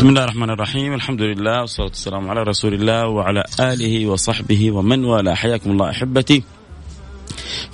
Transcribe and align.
بسم 0.00 0.08
الله 0.08 0.24
الرحمن 0.24 0.50
الرحيم 0.50 0.94
الحمد 0.94 1.22
لله 1.22 1.60
والصلاة 1.60 1.86
والسلام 1.86 2.30
على 2.30 2.42
رسول 2.42 2.74
الله 2.74 3.08
وعلى 3.08 3.44
آله 3.60 4.06
وصحبه 4.06 4.70
ومن 4.70 5.04
والاه 5.04 5.34
حياكم 5.34 5.70
الله 5.70 5.90
أحبتي 5.90 6.42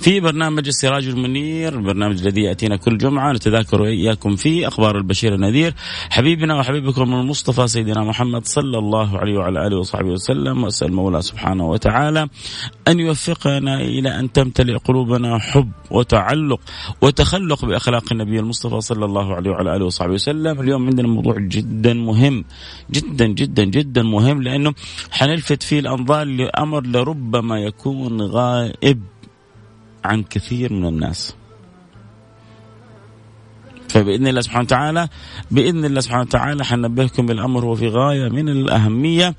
في 0.07 0.19
برنامج 0.19 0.67
السراج 0.67 1.07
المنير 1.07 1.73
البرنامج 1.73 2.21
الذي 2.21 2.41
يأتينا 2.41 2.75
كل 2.75 2.97
جمعة 2.97 3.33
نتذاكر 3.33 3.85
إياكم 3.85 4.35
فيه 4.35 4.67
أخبار 4.67 4.97
البشير 4.97 5.35
النذير. 5.35 5.73
حبيبنا 6.09 6.55
وحبيبكم 6.55 7.13
المصطفى 7.13 7.67
سيدنا 7.67 8.03
محمد 8.03 8.45
صلى 8.45 8.77
الله 8.77 9.17
عليه 9.17 9.37
وعلى 9.37 9.67
آله 9.67 9.77
وصحبه 9.77 10.09
وسلم 10.09 10.63
وأسأل 10.63 10.87
المولى 10.87 11.21
سبحانه 11.21 11.69
وتعالى 11.69 12.27
أن 12.87 12.99
يوفقنا 12.99 13.81
إلى 13.81 14.19
أن 14.19 14.31
تمتلئ 14.31 14.77
قلوبنا 14.77 15.37
حب 15.37 15.71
وتعلق 15.91 16.59
وتخلق 17.01 17.65
بأخلاق 17.65 18.03
النبي 18.11 18.39
المصطفى 18.39 18.81
صلى 18.81 19.05
الله 19.05 19.35
عليه 19.35 19.51
وعلى 19.51 19.75
آله 19.75 19.85
وصحبه 19.85 20.13
وسلم. 20.13 20.61
اليوم 20.61 20.85
عندنا 20.85 21.07
موضوع 21.07 21.35
جدا 21.39 21.93
مهم 21.93 22.45
جدا 22.91 23.27
جدا 23.27 23.63
جدا 23.63 24.03
مهم 24.03 24.43
لأنه 24.43 24.73
حنلفت 25.11 25.63
فيه 25.63 25.79
الأنظار 25.79 26.25
لأمر 26.25 26.87
لربما 26.87 27.59
يكون 27.59 28.21
غائب. 28.21 29.01
عن 30.07 30.23
كثير 30.23 30.73
من 30.73 30.85
الناس. 30.85 31.35
فبإذن 33.89 34.27
الله 34.27 34.41
سبحانه 34.41 34.63
وتعالى 34.63 35.07
بإذن 35.51 35.85
الله 35.85 35.99
سبحانه 35.99 36.21
وتعالى 36.21 36.65
حنبهكم 36.65 37.25
بالأمر 37.25 37.65
هو 37.65 37.75
في 37.75 37.87
غاية 37.87 38.29
من 38.29 38.49
الأهمية 38.49 39.35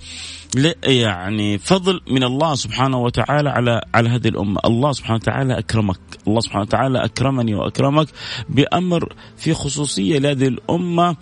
يعني 0.84 1.58
فضل 1.58 2.00
من 2.10 2.24
الله 2.24 2.54
سبحانه 2.54 2.98
وتعالى 2.98 3.50
على 3.50 3.80
على 3.94 4.08
هذه 4.08 4.28
الأمة، 4.28 4.60
الله 4.64 4.92
سبحانه 4.92 5.16
وتعالى 5.16 5.58
أكرمك، 5.58 6.00
الله 6.26 6.40
سبحانه 6.40 6.62
وتعالى 6.62 7.04
أكرمني 7.04 7.54
وأكرمك 7.54 8.08
بأمر 8.48 9.12
في 9.36 9.54
خصوصية 9.54 10.18
لهذه 10.18 10.48
الأمة 10.48 11.16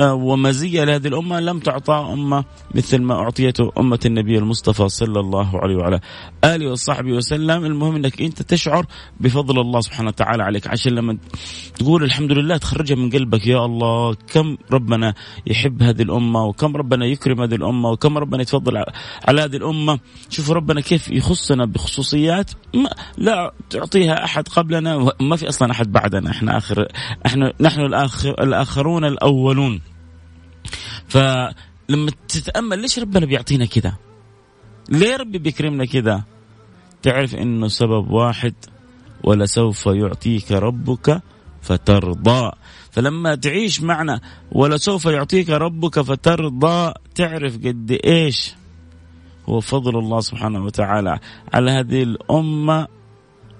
ومزية 0.00 0.84
لهذه 0.84 1.08
الأمة 1.08 1.40
لم 1.40 1.58
تعطى 1.58 2.08
أمة 2.12 2.44
مثل 2.74 3.02
ما 3.02 3.14
أعطيته 3.14 3.72
أمة 3.78 3.98
النبي 4.06 4.38
المصطفى 4.38 4.88
صلى 4.88 5.20
الله 5.20 5.60
عليه 5.60 5.76
وعلى 5.76 6.00
آله 6.44 6.70
وصحبه 6.70 7.12
وسلم. 7.12 7.64
المهم 7.64 7.96
أنك 7.96 8.22
أنت 8.22 8.42
تشعر 8.42 8.86
بفضل 9.20 9.60
الله 9.60 9.80
سبحانه 9.80 10.08
وتعالى 10.08 10.42
عليك. 10.42 10.66
عشان 10.66 10.92
لما 10.92 11.18
تقول 11.78 12.04
الحمد 12.04 12.32
لله 12.32 12.56
تخرجها 12.56 12.96
من 12.96 13.10
قلبك 13.10 13.46
يا 13.46 13.64
الله 13.64 14.14
كم 14.14 14.56
ربنا 14.72 15.14
يحب 15.46 15.82
هذه 15.82 16.02
الأمة 16.02 16.44
وكم 16.44 16.76
ربنا 16.76 17.06
يكرم 17.06 17.40
هذه 17.40 17.54
الأمة 17.54 17.90
وكم 17.90 18.18
ربنا 18.18 18.42
يتفضل 18.42 18.84
على 19.28 19.40
هذه 19.40 19.56
الأمة. 19.56 19.98
شوفوا 20.30 20.54
ربنا 20.54 20.80
كيف 20.80 21.08
يخصنا 21.08 21.64
بخصوصيات 21.64 22.50
ما 22.74 22.90
لا 23.18 23.52
تعطيها 23.70 24.24
أحد 24.24 24.48
قبلنا 24.48 25.12
ما 25.20 25.36
في 25.36 25.48
أصلا 25.48 25.70
أحد 25.70 25.92
بعدنا. 25.92 26.30
إحنا 26.30 26.56
آخر 26.56 26.88
إحنا 27.26 27.52
نحن 27.60 27.80
الآخر 27.80 28.42
الآخرون 28.42 29.04
الأولون. 29.04 29.80
فلما 31.08 32.10
تتأمل 32.28 32.78
ليش 32.78 32.98
ربنا 32.98 33.26
بيعطينا 33.26 33.66
كذا؟ 33.66 33.94
ليه 34.88 35.16
ربي 35.16 35.38
بيكرمنا 35.38 35.84
كذا؟ 35.84 36.24
تعرف 37.02 37.34
إنه 37.34 37.68
سبب 37.68 38.10
واحد 38.10 38.54
ولسوف 39.24 39.86
يعطيك 39.86 40.52
ربك 40.52 41.22
فترضى 41.62 42.52
فلما 42.90 43.34
تعيش 43.34 43.82
معنا 43.82 44.20
ولسوف 44.52 45.04
يعطيك 45.04 45.50
ربك 45.50 46.00
فترضى 46.00 46.92
تعرف 47.14 47.56
قد 47.56 48.00
إيش 48.04 48.54
هو 49.48 49.60
فضل 49.60 49.98
الله 49.98 50.20
سبحانه 50.20 50.64
وتعالى 50.64 51.18
على 51.54 51.70
هذه 51.70 52.02
الأمة 52.02 52.86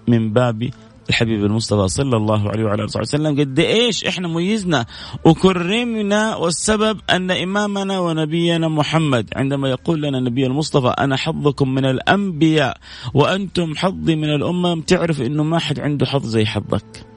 من 0.08 0.32
باب 0.32 0.70
الحبيب 1.08 1.44
المصطفى 1.44 1.88
صلى 1.88 2.16
الله 2.16 2.48
عليه 2.50 2.64
وعلى 2.64 2.84
آله 2.84 3.00
وسلم 3.00 3.40
قد 3.40 3.58
إيش 3.58 4.04
إحنا 4.04 4.28
ميزنا 4.28 4.86
وكرمنا 5.24 6.36
والسبب 6.36 7.00
أن 7.10 7.30
إمامنا 7.30 7.98
ونبينا 7.98 8.68
محمد 8.68 9.30
عندما 9.36 9.68
يقول 9.70 10.02
لنا 10.02 10.18
النبي 10.18 10.46
المصطفى 10.46 10.88
أنا 10.88 11.16
حظكم 11.16 11.74
من 11.74 11.84
الأنبياء 11.84 12.76
وأنتم 13.14 13.76
حظي 13.76 14.16
من 14.16 14.34
الأمم 14.34 14.80
تعرف 14.80 15.22
إنه 15.22 15.42
ما 15.42 15.58
حد 15.58 15.80
عنده 15.80 16.06
حظ 16.06 16.26
زي 16.26 16.46
حظك. 16.46 17.07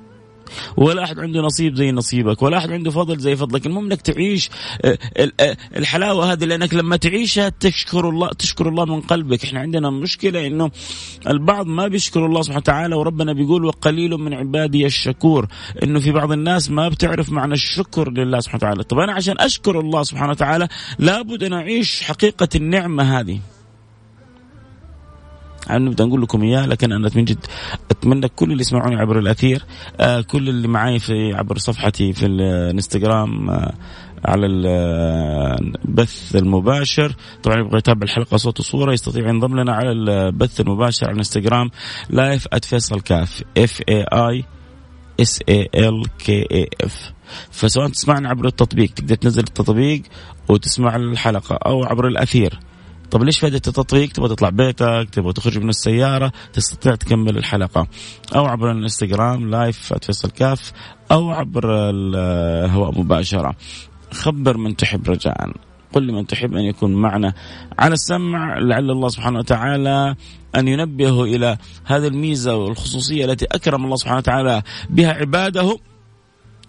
ولا 0.77 1.03
أحد 1.03 1.19
عنده 1.19 1.41
نصيب 1.41 1.75
زي 1.75 1.91
نصيبك 1.91 2.41
ولا 2.41 2.57
أحد 2.57 2.71
عنده 2.71 2.91
فضل 2.91 3.17
زي 3.19 3.35
فضلك. 3.35 3.65
المهم 3.65 3.85
إنك 3.85 4.01
تعيش 4.01 4.49
آه، 4.85 4.97
آه، 5.39 5.57
الحلاوة 5.75 6.31
هذه 6.31 6.45
لأنك 6.45 6.73
لما 6.73 6.95
تعيشها 6.95 7.49
تشكر 7.59 8.09
الله 8.09 8.29
تشكر 8.29 8.69
الله 8.69 8.85
من 8.85 9.01
قلبك. 9.01 9.43
إحنا 9.43 9.59
عندنا 9.59 9.89
مشكلة 9.89 10.47
إنه 10.47 10.71
البعض 11.27 11.65
ما 11.65 11.87
بيشكر 11.87 12.25
الله 12.25 12.41
سبحانه 12.41 12.59
وتعالى 12.59 12.95
وربنا 12.95 13.33
بيقول 13.33 13.65
وقليل 13.65 14.11
من 14.11 14.33
عبادي 14.33 14.85
الشكور. 14.85 15.47
إنه 15.83 15.99
في 15.99 16.11
بعض 16.11 16.31
الناس 16.31 16.71
ما 16.71 16.89
بتعرف 16.89 17.29
معنى 17.31 17.53
الشكر 17.53 18.11
لله 18.11 18.39
سبحانه 18.39 18.57
وتعالى. 18.63 18.83
طب 18.83 18.99
أنا 18.99 19.13
عشان 19.13 19.35
أشكر 19.39 19.79
الله 19.79 20.03
سبحانه 20.03 20.31
وتعالى 20.31 20.67
لابد 20.99 21.43
أن 21.43 21.53
أعيش 21.53 22.03
حقيقة 22.03 22.49
النعمة 22.55 23.19
هذه. 23.19 23.39
نبدا 25.69 26.05
نقول 26.05 26.21
لكم 26.21 26.43
إياه 26.43 26.65
لكن 26.65 26.91
أنا 26.91 27.09
من 27.15 27.25
جد 27.25 27.45
أتمنى 27.91 28.27
كل 28.27 28.51
اللي 28.51 28.61
يسمعوني 28.61 28.95
عبر 28.95 29.19
الأثير 29.19 29.63
آه 29.99 30.21
كل 30.21 30.49
اللي 30.49 30.67
معي 30.67 30.99
في 30.99 31.33
عبر 31.33 31.57
صفحتي 31.57 32.13
في 32.13 32.25
الإنستغرام 32.25 33.49
آه 33.49 33.73
على 34.25 34.45
البث 34.47 36.35
المباشر. 36.35 37.15
طبعا 37.43 37.59
يبغى 37.59 37.77
يتابع 37.77 38.03
الحلقة 38.03 38.37
صوت 38.37 38.59
وصورة 38.59 38.93
يستطيع 38.93 39.29
ينضم 39.29 39.59
لنا 39.59 39.73
على 39.73 39.91
البث 39.91 40.61
المباشر 40.61 41.05
على 41.05 41.13
الإنستغرام 41.13 41.69
live 42.09 42.47
@فيصل 42.63 43.01
كاف 43.01 43.43
F 43.57 43.81
A 43.89 44.03
I 44.03 44.43
S 45.21 45.39
A 45.49 45.69
L 45.75 46.03
K 46.17 46.47
A 46.51 46.69
F 46.81 47.11
فسواء 47.51 47.87
تسمعنا 47.89 48.29
عبر 48.29 48.47
التطبيق 48.47 48.89
تقدر 48.93 49.15
تنزل 49.15 49.43
التطبيق 49.43 50.01
وتسمع 50.49 50.95
الحلقة 50.95 51.55
أو 51.55 51.83
عبر 51.83 52.07
الأثير. 52.07 52.59
طب 53.11 53.23
ليش 53.23 53.39
فائدة 53.39 53.55
التطبيق 53.55 54.11
تبغى 54.11 54.29
تطلع 54.29 54.49
بيتك 54.49 55.07
تبغى 55.11 55.33
تخرج 55.33 55.57
من 55.57 55.69
السيارة 55.69 56.31
تستطيع 56.53 56.95
تكمل 56.95 57.37
الحلقة. 57.37 57.87
أو 58.35 58.45
عبر 58.45 58.71
الإنستغرام 58.71 59.49
live 59.49 59.93
فيصل 59.93 60.31
كاف 60.31 60.71
أو 61.11 61.31
عبر 61.31 61.89
الهواء 61.89 62.99
مباشرة. 62.99 63.55
خبر 64.11 64.57
من 64.57 64.75
تحب 64.75 65.09
رجاء. 65.09 65.51
قل 65.93 66.07
لمن 66.07 66.27
تحب 66.27 66.55
أن 66.55 66.63
يكون 66.63 66.93
معنا 66.93 67.33
على 67.79 67.93
السمع 67.93 68.59
لعل 68.59 68.91
الله 68.91 69.07
سبحانه 69.07 69.39
وتعالى 69.39 70.15
أن 70.55 70.67
ينبهه 70.67 71.23
إلى 71.23 71.57
هذه 71.85 72.07
الميزة 72.07 72.55
والخصوصية 72.55 73.25
التي 73.25 73.45
أكرم 73.45 73.85
الله 73.85 73.95
سبحانه 73.95 74.17
وتعالى 74.17 74.61
بها 74.89 75.13
عباده. 75.13 75.77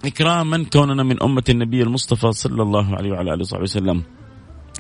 إكراما 0.05 0.65
كوننا 0.73 1.03
من 1.03 1.23
أمة 1.23 1.45
النبي 1.49 1.83
المصطفى 1.83 2.33
صلى 2.33 2.63
الله 2.63 2.97
عليه 2.97 3.11
وعلى 3.11 3.35
آله 3.35 3.41
وصحبه 3.41 3.63
وسلم. 3.63 4.03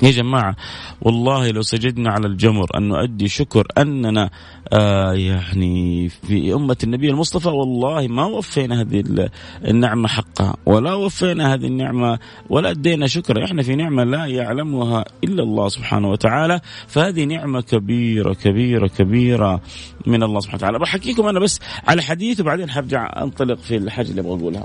يا 0.02 0.10
جماعة 0.10 0.56
والله 1.02 1.50
لو 1.50 1.62
سجدنا 1.62 2.10
على 2.10 2.26
الجمر 2.26 2.66
أن 2.76 2.88
نؤدي 2.88 3.28
شكر 3.28 3.66
أننا 3.78 4.30
آه 4.72 5.12
يعني 5.12 6.08
في 6.08 6.54
أمة 6.54 6.76
النبي 6.84 7.10
المصطفى 7.10 7.48
والله 7.48 8.06
ما 8.08 8.24
وفينا 8.24 8.80
هذه 8.80 9.28
النعمة 9.64 10.08
حقها 10.08 10.56
ولا 10.66 10.94
وفينا 10.94 11.54
هذه 11.54 11.66
النعمة 11.66 12.18
ولا 12.50 12.70
أدينا 12.70 13.06
شكر. 13.06 13.44
إحنا 13.44 13.62
في 13.62 13.76
نعمة 13.76 14.04
لا 14.04 14.26
يعلمها 14.26 15.04
إلا 15.24 15.42
الله 15.42 15.68
سبحانه 15.68 16.10
وتعالى 16.10 16.60
فهذه 16.88 17.24
نعمة 17.24 17.60
كبيرة 17.60 18.34
كبيرة 18.34 18.86
كبيرة 18.86 19.60
من 20.06 20.22
الله 20.22 20.40
سبحانه 20.40 20.58
وتعالى. 20.58 20.78
بحكيكم 20.78 21.26
أنا 21.26 21.40
بس 21.40 21.60
على 21.88 22.02
حديث 22.02 22.40
وبعدين 22.40 22.70
حرجع 22.70 23.22
أنطلق 23.22 23.58
في 23.58 23.76
الحاجة 23.76 24.10
اللي 24.10 24.20
أبغى 24.20 24.40
أقولها 24.40 24.64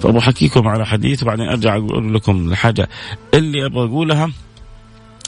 فابو 0.00 0.20
حكيكم 0.20 0.68
على 0.68 0.86
حديث 0.86 1.22
وبعدين 1.22 1.48
أرجع 1.48 1.76
أقول 1.76 2.14
لكم 2.14 2.48
الحاجة 2.48 2.88
اللي 3.34 3.66
أبغى 3.66 3.84
أقولها. 3.84 4.30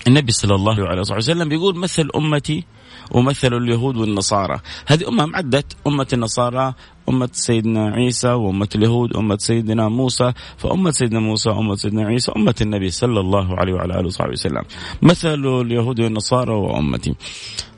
النبي 0.06 0.32
صلى 0.32 0.54
الله 0.54 0.88
عليه 0.88 1.00
وسلم 1.00 1.48
بيقول 1.48 1.76
مثل 1.76 2.10
أمتي 2.16 2.64
ومثل 3.10 3.54
اليهود 3.54 3.96
والنصارى. 3.96 4.60
هذه 4.86 5.08
أمة 5.08 5.30
عدت 5.34 5.76
أمة 5.86 6.06
النصارى 6.12 6.74
أمة 7.08 7.28
سيدنا 7.32 7.90
عيسى 7.90 8.28
وأمة 8.28 8.68
اليهود 8.74 9.16
أمة 9.16 9.36
سيدنا 9.40 9.88
موسى. 9.88 10.32
فأمة 10.56 10.90
سيدنا 10.90 11.20
موسى 11.20 11.50
أمة 11.50 11.74
سيدنا 11.74 12.06
عيسى 12.06 12.32
أمة 12.36 12.54
النبي 12.60 12.90
صلى 12.90 13.20
الله 13.20 13.56
عليه 13.56 13.72
وعلى 13.72 13.94
آله 14.00 14.06
وصحبه 14.06 14.32
وسلم. 14.32 14.62
مثل 15.02 15.60
اليهود 15.60 16.00
والنصارى 16.00 16.54
وأمتي. 16.54 17.14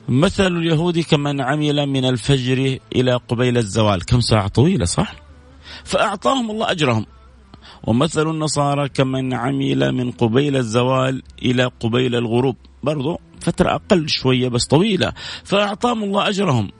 مثل 0.09 0.57
اليهود 0.57 0.99
كمن 0.99 1.41
عمل 1.41 1.87
من 1.87 2.05
الفجر 2.05 2.79
إلى 2.97 3.21
قبيل 3.29 3.59
الزوال. 3.59 4.05
كم 4.05 4.21
ساعة 4.21 4.49
طويلة 4.49 4.85
صح؟ 4.85 5.15
فأعطاهم 5.91 6.51
الله 6.51 6.71
أجرهم. 6.71 7.07
ومثل 7.87 8.31
النصارى 8.31 8.89
كمن 8.89 9.35
عمل 9.35 9.93
من 9.93 10.11
قبيل 10.11 10.57
الزوال 10.57 11.23
إلى 11.43 11.71
قبيل 11.81 12.15
الغروب. 12.15 12.57
برضو 12.83 13.21
فترة 13.41 13.75
أقل 13.75 14.09
شوية 14.09 14.49
بس 14.49 14.67
طويلة. 14.67 15.13
فأعطاهم 15.45 16.05
الله 16.05 16.29
أجرهم. 16.29 16.71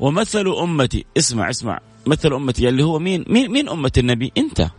ومثل 0.00 0.46
أمتي 0.48 1.04
اسمع 1.18 1.50
اسمع. 1.50 1.80
مثل 2.06 2.32
أمتي 2.32 2.68
اللي 2.68 2.84
هو 2.84 2.98
مين؟ 2.98 3.24
مين, 3.28 3.50
مين 3.52 3.68
أمة 3.68 3.92
النبي؟ 3.98 4.32
أنت. 4.38 4.70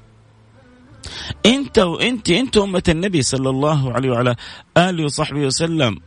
أنت 1.45 1.79
وأنت 1.79 2.29
أنت 2.29 2.57
أمة 2.57 2.83
النبي 2.89 3.21
صلى 3.21 3.49
الله 3.49 3.93
عليه 3.93 4.09
وعلى 4.09 4.35
آله 4.77 5.03
وصحبه 5.03 5.45
وسلم. 5.45 5.99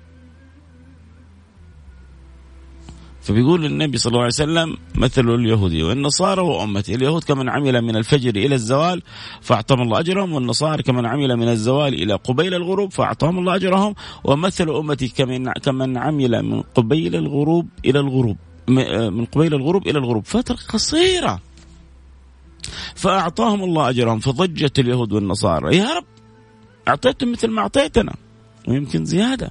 فبيقول 3.28 3.64
النبي 3.64 3.98
صلى 3.98 4.10
الله 4.10 4.20
عليه 4.20 4.28
وسلم 4.32 4.76
مثل 4.94 5.28
اليهودي 5.34 5.82
والنصارى 5.82 6.42
وأمتي. 6.42 6.94
اليهود 6.94 7.24
كمن 7.24 7.48
عمل 7.48 7.82
من 7.82 7.96
الفجر 7.96 8.36
إلى 8.36 8.54
الزوال 8.54 9.02
فأعطاهم 9.40 9.82
الله 9.82 10.00
أجرهم 10.00 10.32
والنصارى 10.32 10.82
كمن 10.82 11.06
عمل 11.06 11.36
من 11.36 11.48
الزوال 11.48 11.94
إلى 11.94 12.14
قبيل 12.14 12.54
الغروب 12.54 12.92
فأعطاهم 12.92 13.38
الله 13.38 13.56
أجرهم 13.56 13.94
ومثل 14.24 14.70
أمتي 14.70 15.08
كمن, 15.08 15.52
كمن 15.52 15.96
عمل 15.96 16.42
من 16.42 16.62
قبيل 16.62 17.16
الغروب 17.16 17.68
إلى 17.84 18.00
الغروب 18.00 18.36
من 18.68 19.24
قبيل 19.24 19.54
الغروب 19.54 19.86
إلى 19.86 19.98
الغروب. 19.98 20.24
فترة 20.24 20.58
قصيرة. 20.68 21.40
فأعطاهم 22.94 23.64
الله 23.64 23.88
أجرهم 23.88 24.18
فضجت 24.18 24.78
اليهود 24.78 25.12
والنصارى. 25.12 25.76
يا 25.76 25.94
رب 25.94 26.04
أعطيتهم 26.88 27.32
مثل 27.32 27.48
ما 27.48 27.60
أعطيتنا. 27.60 28.14
ويمكن 28.68 29.04
زيادة. 29.04 29.50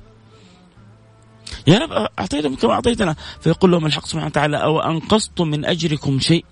يا 1.68 1.78
رب 1.78 1.92
أعطيتم 1.92 2.56
كما 2.56 2.74
أعطيتنا. 2.74 3.16
فيقول 3.42 3.72
لهم 3.72 3.86
الحق 3.86 4.06
سبحانه 4.06 4.26
وتعالى 4.26 4.58
أو 4.58 4.80
أنقصت 4.80 5.42
من 5.42 5.66
أجركم 5.66 6.20
شيء؟ 6.20 6.46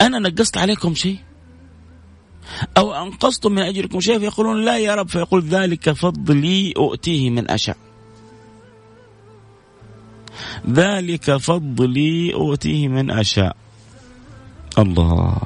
أنا 0.00 0.18
نقصت 0.18 0.58
عليكم 0.58 0.94
شيء؟ 0.94 1.18
أو 2.76 2.94
أنقصت 2.94 3.46
من 3.46 3.62
أجركم 3.62 4.00
شيء؟ 4.00 4.18
فيقولون 4.18 4.64
لا 4.64 4.78
يا 4.78 4.94
رب. 4.94 5.08
فيقول 5.08 5.42
ذلك 5.42 5.90
فضلي 5.90 6.74
أؤتيه 6.76 7.30
من 7.30 7.50
أشاء. 7.50 7.76
ذلك 10.70 11.36
فضلي 11.36 12.34
أؤتيه 12.34 12.88
من 12.88 13.10
أشاء. 13.10 13.56
الله. 14.78 15.36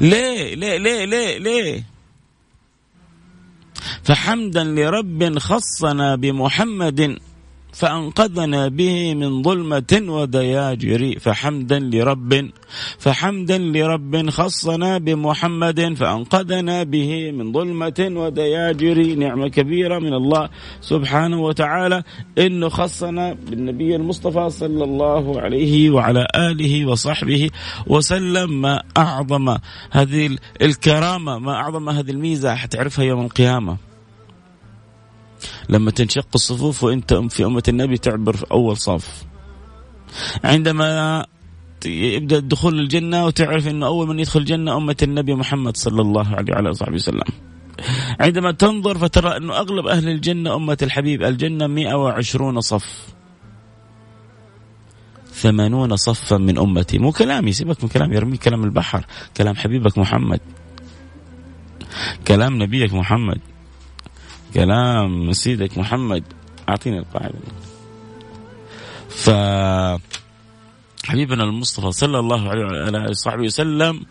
ليه 0.00 0.54
ليه 0.54 0.76
ليه 0.76 1.04
ليه 1.04 1.38
ليه؟ 1.38 1.84
فحمدا 4.04 4.64
لرب 4.64 5.38
خصنا 5.38 6.16
بمحمد 6.16 7.18
فأنقذنا 7.74 8.68
به 8.68 9.14
من 9.14 9.42
ظلمة 9.42 10.02
ودياجر 10.08 11.18
فحمدا 11.20 11.78
لرب 11.78 12.50
فحمدا 12.98 13.58
لرب 13.58 14.30
خصنا 14.30 14.98
بمحمد 14.98 15.94
فأنقذنا 15.94 16.82
به 16.82 17.30
من 17.32 17.52
ظلمة 17.52 18.10
ودياجر 18.10 19.14
نعمة 19.14 19.48
كبيرة 19.48 19.98
من 19.98 20.14
الله 20.14 20.48
سبحانه 20.80 21.40
وتعالى. 21.40 22.02
إنه 22.38 22.68
خصنا 22.68 23.32
بالنبي 23.32 23.96
المصطفى 23.96 24.50
صلى 24.50 24.84
الله 24.84 25.40
عليه 25.40 25.90
وعلى 25.90 26.26
آله 26.36 26.86
وصحبه 26.86 27.50
وسلم. 27.86 28.60
ما 28.60 28.82
أعظم 28.96 29.56
هذه 29.90 30.36
الكرامة 30.62 31.38
ما 31.38 31.52
أعظم 31.52 31.88
هذه 31.88 32.10
الميزة. 32.10 32.54
حتعرفها 32.54 33.04
يوم 33.04 33.24
القيامة. 33.24 33.93
لما 35.68 35.90
تنشق 35.90 36.26
الصفوف 36.34 36.84
وانت 36.84 37.14
في 37.14 37.44
أمة 37.44 37.62
النبي 37.68 37.98
تعبر 37.98 38.36
في 38.36 38.44
أول 38.50 38.76
صف 38.76 39.24
عندما 40.44 41.26
يبدأ 41.86 42.38
الدخول 42.38 42.80
الجنه 42.80 43.24
وتعرف 43.24 43.68
إنه 43.68 43.86
أول 43.86 44.08
من 44.08 44.18
يدخل 44.18 44.40
الجنة 44.40 44.76
أمة 44.76 44.96
النبي 45.02 45.34
محمد 45.34 45.76
صلى 45.76 46.02
الله 46.02 46.36
عليه 46.36 46.52
وعلى 46.52 46.70
آله 46.70 46.92
وسلم. 46.94 47.22
عندما 48.20 48.52
تنظر 48.52 48.98
فترى 48.98 49.36
إنه 49.36 49.56
أغلب 49.56 49.86
أهل 49.86 50.08
الجنة 50.08 50.56
أمة 50.56 50.78
الحبيب 50.82 51.22
الجنة 51.22 51.66
120 51.66 52.60
صف. 52.60 53.14
ثمانون 55.32 55.96
صفا 55.96 56.36
من 56.36 56.58
أمتي 56.58 56.98
مو 56.98 57.12
كلامي 57.12 57.52
سيبك 57.52 57.84
من 57.84 57.88
كلام 57.88 58.12
يرمي 58.12 58.36
كلام 58.36 58.64
البحر 58.64 59.06
كلام 59.36 59.56
حبيبك 59.56 59.98
محمد 59.98 60.40
كلام 62.28 62.62
نبيك 62.62 62.94
محمد 62.94 63.40
كلام 64.54 65.32
سيدك 65.32 65.78
محمد. 65.78 66.24
أعطيني 66.68 66.98
القاعدة. 66.98 67.38
ف 69.08 69.30
حبيبنا 71.04 71.44
المصطفى 71.44 71.92
صلى 71.92 72.18
الله 72.18 72.48
عليه 72.48 72.64
وعلى 72.64 73.10
وصحبه 73.10 73.42
وسلم 73.42 74.06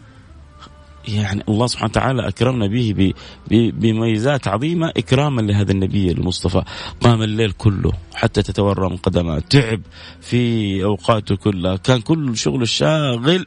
يعني 1.07 1.43
الله 1.49 1.67
سبحانه 1.67 1.89
وتعالى 1.89 2.27
أكرمنا 2.27 2.67
به 2.67 3.13
بميزات 3.51 4.47
عظيمة 4.47 4.93
إكراما 4.97 5.41
لهذا 5.41 5.71
النبي 5.71 6.11
المصطفى. 6.11 6.63
قام 7.01 7.21
الليل 7.21 7.51
كله 7.51 7.91
حتى 8.15 8.41
تتورم 8.41 8.95
قدمه 8.95 9.39
تعب 9.39 9.81
في 10.21 10.83
أوقاته 10.83 11.35
كلها. 11.35 11.75
كان 11.75 12.01
كل 12.01 12.37
شغل 12.37 12.61
الشاغل 12.61 13.45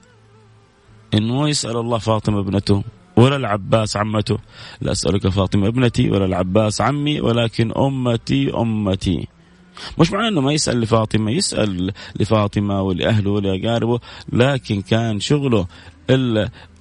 إنه 1.15 1.49
يسأل 1.49 1.77
الله 1.77 1.99
فاطمة 1.99 2.41
ابنته. 2.41 2.83
ولا 3.17 3.37
العباس 3.37 3.97
عمته. 3.97 4.39
لا 4.81 4.93
أسألك 4.93 5.29
فاطمة 5.29 5.67
ابنتي 5.67 6.11
ولا 6.11 6.25
العباس 6.25 6.81
عمي 6.81 7.21
ولكن 7.21 7.73
أمتي 7.73 8.51
أمتي. 8.51 9.29
مش 9.99 10.13
معناه 10.13 10.29
إنه 10.29 10.41
ما 10.41 10.53
يسأل 10.53 10.81
لفاطمة 10.81 11.31
يسأل 11.31 11.93
لفاطمة 12.21 12.83
ولأهله 12.83 13.31
ولأقاربه 13.31 14.01
لكن 14.33 14.83
كان 14.83 15.21
شغله 15.21 15.67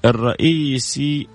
الرئيسي 0.06 1.28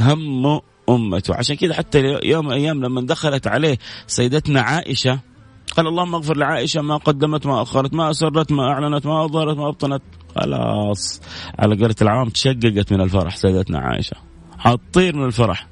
همه 0.00 0.60
أمته. 0.88 1.34
عشان 1.34 1.56
كذا 1.56 1.74
حتى 1.74 2.18
يوم 2.24 2.46
من 2.46 2.52
الأيام 2.52 2.84
لما 2.84 3.00
دخلت 3.00 3.46
عليه 3.46 3.78
سيدتنا 4.06 4.60
عائشة 4.60 5.20
قال 5.76 5.86
اللهم 5.86 6.14
اغفر 6.14 6.36
لعائشة 6.36 6.82
ما 6.82 6.96
قدمت 6.96 7.46
ما 7.46 7.62
أخرت 7.62 7.94
ما 7.94 8.10
أسرت 8.10 8.52
ما 8.52 8.62
أعلنت 8.72 9.06
ما 9.06 9.24
أظهرت 9.24 9.56
ما 9.56 9.68
أبطنت. 9.68 10.02
خلاص. 10.36 11.20
على 11.58 11.76
قولة 11.76 11.94
العام 12.02 12.28
تشققت 12.28 12.92
من 12.92 13.00
الفرح 13.00 13.36
سيدتنا 13.36 13.78
عائشة. 13.78 14.27
حتطير 14.58 15.16
من 15.16 15.24
الفرح 15.24 15.66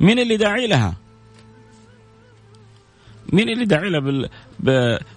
مين 0.00 0.18
اللي 0.18 0.36
داعي 0.36 0.66
لها؟ 0.66 0.94
مين 3.32 3.48
اللي 3.48 3.64
داعي 3.64 3.90
لها 3.90 4.00
بال... 4.00 4.28
ب... 4.60 4.70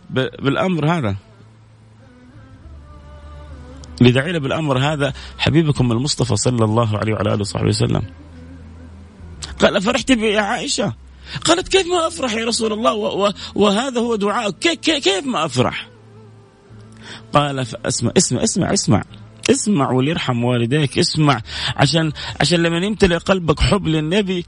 ب... 0.09 0.43
بالأمر 0.43 0.97
هذا؟ 0.97 1.15
اللي 4.01 4.11
داعي 4.11 4.31
له 4.31 4.39
بالأمر 4.39 4.77
هذا 4.79 5.13
حبيبكم 5.37 5.91
المصطفى 5.91 6.35
صلى 6.35 6.65
الله 6.65 6.97
عليه 6.97 7.13
وعلى 7.13 7.33
آله 7.33 7.41
وصحبه 7.41 7.67
وسلم. 7.67 8.03
قال 9.59 9.77
افرحت 9.77 10.09
يا 10.09 10.41
عائشة؟ 10.41 10.93
قالت 11.45 11.67
كيف 11.67 11.87
ما 11.87 12.07
أفرح 12.07 12.33
يا 12.33 12.45
رسول 12.45 12.73
الله 12.73 12.93
و... 12.93 13.25
و... 13.27 13.33
وهذا 13.55 13.99
هو 13.99 14.15
دعاء 14.15 14.51
كيف... 14.51 14.79
كيف 14.79 15.25
ما 15.25 15.45
أفرح؟ 15.45 15.87
قال 17.33 17.65
فاسمع 17.65 18.11
اسمع 18.17 18.43
اسمع 18.43 18.73
اسمع 18.73 19.03
اسمع 19.49 19.91
وليرحم 19.91 20.43
والديك 20.43 20.99
اسمع. 20.99 21.41
عشان 21.75 22.11
عشان 22.41 22.63
لما 22.63 22.77
يمتلئ 22.77 23.17
قلبك 23.17 23.59
حب 23.59 23.87
للنبي 23.87 24.45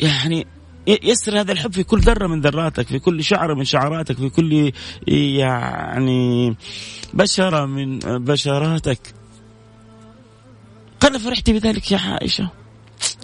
يعني 0.00 0.46
يسر 0.86 1.40
هذا 1.40 1.52
الحب 1.52 1.72
في 1.72 1.82
كل 1.82 2.00
ذرة 2.00 2.26
من 2.26 2.40
ذراتك 2.40 2.86
في 2.86 2.98
كل 2.98 3.24
شعرة 3.24 3.54
من 3.54 3.64
شعراتك 3.64 4.16
في 4.16 4.28
كل 4.28 4.72
يعني 5.08 6.56
بشرة 7.14 7.66
من 7.66 7.98
بشراتك. 7.98 9.14
قال 11.00 11.20
فرحت 11.20 11.50
بذلك 11.50 11.92
يا 11.92 11.98
عائشة؟ 11.98 12.50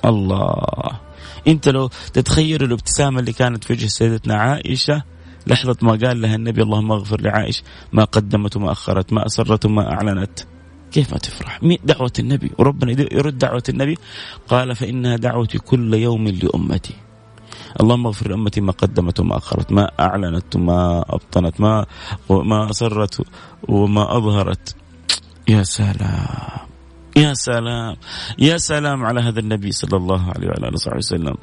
الله. 0.05 1.01
انت 1.47 1.69
لو 1.69 1.91
تتخيل 2.13 2.63
الابتسامة 2.63 3.21
اللي 3.21 3.33
كانت 3.33 3.65
في 3.65 3.73
وجه 3.73 3.87
سيدتنا 3.87 4.35
عائشة 4.35 5.03
لحظة 5.47 5.77
ما 5.83 5.93
قال 5.93 6.21
لها 6.21 6.35
النبي 6.35 6.63
اللهم 6.63 6.93
اغفر 6.93 7.21
لعائشة 7.21 7.63
ما 7.93 8.05
قدمت 8.05 8.57
وما 8.57 8.73
أخرت 8.73 9.13
ما 9.13 9.27
أسرت 9.27 9.67
وما 9.67 9.93
أعلنت. 9.93 10.41
كيف 10.93 11.13
ما 11.13 11.19
تفرح؟ 11.19 11.61
دعوة 11.85 12.13
النبي؟ 12.19 12.51
وربنا 12.59 12.93
يرد 13.13 13.39
دعوة 13.39 13.63
النبي. 13.69 13.99
قال 14.49 14.77
فإنها 14.77 15.17
دعوتي 15.17 15.59
كل 15.59 15.95
يوم 15.95 16.29
لأمتي. 16.29 16.95
اللهم 17.81 18.07
اغفر 18.07 18.31
لأمتي 18.31 18.61
ما 18.61 18.73
قدمت 18.73 19.21
وما 19.21 19.37
أخرت 19.37 19.73
ما 19.73 19.91
أعلنت 20.01 20.57
وما 20.57 21.05
أبطنت 21.09 21.61
ما 21.61 21.87
ما 22.31 22.71
أسرت 22.71 23.27
وما 23.69 24.17
أظهرت. 24.17 24.77
يا 25.49 25.63
سلام. 25.63 26.67
يا 27.17 27.35
سلام. 27.35 27.97
يا 28.39 28.57
سلام 28.57 29.05
على 29.05 29.21
هذا 29.21 29.41
النبي 29.41 29.73
صلى 29.73 29.97
الله 29.97 30.33
عليه 30.33 30.47
وعلى 30.49 30.69
آله 30.69 30.75
وصحبه 30.75 30.97
وسلم. 30.97 31.37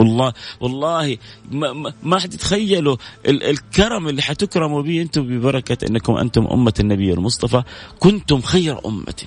والله 0.00 0.32
والله 0.60 1.18
ما, 1.50 1.92
ما 2.02 2.18
حد 2.18 2.34
يتخيلوا 2.34 2.96
الكرم 3.26 4.08
اللي 4.08 4.22
حتكرموا 4.22 4.82
به 4.82 5.02
أنتم 5.02 5.22
ببركة 5.22 5.86
انكم 5.86 6.16
أنتم 6.16 6.46
أمة 6.46 6.74
النبي 6.80 7.12
المصطفى. 7.12 7.62
كنتم 7.98 8.40
خير 8.40 8.86
أمة. 8.86 9.22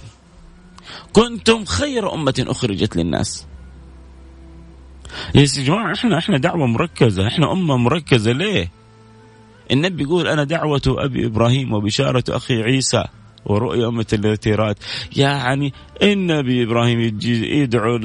كنتم 1.13 1.65
خير 1.65 2.13
أمة 2.13 2.45
أخرجت 2.47 2.95
للناس. 2.95 3.45
يا 5.35 5.43
جماعة 5.43 5.93
إحنا 5.93 6.17
إحنا 6.17 6.37
دعوة 6.37 6.67
مركزة. 6.67 7.27
إحنا 7.27 7.51
أمة 7.51 7.77
مركزة. 7.77 8.31
ليه؟ 8.31 8.71
النبي 9.71 10.03
يقول 10.03 10.27
أنا 10.27 10.43
دعوة 10.43 10.81
أبي 10.87 11.25
إبراهيم 11.25 11.73
وبشارة 11.73 12.23
أخي 12.29 12.63
عيسى. 12.63 13.03
ورؤيا 13.45 13.87
أمة 13.87 14.05
الاعتراض. 14.13 14.75
يعني 15.15 15.73
النبي 16.01 16.63
إبراهيم 16.63 17.19
يدعو 17.23 17.95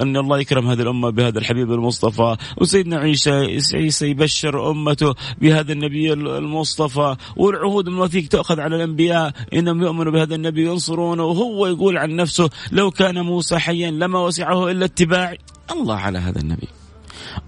أن 0.00 0.16
الله 0.16 0.38
يكرم 0.38 0.66
هذه 0.66 0.82
الأمة 0.82 1.10
بهذا 1.10 1.38
الحبيب 1.38 1.72
المصطفى 1.72 2.36
وسيدنا 2.60 2.96
عيسى 2.96 3.60
عيسى 3.74 4.06
يبشر 4.06 4.70
أمته 4.70 5.14
بهذا 5.40 5.72
النبي 5.72 6.12
المصطفى 6.12 7.16
والعهود 7.36 7.88
المواثيق 7.88 8.28
تأخذ 8.28 8.60
على 8.60 8.76
الأنبياء. 8.76 9.32
إنهم 9.54 9.82
يؤمنوا 9.82 10.12
بهذا 10.12 10.34
النبي 10.34 10.66
ينصرونه 10.66 11.24
وهو 11.24 11.66
يقول 11.66 11.98
عن 11.98 12.16
نفسه 12.16 12.50
لو 12.72 12.90
كان 12.90 13.20
موسى 13.20 13.58
حيا 13.58 13.90
لما 13.90 14.18
وسعه 14.20 14.70
إلا 14.70 14.84
اتباعي 14.84 15.38
الله 15.70 15.96
على 15.96 16.18
هذا 16.18 16.40
النبي. 16.40 16.68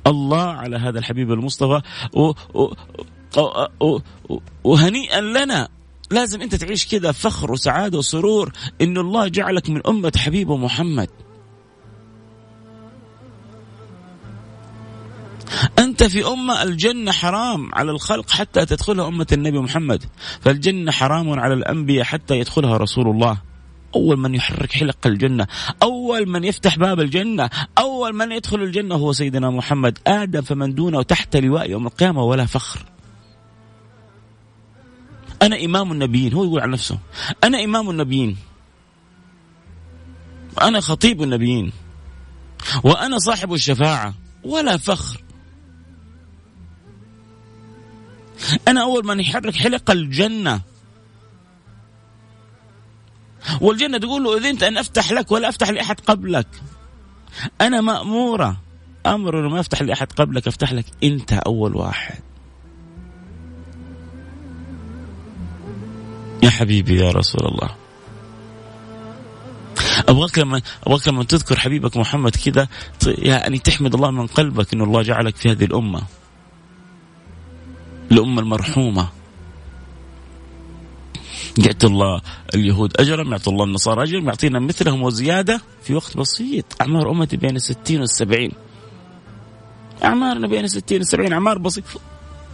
الله 0.06 0.42
على 0.42 0.76
هذا 0.76 0.98
الحبيب 0.98 1.32
المصطفى. 1.32 1.80
و 2.12 2.32
و 3.80 4.00
وهنيئا 4.64 5.20
لنا. 5.20 5.68
لازم 6.10 6.42
انت 6.42 6.54
تعيش 6.54 6.86
كذا 6.86 7.12
فخر 7.12 7.52
وسعادة 7.52 7.98
وسرور 7.98 8.52
إنه 8.80 9.00
الله 9.00 9.28
جعلك 9.28 9.70
من 9.70 9.86
أمة 9.86 10.12
حبيبه 10.16 10.56
محمد. 10.56 11.08
أنت 15.78 16.04
في 16.04 16.26
أمة 16.26 16.62
الجنة 16.62 17.12
حرام 17.12 17.74
على 17.74 17.90
الخلق 17.90 18.30
حتى 18.30 18.66
تدخلها 18.66 19.08
أمة 19.08 19.26
النبي 19.32 19.58
محمد. 19.58 20.04
فالجنة 20.40 20.92
حرام 20.92 21.40
على 21.40 21.54
الأنبياء 21.54 22.04
حتى 22.04 22.38
يدخلها 22.38 22.76
رسول 22.76 23.08
الله. 23.08 23.38
أول 23.94 24.18
من 24.18 24.34
يحرك 24.34 24.72
حلق 24.72 25.06
الجنة 25.06 25.46
أول 25.82 26.28
من 26.28 26.44
يفتح 26.44 26.78
باب 26.78 27.00
الجنة 27.00 27.50
أول 27.78 28.12
من 28.14 28.32
يدخل 28.32 28.62
الجنة 28.62 28.94
هو 28.94 29.12
سيدنا 29.12 29.50
محمد. 29.50 29.98
آدم 30.06 30.40
فمن 30.40 30.74
دونه 30.74 31.02
تحت 31.02 31.36
لواء 31.36 31.70
يوم 31.70 31.86
القيامة 31.86 32.22
ولا 32.22 32.46
فخر. 32.46 32.95
أنا 35.42 35.64
إمام 35.64 35.92
النبيين. 35.92 36.32
هو 36.32 36.44
يقول 36.44 36.60
عن 36.60 36.70
نفسه 36.70 36.98
أنا 37.44 37.64
إمام 37.64 37.90
النبيين. 37.90 38.36
وأنا 40.56 40.80
خطيب 40.80 41.22
النبيين. 41.22 41.72
وأنا 42.84 43.18
صاحب 43.18 43.52
الشفاعة. 43.52 44.14
ولا 44.44 44.76
فخر. 44.76 45.22
أنا 48.68 48.82
أول 48.82 49.06
من 49.06 49.20
يحرك 49.20 49.54
حلق 49.54 49.90
الجنة. 49.90 50.60
والجنة 53.60 53.98
تقول 53.98 54.24
له 54.24 54.36
أذنت 54.36 54.62
أن 54.62 54.78
أفتح 54.78 55.12
لك 55.12 55.32
ولا 55.32 55.48
أفتح 55.48 55.70
لأحد 55.70 56.00
قبلك. 56.00 56.48
أنا 57.60 57.80
مأمورة. 57.80 58.56
أمر 59.06 59.48
ما 59.48 59.60
أفتح 59.60 59.82
لأحد 59.82 60.12
قبلك 60.12 60.46
أفتح 60.48 60.72
لك 60.72 60.84
أنت 61.04 61.32
أول 61.32 61.76
واحد. 61.76 62.20
يا 66.46 66.50
حبيبي 66.50 67.00
يا 67.00 67.10
رسول 67.10 67.40
الله. 67.46 67.70
أبغاك 70.08 70.38
لما 70.38 70.62
أبغاك 70.86 71.08
لما 71.08 71.24
تذكر 71.24 71.58
حبيبك 71.58 71.96
محمد 71.96 72.36
كذا 72.36 72.68
يعني 73.06 73.58
تحمد 73.58 73.94
الله 73.94 74.10
من 74.10 74.26
قلبك 74.26 74.74
إنه 74.74 74.84
الله 74.84 75.02
جعلك 75.02 75.36
في 75.36 75.50
هذه 75.50 75.64
الأمة. 75.64 76.02
الأمة 78.12 78.40
المرحومة. 78.40 79.08
يعطي 81.58 81.86
الله 81.86 82.20
اليهود 82.54 83.00
اجرا 83.00 83.24
يعطي 83.24 83.50
الله 83.50 83.64
النصارى 83.64 84.02
اجرا 84.02 84.20
يعطينا 84.20 84.58
مثلهم 84.60 85.02
وزيادة 85.02 85.60
في 85.82 85.94
وقت 85.94 86.16
بسيط. 86.16 86.64
أعمار 86.80 87.10
أمتي 87.10 87.36
بين 87.36 87.56
الستين 87.56 88.00
والسبعين. 88.00 88.52
أعمارنا 90.04 90.48
بين 90.48 90.64
الستين 90.64 90.98
والسبعين 90.98 91.32
أعمار 91.32 91.58
بسيط. 91.58 91.84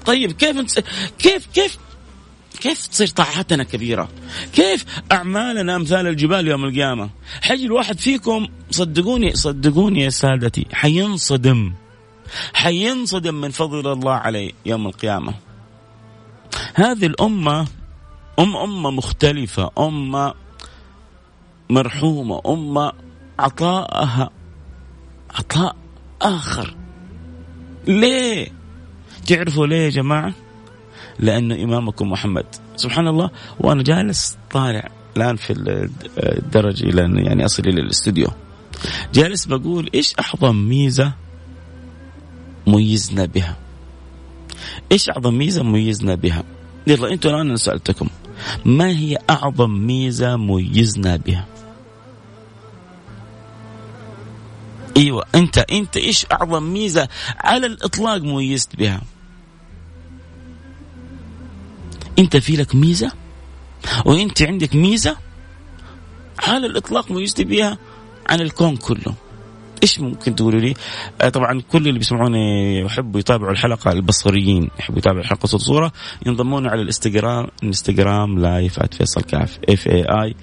طيب 0.06 0.32
كيف 0.32 0.80
كيف 1.18 1.46
كيف 1.46 1.78
كيف 2.60 2.86
تصير 2.86 3.06
طاعتنا 3.06 3.64
كبيرة؟ 3.64 4.08
كيف 4.52 4.84
أعمالنا 5.12 5.76
أمثال 5.76 6.06
الجبال 6.06 6.48
يوم 6.48 6.64
القيامة؟ 6.64 7.10
حيجي 7.42 7.66
الواحد 7.66 7.98
فيكم 7.98 8.48
صدقوني 8.70 9.34
صدقوني 9.34 10.00
يا 10.00 10.10
سادتي 10.10 10.66
حينصدم. 10.72 11.72
حينصدم 12.54 13.34
من 13.34 13.50
فضل 13.50 13.92
الله 13.92 14.12
عليه 14.12 14.52
يوم 14.66 14.86
القيامة. 14.86 15.34
هذه 16.74 17.06
الأمة 17.06 17.66
أم 18.38 18.56
أمة 18.56 18.90
مختلفة 18.90 19.70
أمة 19.78 20.34
مرحومة 21.70 22.40
أمة 22.46 22.92
عطاءها 23.38 24.30
عطاء 25.30 25.76
آخر. 26.22 26.76
ليه؟ 27.86 28.48
تعرفوا 29.26 29.66
ليه 29.66 29.76
يا 29.76 29.90
جماعة؟ 29.90 30.34
لأنه 31.18 31.54
إمامكم 31.64 32.10
محمد. 32.10 32.46
سبحان 32.76 33.08
الله 33.08 33.30
وأنا 33.60 33.82
جالس 33.82 34.36
طالع 34.50 34.88
الآن 35.16 35.36
في 35.36 35.52
الدرج 36.18 36.84
إلى 36.84 37.24
يعني 37.24 37.44
أصل 37.44 37.62
إلى 37.62 37.80
الاستوديو. 37.80 38.28
جالس 39.14 39.46
بقول 39.46 39.90
إيش 39.94 40.14
أعظم 40.20 40.56
ميزة 40.56 41.12
ميزنا 42.66 43.24
بها؟ 43.24 43.56
إيش 44.92 45.10
أعظم 45.10 45.34
ميزة 45.34 45.62
ميزنا 45.62 46.14
بها؟ 46.14 46.44
يلا 46.86 47.12
أنتوا 47.12 47.30
الآن 47.30 47.46
أنا 47.46 47.56
سألتكم 47.56 48.08
ما 48.64 48.88
هي 48.88 49.18
أعظم 49.30 49.70
ميزة 49.70 50.36
ميزنا 50.36 51.16
بها؟ 51.16 51.46
إيوه 54.96 55.24
أنت 55.34 55.58
أنت 55.58 55.96
إيش 55.96 56.26
أعظم 56.32 56.62
ميزة 56.62 57.08
على 57.38 57.66
الإطلاق 57.66 58.22
ميزت 58.22 58.76
بها؟ 58.76 59.00
انت 62.18 62.36
في 62.36 62.56
لك 62.56 62.74
ميزة 62.74 63.12
وانت 64.04 64.42
عندك 64.42 64.74
ميزة 64.74 65.16
على 66.38 66.66
الإطلاق 66.66 67.10
ميزت 67.10 67.40
بها 67.40 67.78
عن 68.28 68.40
الكون 68.40 68.76
كله 68.76 69.14
إيش 69.82 70.00
ممكن 70.00 70.34
تقولوا 70.34 70.60
لي؟ 70.60 70.74
آه 71.20 71.28
طبعا 71.28 71.60
كل 71.72 71.88
اللي 71.88 71.98
بيسمعوني 71.98 72.78
يحبوا 72.80 73.20
يتابعوا 73.20 73.52
الحلقة 73.52 73.92
البصريين 73.92 74.70
يحبوا 74.78 74.98
يتابعوا 74.98 75.20
الحلقة 75.22 75.46
صوت 75.46 75.60
صوره 75.60 75.92
ينضمون 76.26 76.66
على 76.66 76.80
الإنستغرام 76.82 77.46
إنستغرام 77.62 78.38
live 78.38 78.80
@فيصل 78.80 79.22
كاف 79.22 79.58
F 79.68 79.86
A 79.86 80.04
I 80.04 80.34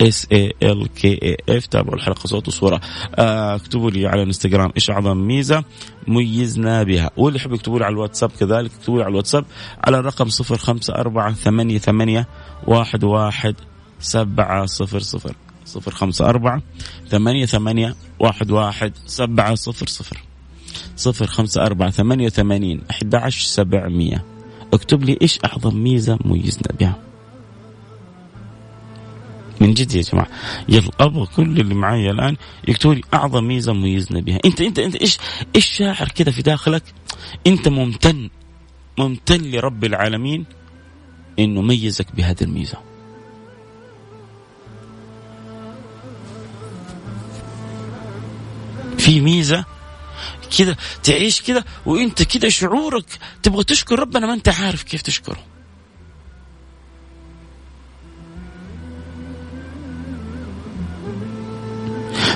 S 0.00 0.26
A 0.32 0.52
L 0.62 0.86
K 0.86 1.18
A 1.22 1.36
F 1.56 1.66
تابعوا 1.66 1.94
الحلقة 1.94 2.26
صوت 2.26 2.48
وصورة. 2.48 2.80
آه، 3.14 3.54
اكتبوا 3.54 3.90
لي 3.90 4.06
على 4.06 4.22
الانستغرام 4.22 4.72
إيش 4.76 4.90
أعظم 4.90 5.16
ميزة 5.16 5.64
ميزنا 6.08 6.82
بها. 6.82 7.10
واللي 7.16 7.38
يحب 7.38 7.52
يكتبوا 7.52 7.78
لي 7.78 7.84
على 7.84 7.92
الواتساب 7.92 8.30
كذلك 8.40 8.70
اكتبوا 8.80 8.98
لي 8.98 9.04
على 9.04 9.10
الواتساب 9.10 9.44
على 9.84 9.98
الرقم 9.98 10.28
صفر 10.28 10.56
خمسة 10.56 10.94
أربعة 10.94 11.32
ثمانية 11.32 11.78
ثمانية 11.78 12.28
واحد 12.66 13.04
واحد 13.04 13.54
سبعة 13.98 14.66
صفر 14.66 15.00
صفر. 15.00 15.36
صفر 15.64 15.90
خمسة 15.90 16.28
أربعة 16.28 16.62
ثمانية 17.08 17.46
ثمانية 17.46 17.94
واحد 18.18 18.50
واحد 18.50 18.92
سبعة 19.06 19.54
صفر 19.54 19.86
صفر. 19.86 20.22
صفر 20.96 21.26
خمسة 21.26 21.66
أربعة 21.66 21.90
ثمانية 21.90 22.28
ثمانين 22.28 22.82
أحد 22.90 23.14
عشر 23.14 23.46
سبعمية. 23.46 24.24
اكتب 24.72 25.04
لي 25.04 25.18
إيش 25.22 25.38
أعظم 25.44 25.76
ميزة 25.76 26.18
ميزنا 26.24 26.72
بها. 26.80 26.96
من 29.60 29.74
جد 29.74 29.94
يا 29.94 30.02
جماعة. 30.02 30.28
يلا 30.68 30.90
أبغى 31.00 31.26
كل 31.36 31.60
اللي 31.60 31.74
معي 31.74 32.10
الآن 32.10 32.36
يكتبوا 32.68 32.94
لي 32.94 33.00
أعظم 33.14 33.44
ميزة 33.44 33.72
ميزنا 33.72 34.20
بها. 34.20 34.38
انت 34.44 34.60
انت 34.60 34.78
أنت 34.78 34.96
إيش 34.96 35.18
إيش 35.56 35.66
شاعر 35.66 36.08
كذا 36.08 36.30
في 36.30 36.42
داخلك؟ 36.42 36.82
أنت 37.46 37.68
ممتن 37.68 38.30
ممتن 38.98 39.42
لرب 39.42 39.84
العالمين 39.84 40.44
إنه 41.38 41.62
ميزك 41.62 42.06
بهذه 42.16 42.42
الميزة. 42.42 42.78
في 48.98 49.20
ميزة 49.20 49.64
كذا 50.58 50.76
تعيش 51.02 51.42
كذا 51.42 51.64
وأنت 51.86 52.22
كذا 52.22 52.48
شعورك 52.48 53.18
تبغى 53.42 53.64
تشكر 53.64 53.98
ربنا 53.98 54.26
ما 54.26 54.34
أنت 54.34 54.48
عارف 54.48 54.82
كيف 54.82 55.02
تشكره. 55.02 55.55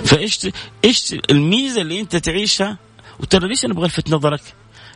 فايش 0.04 0.48
إيش 0.84 1.14
الميزة 1.30 1.80
اللي 1.80 2.00
انت 2.00 2.16
تعيشها؟ 2.16 2.78
وترى 3.20 3.48
ليش 3.48 3.64
أنا 3.64 3.72
أبغى 3.72 3.84
الفت 3.84 4.10
نظرك؟ 4.10 4.42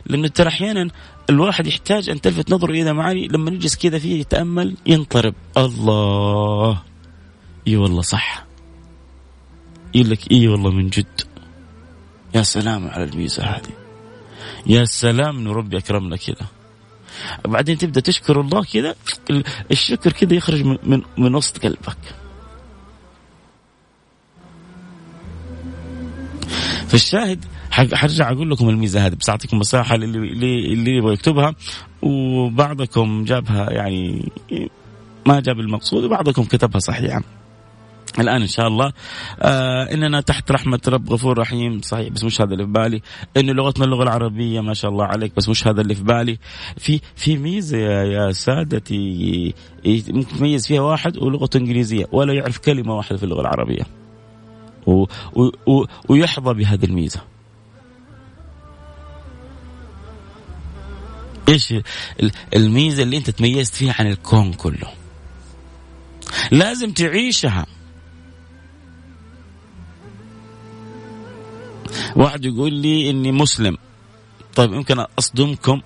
لأنه 0.05 0.27
ترى 0.27 0.47
أحيانا 0.47 0.89
الواحد 1.29 1.67
يحتاج 1.67 2.09
أن 2.09 2.21
تلفت 2.21 2.53
نظره 2.53 2.71
إلى 2.71 2.93
معاني 2.93 3.27
لما 3.27 3.51
يجلس 3.51 3.75
كذا 3.75 3.99
فيه 3.99 4.19
يتأمل 4.19 4.75
ينطرب. 4.85 5.33
الله! 5.57 6.81
إي 7.67 7.75
والله 7.75 8.01
صح. 8.01 8.45
يقول 9.95 10.09
لك 10.09 10.31
إي 10.31 10.47
والله 10.47 10.71
من 10.71 10.89
جد. 10.89 11.21
يا 12.35 12.43
سلام 12.43 12.87
على 12.87 13.03
الميزة 13.03 13.43
هذه. 13.43 13.73
يا 14.67 14.85
سلام 14.85 15.37
إنه 15.37 15.51
ربي 15.51 15.77
أكرمنا 15.77 16.15
كذا. 16.15 16.47
بعدين 17.45 17.77
تبدأ 17.77 18.01
تشكر 18.01 18.41
الله 18.41 18.63
كذا 18.63 18.95
الشكر 19.71 20.11
كذا 20.11 20.33
يخرج 20.33 20.63
من 20.63 20.77
من, 20.83 21.01
من 21.17 21.35
وسط 21.35 21.63
قلبك. 21.63 21.97
فالشاهد 26.87 27.45
حرجع 27.71 28.31
أقول 28.31 28.51
لكم 28.51 28.69
الميزة 28.69 29.05
هذه. 29.05 29.15
بس 29.15 29.29
أعطيكم 29.29 29.59
مساحة 29.59 29.97
للي 29.97 30.73
اللي 30.73 30.91
يبغى 30.97 31.13
يكتبها. 31.13 31.55
وبعضكم 32.01 33.23
جابها 33.23 33.71
يعني 33.71 34.31
ما 35.25 35.39
جاب 35.39 35.59
المقصود 35.59 36.03
وبعضكم 36.03 36.43
كتبها 36.43 36.79
صحيحا. 36.79 37.21
الآن 38.19 38.41
إن 38.41 38.47
شاء 38.47 38.67
الله. 38.67 38.93
آه 39.39 39.93
إننا 39.93 40.21
تحت 40.21 40.51
رحمة 40.51 40.79
رب 40.87 41.09
غفور 41.09 41.37
رحيم. 41.37 41.81
صحيح 41.81 42.09
بس 42.09 42.23
مش 42.23 42.41
هذا 42.41 42.53
اللي 42.53 42.65
في 42.65 42.71
بالي. 42.71 43.01
إنه 43.37 43.53
لغتنا 43.53 43.85
اللغة 43.85 44.03
العربية 44.03 44.61
ما 44.61 44.73
شاء 44.73 44.91
الله 44.91 45.05
عليك 45.05 45.35
بس 45.37 45.49
مش 45.49 45.67
هذا 45.67 45.81
اللي 45.81 45.95
في 45.95 46.03
بالي. 46.03 46.37
في 46.77 47.01
في 47.15 47.37
ميزة 47.37 47.77
يا, 47.77 48.03
يا 48.03 48.31
سادتي 48.31 49.53
ممكن 49.85 50.37
تميز 50.37 50.67
فيها 50.67 50.81
واحد 50.81 51.17
ولغته 51.17 51.57
إنجليزية 51.57 52.05
ولا 52.11 52.33
يعرف 52.33 52.57
كلمة 52.57 52.95
واحدة 52.95 53.17
في 53.17 53.23
اللغة 53.23 53.41
العربية. 53.41 54.04
و 54.87 55.05
و 55.67 55.85
ويحظى 56.09 56.53
بهذه 56.53 56.85
الميزة. 56.85 57.21
إيش 61.49 61.73
الميزة 62.55 63.03
اللي 63.03 63.17
أنت 63.17 63.29
تميزت 63.29 63.75
فيها 63.75 63.95
عن 63.99 64.07
الكون 64.07 64.53
كله؟ 64.53 64.93
لازم 66.51 66.91
تعيشها. 66.91 67.65
واحد 72.15 72.45
يقول 72.45 72.73
لي 72.73 73.09
إني 73.09 73.31
مسلم. 73.31 73.77
طيب 74.55 74.73
يمكن 74.73 74.99
أصدمكم 75.19 75.81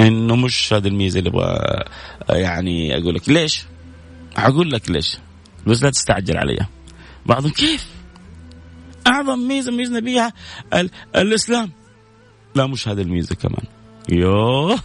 إنه 0.00 0.36
مش 0.36 0.72
هذه 0.72 0.88
الميزة 0.88 1.18
اللي 1.18 1.30
أبغى 1.30 1.84
يعني 2.30 2.98
أقول 2.98 3.14
لك. 3.14 3.28
ليش؟ 3.28 3.64
أقول 4.36 4.70
لك 4.70 4.90
ليش. 4.90 5.18
بس 5.66 5.82
لا 5.82 5.90
تستعجل 5.90 6.36
عليها. 6.36 6.68
بعضهم 7.26 7.50
كيف؟ 7.50 7.86
أعظم 9.06 9.38
ميزة 9.48 9.72
ميزنا 9.72 10.00
بها 10.00 10.32
الإسلام. 11.16 11.70
لا 12.54 12.66
مش 12.66 12.88
هذه 12.88 13.00
الميزة 13.00 13.34
كمان. 13.34 13.64
يوه. 14.08 14.78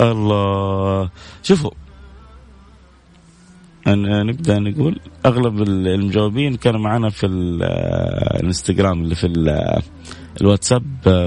الله. 0.00 1.10
شوفوا. 1.42 1.70
أن 3.86 4.26
نبدا 4.26 4.58
نقول 4.58 5.00
أغلب 5.26 5.62
المجاوبين 5.62 6.54
كانوا 6.54 6.80
معنا 6.80 7.10
في 7.10 7.26
الإنستغرام 7.26 9.02
اللي 9.02 9.14
في 9.14 9.26
الواتساب 10.40 10.84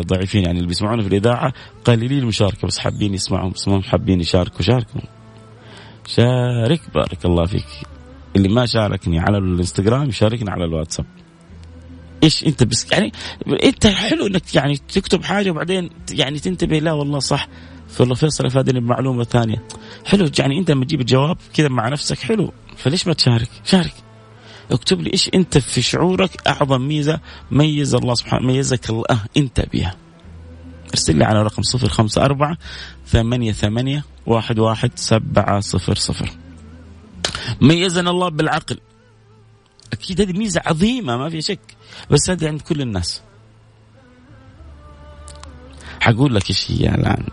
ضعيفين 0.08 0.44
يعني 0.44 0.58
اللي 0.58 0.68
بيسمعونا 0.68 1.02
في 1.02 1.08
الإذاعة. 1.08 1.54
قليلين 1.86 2.20
المشاركة 2.20 2.68
بس 2.68 2.80
حابين 2.80 3.14
يسمعهم 3.14 3.52
بس 3.52 3.68
ما 3.68 3.82
حابين 3.82 4.20
يشاركوا. 4.20 4.62
شاركوا. 4.62 5.02
شارك. 6.08 6.82
بارك 6.94 7.26
الله 7.26 7.46
فيك. 7.46 7.68
اللي 8.36 8.50
ما 8.50 8.66
شاركني 8.66 9.20
على 9.20 9.38
الانستغرام 9.38 10.10
يشاركني 10.10 10.52
على 10.52 10.66
الواتساب. 10.66 11.06
إيش 12.24 12.44
أنت 12.44 12.64
بس 12.64 12.92
يعني 12.92 13.12
أنت 13.64 13.88
حلو 13.88 14.28
إنك 14.28 14.56
يعني 14.56 14.78
تكتب 14.78 15.24
حاجة 15.24 15.52
وبعدين 15.52 15.90
يعني 16.12 16.40
تنتبه 16.40 16.80
لا 16.80 16.92
والله 16.92 17.20
صح. 17.20 17.48
فالله 17.90 18.16
فيصل 18.16 18.46
افادني 18.46 18.80
بمعلومه 18.80 19.24
ثانية. 19.24 19.64
حلو 20.06 20.30
يعني 20.40 20.60
أنت 20.60 20.72
لما 20.72 20.86
تجيب 20.86 21.02
الجواب 21.02 21.38
كذا 21.54 21.68
مع 21.68 21.90
نفسك 21.90 22.20
حلو. 22.20 22.54
فليش 22.78 23.08
ما 23.08 23.14
تشارك؟ 23.14 23.50
شارك. 23.66 23.94
اكتب 24.72 25.02
لي 25.02 25.14
إيش 25.14 25.30
أنت 25.34 25.58
في 25.58 25.82
شعورك 25.82 26.48
أعظم 26.48 26.82
ميزة 26.82 27.20
ميز 27.52 27.96
الله 27.96 28.14
سبحانه 28.14 28.48
ميزك 28.48 28.90
الله 28.90 29.06
أنت 29.38 29.66
بها 29.74 29.96
ارسل 30.90 31.18
لي 31.18 31.26
على 31.26 31.44
رقم 31.44 31.62
صفر 31.62 31.90
خمسة 31.90 32.26
أربعة 32.26 32.58
ثمانية 33.06 33.52
ثمانية 33.52 34.04
واحد 34.28 34.60
واحد 34.60 34.92
سبعة 34.96 35.60
صفر 35.60 35.96
صفر. 35.96 36.30
ميزنا 37.62 38.10
الله 38.10 38.30
بالعقل. 38.30 38.80
أكيد 39.94 40.22
هذه 40.22 40.34
ميزة 40.34 40.62
عظيمة 40.66 41.18
ما 41.18 41.30
في 41.30 41.42
شك. 41.42 41.60
بس 42.12 42.30
هذه 42.30 42.48
عند 42.48 42.62
كل 42.62 42.82
الناس. 42.82 43.22
حقول 46.00 46.36
لك 46.36 46.50
إيش 46.50 46.72
هي 46.72 46.96
الآن. 46.96 47.24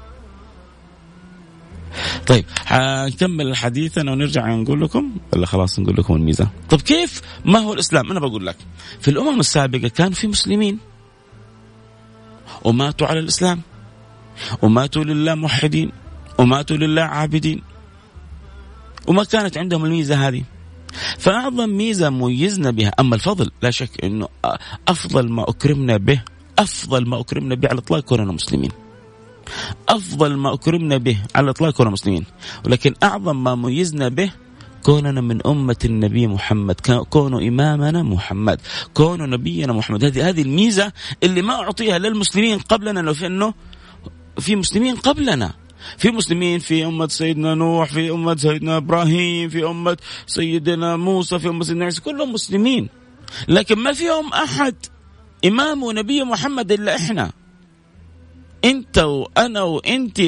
طيب 2.26 2.44
حنكمل 2.64 3.56
حديثنا 3.56 4.12
ونرجع 4.12 4.54
نقول 4.54 4.82
لكم؟ 4.82 5.16
ولا 5.32 5.46
خلاص 5.46 5.78
نقول 5.78 5.96
لكم 5.96 6.14
الميزة؟ 6.14 6.48
طب 6.70 6.80
كيف؟ 6.80 7.22
ما 7.44 7.58
هو 7.58 7.74
الإسلام؟ 7.74 8.10
أنا 8.10 8.20
بقول 8.20 8.46
لك 8.46 8.56
في 9.00 9.10
الأمم 9.10 9.40
السابقة 9.40 9.88
كان 9.88 10.12
في 10.12 10.26
مسلمين. 10.26 10.78
وماتوا 12.64 13.06
على 13.06 13.18
الإسلام. 13.18 13.60
وماتوا 14.62 15.04
لله 15.04 15.34
موحدين. 15.34 15.92
وماتوا 16.38 16.76
لله 16.76 17.02
عابدين. 17.02 17.62
وما 19.06 19.24
كانت 19.24 19.58
عندهم 19.58 19.84
الميزة 19.84 20.28
هذه. 20.28 20.42
فأعظم 21.18 21.70
ميزة 21.70 22.10
ميزنا 22.10 22.70
بها 22.70 22.92
أما 23.00 23.14
الفضل 23.14 23.50
لا 23.62 23.70
شك 23.70 24.04
أنه 24.04 24.28
أفضل 24.88 25.28
ما 25.28 25.42
أكرمنا 25.48 25.96
به 25.96 26.22
أفضل 26.58 27.08
ما 27.08 27.20
أكرمنا 27.20 27.54
به 27.54 27.68
على 27.68 27.78
الإطلاق 27.78 28.00
كوننا 28.00 28.32
مسلمين. 28.32 28.70
أفضل 29.88 30.36
ما 30.36 30.54
أكرمنا 30.54 30.96
به 30.96 31.18
على 31.34 31.44
الإطلاق 31.44 31.70
كوننا 31.70 31.92
مسلمين. 31.92 32.24
ولكن 32.66 32.94
أعظم 33.02 33.44
ما 33.44 33.54
ميزنا 33.54 34.08
به 34.08 34.30
كوننا 34.82 35.20
من 35.20 35.46
أمة 35.46 35.76
النبي 35.84 36.26
محمد 36.26 36.80
كون 37.10 37.46
إمامنا 37.46 38.02
محمد 38.02 38.60
كون 38.94 39.30
نبينا 39.30 39.72
محمد. 39.72 40.04
هذه 40.04 40.28
هذه 40.28 40.42
الميزة 40.42 40.92
اللي 41.22 41.42
ما 41.42 41.54
أعطيها 41.54 41.98
للمسلمين 41.98 42.58
قبلنا 42.58 43.00
لو 43.00 43.14
في 43.14 43.26
أنه 43.26 43.54
في 44.38 44.56
مسلمين 44.56 44.96
قبلنا. 44.96 45.63
في 45.98 46.10
مسلمين 46.10 46.58
في 46.58 46.84
أمة 46.84 47.08
سيدنا 47.08 47.54
نوح 47.54 47.92
في 47.92 48.10
أمة 48.10 48.36
سيدنا 48.36 48.76
إبراهيم 48.76 49.48
في 49.48 49.66
أمة 49.66 49.96
سيدنا 50.26 50.96
موسى 50.96 51.38
في 51.38 51.48
أمة 51.48 51.64
سيدنا 51.64 51.84
عيسى 51.84 52.00
كلهم 52.00 52.32
مسلمين. 52.32 52.88
لكن 53.48 53.78
ما 53.78 53.92
فيهم 53.92 54.32
أحد. 54.32 54.74
إمام 55.44 55.82
ونبي 55.82 56.24
محمد 56.24 56.72
إلا 56.72 56.96
إحنا. 56.96 57.32
أنت 58.64 58.98
وأنا 58.98 59.62
وأنت. 59.62 60.20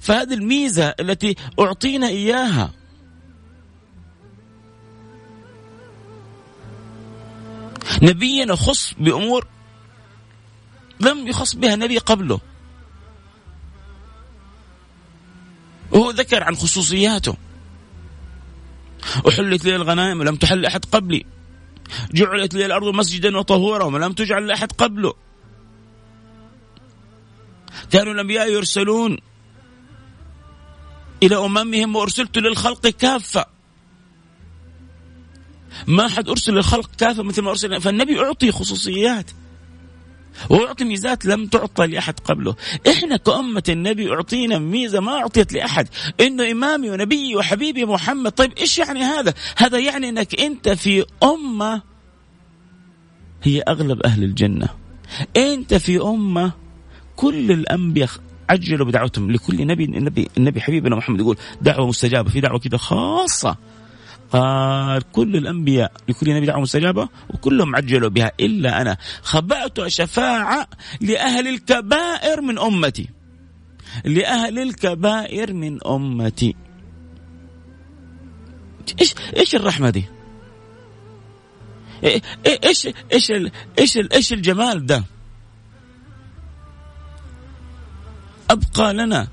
فهذه 0.00 0.34
الميزة 0.34 0.94
التي 1.00 1.36
أعطينا 1.60 2.08
إياها. 2.08 2.72
نبينا 8.02 8.54
خص 8.54 8.94
بأمور 8.98 9.46
لم 11.00 11.28
يخص 11.28 11.56
بها 11.56 11.76
نبي 11.76 11.98
قبله. 11.98 12.40
وهو 15.92 16.10
ذكر 16.10 16.42
عن 16.42 16.56
خصوصياته. 16.56 17.36
أحلت 19.28 19.64
لي 19.64 19.76
الغنائم 19.76 20.20
ولم 20.20 20.36
تحل 20.36 20.66
أحد 20.66 20.84
قبلي. 20.84 21.26
جعلت 22.14 22.54
لي 22.54 22.66
الأرض 22.66 22.94
مسجدا 22.94 23.38
وطهورا 23.38 23.84
ولم 23.84 24.12
تجعل 24.12 24.46
لأحد 24.46 24.72
قبله. 24.72 25.14
كانوا 27.90 28.12
الأنبياء 28.12 28.52
يرسلون 28.52 29.18
إلى 31.22 31.36
أممهم 31.36 31.96
وأرسلت 31.96 32.38
للخلق 32.38 32.86
كافة. 32.86 33.46
ما 35.86 36.08
حد 36.08 36.28
أرسل 36.28 36.54
للخلق 36.54 36.90
كافة 36.98 37.22
مثل 37.22 37.42
ما 37.42 37.50
أرسل 37.50 37.80
فالنبي 37.80 38.20
أعطي 38.20 38.52
خصوصيات. 38.52 39.30
ويعطي 40.50 40.84
ميزات 40.84 41.26
لم 41.26 41.46
تعطى 41.46 41.86
لأحد 41.86 42.20
قبله. 42.20 42.54
إحنا 42.88 43.16
كأمة 43.16 43.62
النبي 43.68 44.12
أعطينا 44.12 44.58
ميزة 44.58 45.00
ما 45.00 45.12
أعطيت 45.12 45.52
لأحد. 45.52 45.88
إنه 46.20 46.50
إمامي 46.50 46.90
ونبيي 46.90 47.36
وحبيبي 47.36 47.84
محمد. 47.84 48.32
طيب 48.32 48.52
إيش 48.58 48.78
يعني 48.78 49.02
هذا؟ 49.02 49.34
هذا 49.56 49.78
يعني 49.78 50.08
إنك 50.08 50.40
أنت 50.40 50.68
في 50.68 51.04
أمة 51.22 51.82
هي 53.42 53.60
أغلب 53.60 54.02
أهل 54.02 54.24
الجنة. 54.24 54.68
أنت 55.36 55.74
في 55.74 56.00
أمة 56.00 56.52
كل 57.16 57.52
الأنبياء 57.52 58.10
عجلوا 58.50 58.86
بدعوتهم. 58.86 59.30
لكل 59.30 59.66
نبي 59.66 59.84
النبي 59.84 60.28
النبي 60.38 60.60
حبيبنا 60.60 60.96
محمد 60.96 61.20
يقول 61.20 61.36
دعوة 61.60 61.86
مستجابة. 61.86 62.30
في 62.30 62.40
دعوة 62.40 62.58
كده 62.58 62.78
خاصة. 62.78 63.56
قال 64.32 65.02
كل 65.12 65.36
الأنبياء 65.36 65.92
لكل 66.08 66.34
نبي 66.34 66.46
دعوة 66.46 66.60
مستجابة 66.60 67.08
وكلهم 67.30 67.76
عجلوا 67.76 68.08
بها 68.08 68.32
إلا 68.40 68.80
أنا 68.80 68.96
خبأت 69.22 69.86
شفاعة 69.86 70.66
لأهل 71.00 71.48
الكبائر 71.48 72.40
من 72.40 72.58
أمتي 72.58 73.08
لأهل 74.04 74.58
الكبائر 74.58 75.52
من 75.52 75.86
أمتي 75.86 76.56
إيش 79.00 79.14
إيش 79.36 79.54
الرحمة 79.54 79.90
دي؟ 79.90 80.04
إيش 82.64 82.88
إيش 83.12 83.32
إيش 83.78 83.96
إيش 84.12 84.32
الجمال 84.32 84.86
ده؟ 84.86 85.04
أبقى 88.50 88.94
لنا 88.94 89.28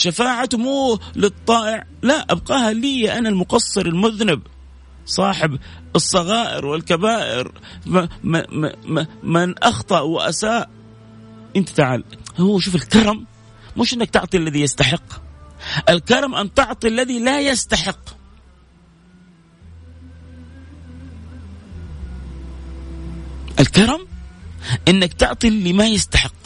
شفاعة 0.00 0.48
مو 0.54 0.98
للطائع 1.16 1.86
لا 2.02 2.26
أبقاها 2.32 2.72
لي 2.72 3.18
أنا 3.18 3.28
المقصر 3.28 3.86
المذنب 3.86 4.42
صاحب 5.06 5.58
الصغائر 5.96 6.66
والكبائر 6.66 7.52
من 9.22 9.54
أخطأ 9.62 10.00
وأساء. 10.00 10.70
أنت 11.56 11.68
تعال 11.68 12.04
هو 12.38 12.58
شوف 12.58 12.74
الكرم 12.74 13.26
مش 13.76 13.94
أنك 13.94 14.10
تعطي 14.10 14.36
الذي 14.36 14.60
يستحق. 14.60 15.22
الكرم 15.88 16.34
أن 16.34 16.54
تعطي 16.54 16.88
الذي 16.88 17.18
لا 17.18 17.40
يستحق. 17.40 18.00
الكرم 23.60 24.06
إنك 24.88 25.12
تعطي 25.12 25.48
اللي 25.48 25.72
ما 25.72 25.86
يستحق. 25.86 26.39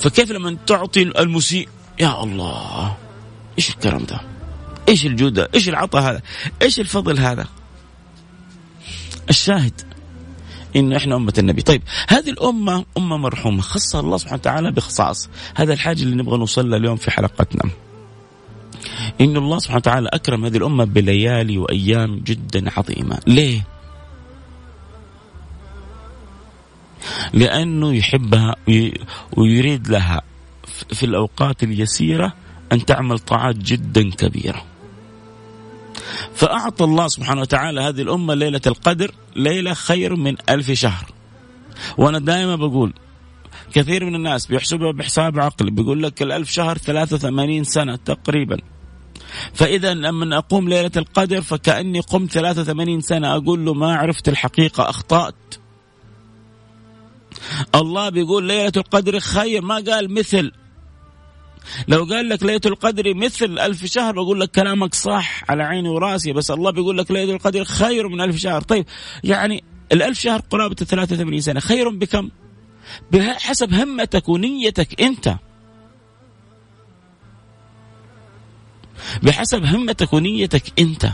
فكيف 0.00 0.30
لما 0.30 0.56
تعطي 0.66 1.02
المسيء؟ 1.02 1.68
يا 2.00 2.22
الله 2.22 2.96
إيش 3.58 3.70
الكرم 3.70 4.04
ده؟ 4.04 4.20
إيش 4.88 5.06
الجودة؟ 5.06 5.48
إيش 5.54 5.68
العطاء 5.68 6.02
هذا؟ 6.02 6.22
إيش 6.62 6.80
الفضل 6.80 7.18
هذا؟ 7.18 7.46
الشاهد 9.30 9.80
إن 10.76 10.92
إحنا 10.92 11.16
أمة 11.16 11.32
النبي. 11.38 11.62
طيب 11.62 11.82
هذه 12.08 12.30
الأمة 12.30 12.84
أمة 12.98 13.16
مرحومة 13.16 13.62
خصها 13.62 14.00
الله 14.00 14.16
سبحانه 14.16 14.40
وتعالى 14.40 14.70
بخصائص. 14.70 15.28
هذا 15.54 15.72
الحاجة 15.72 16.02
اللي 16.02 16.16
نبغى 16.16 16.38
نوصل 16.38 16.70
له 16.70 16.76
اليوم 16.76 16.96
في 16.96 17.10
حلقتنا. 17.10 17.70
إن 19.20 19.36
الله 19.36 19.58
سبحانه 19.58 19.76
وتعالى 19.76 20.08
أكرم 20.12 20.44
هذه 20.44 20.56
الأمة 20.56 20.84
بليالي 20.84 21.58
وأيام 21.58 22.18
جدا 22.18 22.70
عظيمة. 22.76 23.18
ليه؟ 23.26 23.66
لأنه 27.32 27.94
يحبها 27.94 28.54
ويريد 29.36 29.88
لها 29.88 30.22
في 30.92 31.06
الأوقات 31.06 31.62
اليسيرة 31.62 32.32
أن 32.72 32.84
تعمل 32.84 33.18
طاعات 33.18 33.56
جدا 33.56 34.10
كبيرة. 34.10 34.64
فأعطى 36.34 36.84
الله 36.84 37.08
سبحانه 37.08 37.40
وتعالى 37.40 37.80
هذه 37.80 38.02
الأمة 38.02 38.34
ليلة 38.34 38.60
القدر 38.66 39.10
ليلة 39.36 39.74
خير 39.74 40.16
من 40.16 40.36
ألف 40.50 40.70
شهر. 40.72 41.10
وأنا 41.98 42.18
دائما 42.18 42.56
بقول 42.56 42.92
كثير 43.72 44.04
من 44.04 44.14
الناس 44.14 44.46
بيحسبها 44.46 44.92
بحساب 44.92 45.38
عقلي 45.38 45.70
بيقول 45.70 46.02
لك 46.02 46.22
الألف 46.22 46.50
شهر 46.50 46.78
83 46.78 47.64
سنة 47.64 47.96
تقريبا. 47.96 48.56
فإذا 49.54 49.94
لما 49.94 50.38
أقوم 50.38 50.68
ليلة 50.68 50.90
القدر 50.96 51.42
فكأني 51.42 52.00
قمت 52.00 52.32
83 52.32 53.00
سنة 53.00 53.36
أقول 53.36 53.64
له 53.64 53.74
ما 53.74 53.96
عرفت 53.96 54.28
الحقيقة 54.28 54.90
أخطأت. 54.90 55.34
الله 57.74 58.08
بيقول 58.08 58.44
ليلة 58.44 58.72
القدر 58.76 59.20
خير. 59.20 59.62
ما 59.62 59.74
قال 59.74 60.14
مثل. 60.14 60.52
لو 61.88 62.04
قال 62.04 62.28
لك 62.28 62.42
ليلة 62.42 62.60
القدر 62.66 63.14
مثل 63.14 63.58
ألف 63.58 63.84
شهر 63.84 64.12
بقول 64.12 64.40
لك 64.40 64.50
كلامك 64.50 64.94
صح 64.94 65.50
على 65.50 65.62
عيني 65.62 65.88
وراسي 65.88 66.32
بس 66.32 66.50
الله 66.50 66.70
بيقول 66.70 66.98
لك 66.98 67.10
ليلة 67.10 67.32
القدر 67.32 67.64
خير 67.64 68.08
من 68.08 68.20
ألف 68.20 68.36
شهر. 68.36 68.60
طيب 68.60 68.86
يعني 69.24 69.64
الألف 69.92 70.20
شهر 70.20 70.40
قرابة 70.50 70.74
83 70.74 71.40
سنة 71.40 71.60
خير 71.60 71.88
بكم؟ 71.88 72.30
بحسب 73.12 73.74
همتك 73.74 74.28
ونيتك 74.28 75.00
أنت. 75.00 75.36
بحسب 79.22 79.64
همتك 79.64 80.12
ونيتك 80.12 80.80
أنت. 80.80 81.06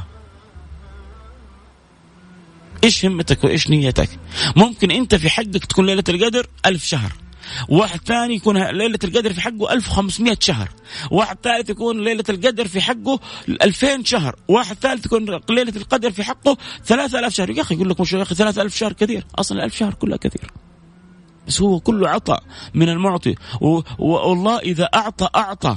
إيش 2.84 3.04
همتك 3.04 3.44
وإيش 3.44 3.70
نيتك؟ 3.70 4.08
ممكن 4.56 4.90
أنت 4.90 5.14
في 5.14 5.30
حقك 5.30 5.64
تكون 5.64 5.86
ليلة 5.86 6.04
القدر 6.08 6.46
ألف 6.66 6.84
شهر. 6.84 7.12
واحد 7.68 8.00
ثاني 8.06 8.34
يكون 8.34 8.58
ليلة 8.58 8.98
القدر 9.04 9.32
في 9.32 9.40
حقه 9.40 9.72
1500 9.72 10.36
شهر. 10.40 10.68
واحد 11.10 11.38
ثالث 11.42 11.70
يكون 11.70 12.04
ليلة 12.04 12.24
القدر 12.28 12.68
في 12.68 12.80
حقه 12.80 13.20
2000 13.48 14.04
شهر. 14.04 14.36
واحد 14.48 14.76
ثالث 14.76 15.06
يكون 15.06 15.40
ليلة 15.50 15.72
القدر 15.76 16.10
في 16.10 16.22
حقه 16.22 16.56
3000 16.84 17.34
شهر. 17.34 17.50
يا 17.50 17.62
أخي 17.62 17.74
يقول 17.74 17.90
لك 17.90 18.00
مش 18.00 18.12
يا 18.12 18.22
أخي 18.22 18.34
3000 18.34 18.76
شهر 18.76 18.92
كثير. 18.92 19.26
أصلا 19.34 19.64
1000 19.64 19.76
شهر 19.76 19.94
كلها 19.94 20.16
كثير. 20.16 20.50
بس 21.46 21.60
هو 21.60 21.80
كله 21.80 22.08
عطاء 22.08 22.42
من 22.74 22.88
المعطي. 22.88 23.34
والله 23.98 24.58
إذا 24.58 24.84
أعطى 24.84 25.28
أعطى. 25.36 25.76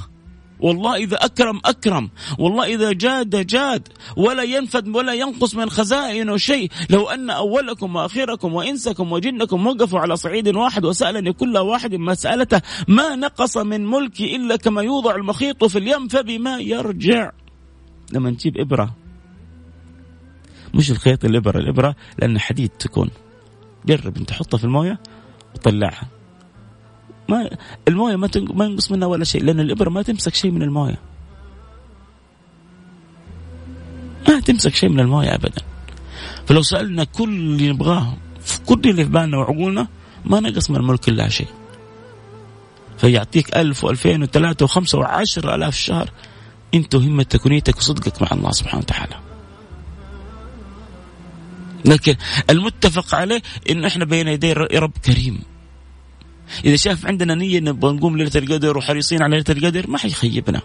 والله 0.60 0.96
إذا 0.96 1.16
أكرم 1.16 1.60
أكرم. 1.64 2.10
والله 2.38 2.64
إذا 2.64 2.92
جاد 2.92 3.46
جاد. 3.46 3.88
ولا 4.16 4.42
ينفد 4.42 4.88
ولا 4.88 5.12
ينقص 5.12 5.54
من 5.54 5.70
خزائنه 5.70 6.36
شيء. 6.36 6.70
لو 6.90 7.06
أن 7.08 7.30
أولكم 7.30 7.96
وأخيركم 7.96 8.54
وإنسكم 8.54 9.12
وجنكم 9.12 9.66
وقفوا 9.66 10.00
على 10.00 10.16
صعيد 10.16 10.48
واحد 10.48 10.84
وسألني 10.84 11.32
كل 11.32 11.58
واحد 11.58 11.94
مسألته 11.94 12.60
ما 12.88 13.16
نقص 13.16 13.56
من 13.56 13.86
ملكي 13.86 14.36
إلا 14.36 14.56
كما 14.56 14.82
يوضع 14.82 15.14
المخيط 15.14 15.64
في 15.64 15.78
اليم 15.78 16.08
فبما 16.08 16.58
يرجع. 16.58 17.30
لما 18.12 18.30
نجيب 18.30 18.58
إبرة. 18.58 18.94
مش 20.74 20.90
الخيط 20.90 21.24
الإبرة 21.24 21.58
الإبرة 21.58 21.96
لأن 22.18 22.38
حديد 22.38 22.70
تكون. 22.70 23.10
جرب 23.86 24.16
أنت 24.16 24.28
تحطها 24.28 24.58
في 24.58 24.64
الموية 24.64 24.98
وطلعها. 25.54 26.15
ما 27.28 27.50
المويه 27.88 28.16
ما 28.16 28.28
ما 28.36 28.64
ينقص 28.64 28.90
منها 28.90 29.08
ولا 29.08 29.24
شيء 29.24 29.44
لأن 29.44 29.60
الإبرة 29.60 29.90
ما 29.90 30.02
تمسك 30.02 30.34
شيء 30.34 30.50
من 30.50 30.62
المويه. 30.62 30.98
ما 34.28 34.40
تمسك 34.40 34.74
شيء 34.74 34.88
من 34.88 35.00
المويه 35.00 35.34
ابدا. 35.34 35.62
فلو 36.46 36.62
سألنا 36.62 37.04
كل 37.04 37.28
اللي 37.28 37.70
نبغاه 37.72 38.16
في 38.40 38.60
كل 38.60 38.80
اللي 38.90 39.04
في 39.04 39.10
بالنا 39.10 39.38
وعقولنا 39.38 39.88
ما 40.24 40.40
نقص 40.40 40.70
من 40.70 40.76
الملك 40.76 41.08
إلا 41.08 41.28
شيء. 41.28 41.48
فيعطيك 42.98 43.56
ألف 43.56 43.84
وألفين 43.84 44.22
وثلاثة 44.22 44.64
وخمسة 44.64 44.98
وعشر 44.98 45.54
ألاف 45.54 45.74
الشهر 45.74 46.10
أنت 46.74 46.94
همتك 46.94 47.46
ونيتك 47.46 47.76
وصدقك 47.76 48.22
مع 48.22 48.28
الله 48.32 48.50
سبحانه 48.50 48.82
وتعالى. 48.82 49.16
لكن 51.84 52.16
المتفق 52.50 53.14
عليه 53.14 53.42
انه 53.70 53.86
إحنا 53.86 54.04
بين 54.04 54.28
يدي 54.28 54.52
رب 54.52 54.92
كريم. 55.04 55.55
إذا 56.64 56.76
شاف 56.76 57.06
عندنا 57.06 57.34
نية 57.34 57.60
نبغى 57.60 57.92
نقوم 57.92 58.16
ليلة 58.16 58.30
القدر 58.36 58.78
وحريصين 58.78 59.22
على 59.22 59.36
ليلة 59.36 59.58
القدر 59.58 59.90
ما 59.90 59.98
حيخيبنا. 59.98 60.62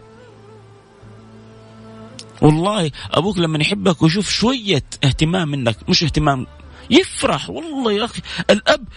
والله 2.42 2.92
أبوك 3.12 3.38
لما 3.38 3.60
يحبك 3.60 4.02
ويشوف 4.02 4.30
شوية 4.30 4.84
اهتمام 5.04 5.50
منك 5.50 5.90
مش 5.90 6.04
اهتمام 6.04 6.48
يفرح 6.90 7.50
والله 7.50 7.92
يا 7.92 8.06
أخي 8.06 8.22
الأب 8.50 8.88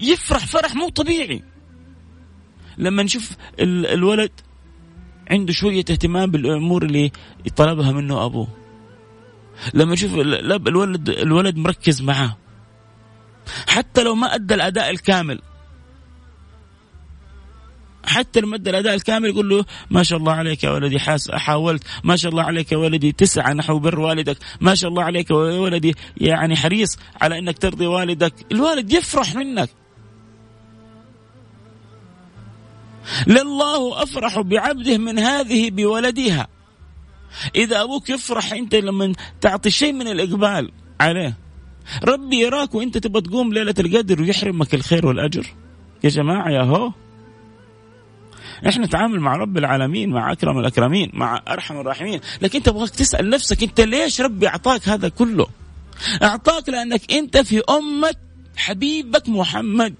يفرح 0.00 0.46
فرح 0.46 0.74
مو 0.74 0.88
طبيعي. 0.88 1.42
لما 2.78 3.02
نشوف 3.02 3.30
الولد 3.60 4.30
عنده 5.30 5.52
شوية 5.52 5.84
اهتمام 5.90 6.30
بالأمور 6.30 6.82
اللي 6.84 7.12
طلبها 7.56 7.92
منه 7.92 8.24
أبوه. 8.24 8.48
لما 9.74 9.92
نشوف 9.92 10.14
الولد 10.14 11.08
الولد 11.08 11.56
مركز 11.56 12.02
معاه. 12.02 12.36
حتى 13.68 14.02
لو 14.02 14.14
ما 14.14 14.34
أدى 14.34 14.54
الأداء 14.54 14.90
الكامل 14.90 15.42
حتى 18.06 18.40
لما 18.40 18.56
ادى 18.56 18.70
الأداء 18.70 18.94
الكامل 18.94 19.28
يقول 19.28 19.48
له 19.48 19.64
ما 19.90 20.02
شاء 20.02 20.18
الله 20.18 20.32
عليك 20.32 20.64
يا 20.64 20.70
ولدي 20.70 20.98
حاس 20.98 21.30
حاولت. 21.30 21.82
ما 22.04 22.16
شاء 22.16 22.30
الله 22.30 22.42
عليك 22.42 22.72
يا 22.72 22.76
ولدي 22.76 23.12
تسعى 23.12 23.54
نحو 23.54 23.78
بر 23.78 24.00
والدك. 24.00 24.38
ما 24.60 24.74
شاء 24.74 24.90
الله 24.90 25.02
عليك 25.02 25.30
يا 25.30 25.36
ولدي 25.36 25.94
يعني 26.16 26.56
حريص 26.56 26.98
على 27.20 27.38
إنك 27.38 27.58
ترضي 27.58 27.86
والدك. 27.86 28.34
الوالد 28.52 28.92
يفرح 28.92 29.34
منك. 29.34 29.70
لله 33.26 34.02
أفرح 34.02 34.40
بعبده 34.40 34.98
من 34.98 35.18
هذه 35.18 35.70
بولدها. 35.70 36.48
إذا 37.56 37.82
أبوك 37.82 38.10
يفرح 38.10 38.52
أنت 38.52 38.74
لما 38.74 39.12
تعطي 39.40 39.70
شيء 39.70 39.92
من 39.92 40.08
الإقبال 40.08 40.70
عليه. 41.00 41.36
ربي 42.04 42.36
يراك 42.36 42.74
وأنت 42.74 42.98
تبغى 42.98 43.22
تقوم 43.22 43.52
ليلة 43.52 43.74
القدر 43.78 44.22
ويحرمك 44.22 44.74
الخير 44.74 45.06
والأجر. 45.06 45.46
يا 46.04 46.08
جماعة 46.08 46.50
يا 46.50 46.62
هو. 46.62 46.92
إحنا 48.68 48.86
نتعامل 48.86 49.20
مع 49.20 49.36
رب 49.36 49.58
العالمين 49.58 50.10
مع 50.10 50.32
أكرم 50.32 50.58
الأكرمين 50.58 51.10
مع 51.12 51.42
أرحم 51.48 51.80
الراحمين. 51.80 52.20
لكن 52.42 52.58
أنت 52.58 52.66
تبغاك 52.66 52.90
تسأل 52.90 53.30
نفسك 53.30 53.62
أنت 53.62 53.80
ليش 53.80 54.20
ربي 54.20 54.48
أعطاك 54.48 54.88
هذا 54.88 55.08
كله؟ 55.08 55.46
أعطاك 56.22 56.68
لأنك 56.68 57.12
أنت 57.12 57.36
في 57.36 57.62
أمة 57.70 58.14
حبيبك 58.56 59.28
محمد. 59.28 59.94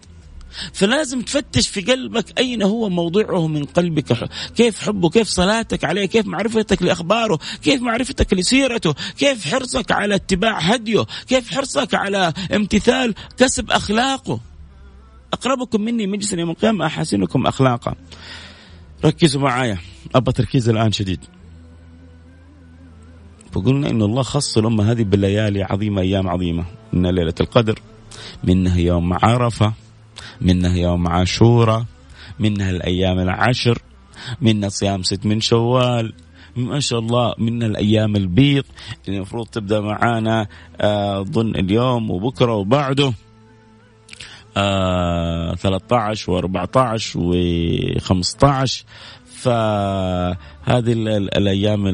فلازم 0.73 1.23
تفتش 1.23 1.69
في 1.69 1.81
قلبك 1.81 2.39
أين 2.39 2.63
هو 2.63 2.89
موضعه 2.89 3.47
من 3.47 3.65
قلبك. 3.65 4.29
كيف 4.57 4.83
حبه 4.83 5.11
كيف 5.11 5.29
صلاتك 5.29 5.85
عليه 5.85 6.07
كيف 6.07 6.27
معرفتك 6.27 6.83
لأخباره 6.83 7.39
كيف 7.63 7.83
معرفتك 7.83 8.35
لسيرته 8.35 8.95
كيف 9.19 9.55
حرصك 9.55 9.93
على 9.93 10.15
اتباع 10.15 10.59
هديه 10.59 11.07
كيف 11.29 11.55
حرصك 11.55 11.95
على 11.95 12.33
امتثال 12.55 13.15
كسب 13.37 13.71
أخلاقه. 13.71 14.41
أقربكم 15.33 15.81
مني 15.81 16.07
مجلسا 16.07 16.37
يوم 16.37 16.51
القيامة 16.51 16.87
أحسنكم 16.87 17.47
أخلاقا. 17.47 17.95
ركزوا 19.05 19.43
معايا. 19.43 19.79
أبى 20.15 20.33
تركيز 20.33 20.69
الآن 20.69 20.93
شديد. 20.93 21.21
فقلنا 23.53 23.91
إن 23.91 24.03
الله 24.03 24.23
خص 24.23 24.59
الأمة 24.59 24.91
هذه 24.91 25.03
بالليالي 25.03 25.63
عظيمة 25.63 26.01
أيام 26.01 26.29
عظيمة. 26.29 26.65
من 26.93 27.07
ليلة 27.07 27.35
القدر 27.41 27.79
منها 28.45 28.79
يوم 28.79 29.13
عرفة 29.13 29.73
منها 30.41 30.77
يوم 30.77 31.09
عاشوراء 31.09 31.85
منها 32.39 32.71
الأيام 32.71 33.19
العشر 33.19 33.79
منها 34.41 34.69
صيام 34.69 35.03
ست 35.03 35.27
من 35.27 35.41
شوال. 35.41 36.13
ما 36.57 36.81
شاء 36.81 36.99
الله 36.99 37.35
من 37.39 37.63
الأيام 37.63 38.17
البيض 38.17 38.65
اللي 39.07 39.17
المفروض 39.17 39.47
تبدأ 39.47 39.81
معانا 39.81 40.47
أظن 40.81 41.57
آه 41.57 41.61
اليوم 41.61 42.11
وبكرة 42.11 42.55
وبعده. 42.55 43.13
آه 44.57 45.55
13 45.55 46.43
و14 46.43 47.17
و15 47.17 48.85
فهذه 49.37 50.93
الأيام 51.37 51.87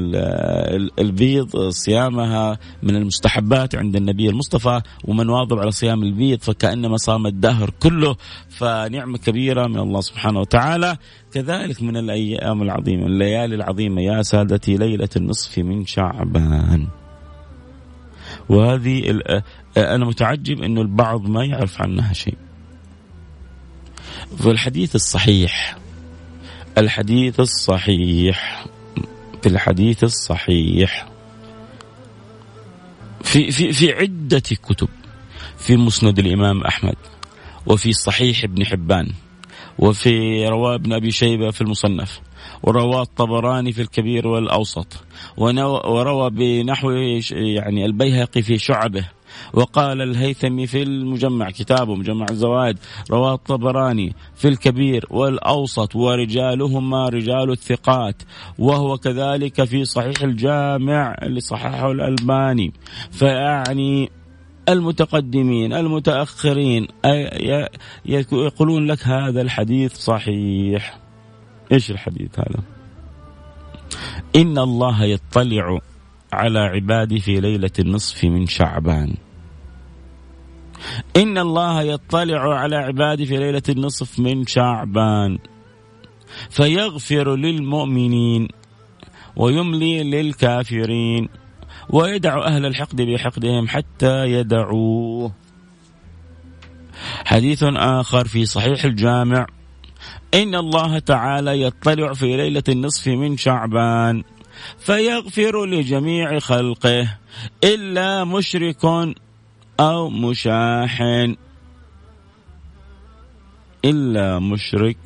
البيض 0.98 1.68
صيامها 1.68 2.58
من 2.82 2.96
المستحبات 2.96 3.74
عند 3.74 3.96
النبي 3.96 4.28
المصطفى 4.28 4.80
ومن 5.04 5.28
واظب 5.28 5.58
على 5.58 5.70
صيام 5.70 6.02
البيض 6.02 6.40
فكأنما 6.40 6.96
صام 6.96 7.26
الدهر 7.26 7.70
كله. 7.82 8.16
فنعمة 8.48 9.18
كبيرة 9.18 9.66
من 9.66 9.78
الله 9.78 10.00
سبحانه 10.00 10.40
وتعالى. 10.40 10.96
كذلك 11.32 11.82
من 11.82 11.96
الأيام 11.96 12.62
العظيمة 12.62 13.06
الليالي 13.06 13.54
العظيمة 13.54 14.02
يا 14.02 14.22
سادتي 14.22 14.76
ليلة 14.76 15.08
النصف 15.16 15.58
من 15.58 15.86
شعبان. 15.86 16.86
وهذه 18.48 19.20
أنا 19.76 20.04
متعجب 20.04 20.62
إنه 20.62 20.80
البعض 20.80 21.28
ما 21.28 21.44
يعرف 21.44 21.82
عنها 21.82 22.12
شيء. 22.12 22.36
في 24.38 24.50
الحديث 24.50 24.94
الصحيح. 24.94 25.76
الحديث 26.78 27.40
الصحيح. 27.40 28.66
في 29.42 29.48
الحديث 29.48 30.04
الصحيح. 30.04 31.08
في 33.22 33.50
في 33.50 33.72
في 33.72 33.92
عدة 33.92 34.38
كتب. 34.38 34.88
في 35.58 35.76
مسند 35.76 36.18
الإمام 36.18 36.64
أحمد. 36.64 36.96
وفي 37.66 37.92
صحيح 37.92 38.44
ابن 38.44 38.66
حبان. 38.66 39.12
وفي 39.78 40.46
رواة 40.48 40.74
ابن 40.74 40.92
أبي 40.92 41.10
شيبة 41.10 41.50
في 41.50 41.60
المصنف. 41.60 42.20
ورواه 42.62 43.02
الطبراني 43.02 43.72
في 43.72 43.82
الكبير 43.82 44.28
والأوسط. 44.28 45.04
وروى 45.36 46.30
بنحو 46.30 46.90
يعني 47.30 47.86
البيهقي 47.86 48.42
في 48.42 48.58
شعبه. 48.58 49.08
وقال 49.54 50.02
الهيثمي 50.02 50.66
في 50.66 50.82
المجمع 50.82 51.50
كتابه 51.50 51.94
مجمع 51.94 52.26
الزوائد 52.30 52.78
رواه 53.10 53.34
الطبراني 53.34 54.14
في 54.34 54.48
الكبير 54.48 55.06
والأوسط 55.10 55.96
ورجالهما 55.96 57.08
رجال 57.08 57.50
الثقات 57.50 58.22
وهو 58.58 58.98
كذلك 58.98 59.64
في 59.64 59.84
صحيح 59.84 60.22
الجامع 60.22 61.16
اللي 61.22 61.40
صححه 61.40 61.90
الألباني. 61.90 62.72
فيعني 63.10 64.10
المتقدمين 64.68 65.72
المتأخرين 65.72 66.88
يقولون 68.32 68.86
لك 68.86 69.06
هذا 69.06 69.40
الحديث 69.40 69.94
صحيح. 69.94 70.98
إيش 71.72 71.90
الحديث 71.90 72.38
هذا؟ 72.38 72.62
إن 74.36 74.58
الله 74.58 75.04
يطلع 75.04 75.78
على 76.32 76.58
عبادي 76.58 77.20
في 77.20 77.40
ليلة 77.40 77.70
النصف 77.78 78.24
من 78.24 78.46
شعبان. 78.46 79.14
إن 81.16 81.38
الله 81.38 81.82
يطلع 81.82 82.58
على 82.58 82.76
عبادي 82.76 83.26
في 83.26 83.36
ليلة 83.36 83.62
النصف 83.68 84.18
من 84.18 84.46
شعبان. 84.46 85.38
فيغفر 86.50 87.36
للمؤمنين 87.36 88.48
ويملي 89.36 90.02
للكافرين 90.02 91.28
ويدع 91.90 92.46
أهل 92.46 92.66
الحقد 92.66 93.02
بحقدهم 93.02 93.68
حتى 93.68 94.24
يدعوه. 94.24 95.32
حديث 97.24 97.64
آخر 97.76 98.28
في 98.28 98.44
صحيح 98.46 98.84
الجامع. 98.84 99.46
إن 100.34 100.54
الله 100.54 100.98
تعالى 100.98 101.62
يطلع 101.62 102.12
في 102.12 102.36
ليلة 102.36 102.62
النصف 102.68 103.08
من 103.08 103.36
شعبان. 103.36 104.22
فيغفر 104.78 105.66
لجميع 105.66 106.38
خلقه 106.38 107.18
إلا 107.64 108.24
مشرك 108.24 108.84
أو 109.80 110.10
مشاحن 110.10 111.36
إلا 113.84 114.38
مشرك 114.38 114.98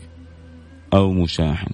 أو 0.94 1.12
مشاحن 1.12 1.70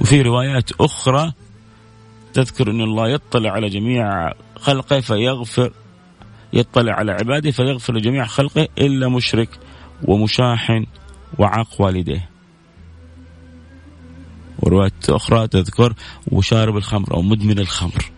وفي 0.00 0.22
روايات 0.22 0.72
أخرى 0.80 1.32
تذكر 2.32 2.70
أن 2.70 2.80
الله 2.80 3.08
يطلع 3.08 3.50
على 3.50 3.68
جميع 3.68 4.32
خلقه 4.56 5.00
فيغفر 5.00 5.72
يطلع 6.52 6.92
على 6.92 7.12
عباده 7.12 7.50
فيغفر 7.50 7.94
لجميع 7.94 8.26
خلقه 8.26 8.68
إلا 8.78 9.08
مشرك 9.08 9.48
ومشاحن 10.04 10.86
وعاق 11.38 11.80
والديه 11.80 12.28
ورواية 14.58 14.92
أخرى 15.08 15.48
تذكر 15.48 15.94
وشارب 16.32 16.76
الخمر 16.76 17.14
أو 17.14 17.22
مدمن 17.22 17.58
الخمر. 17.58 18.12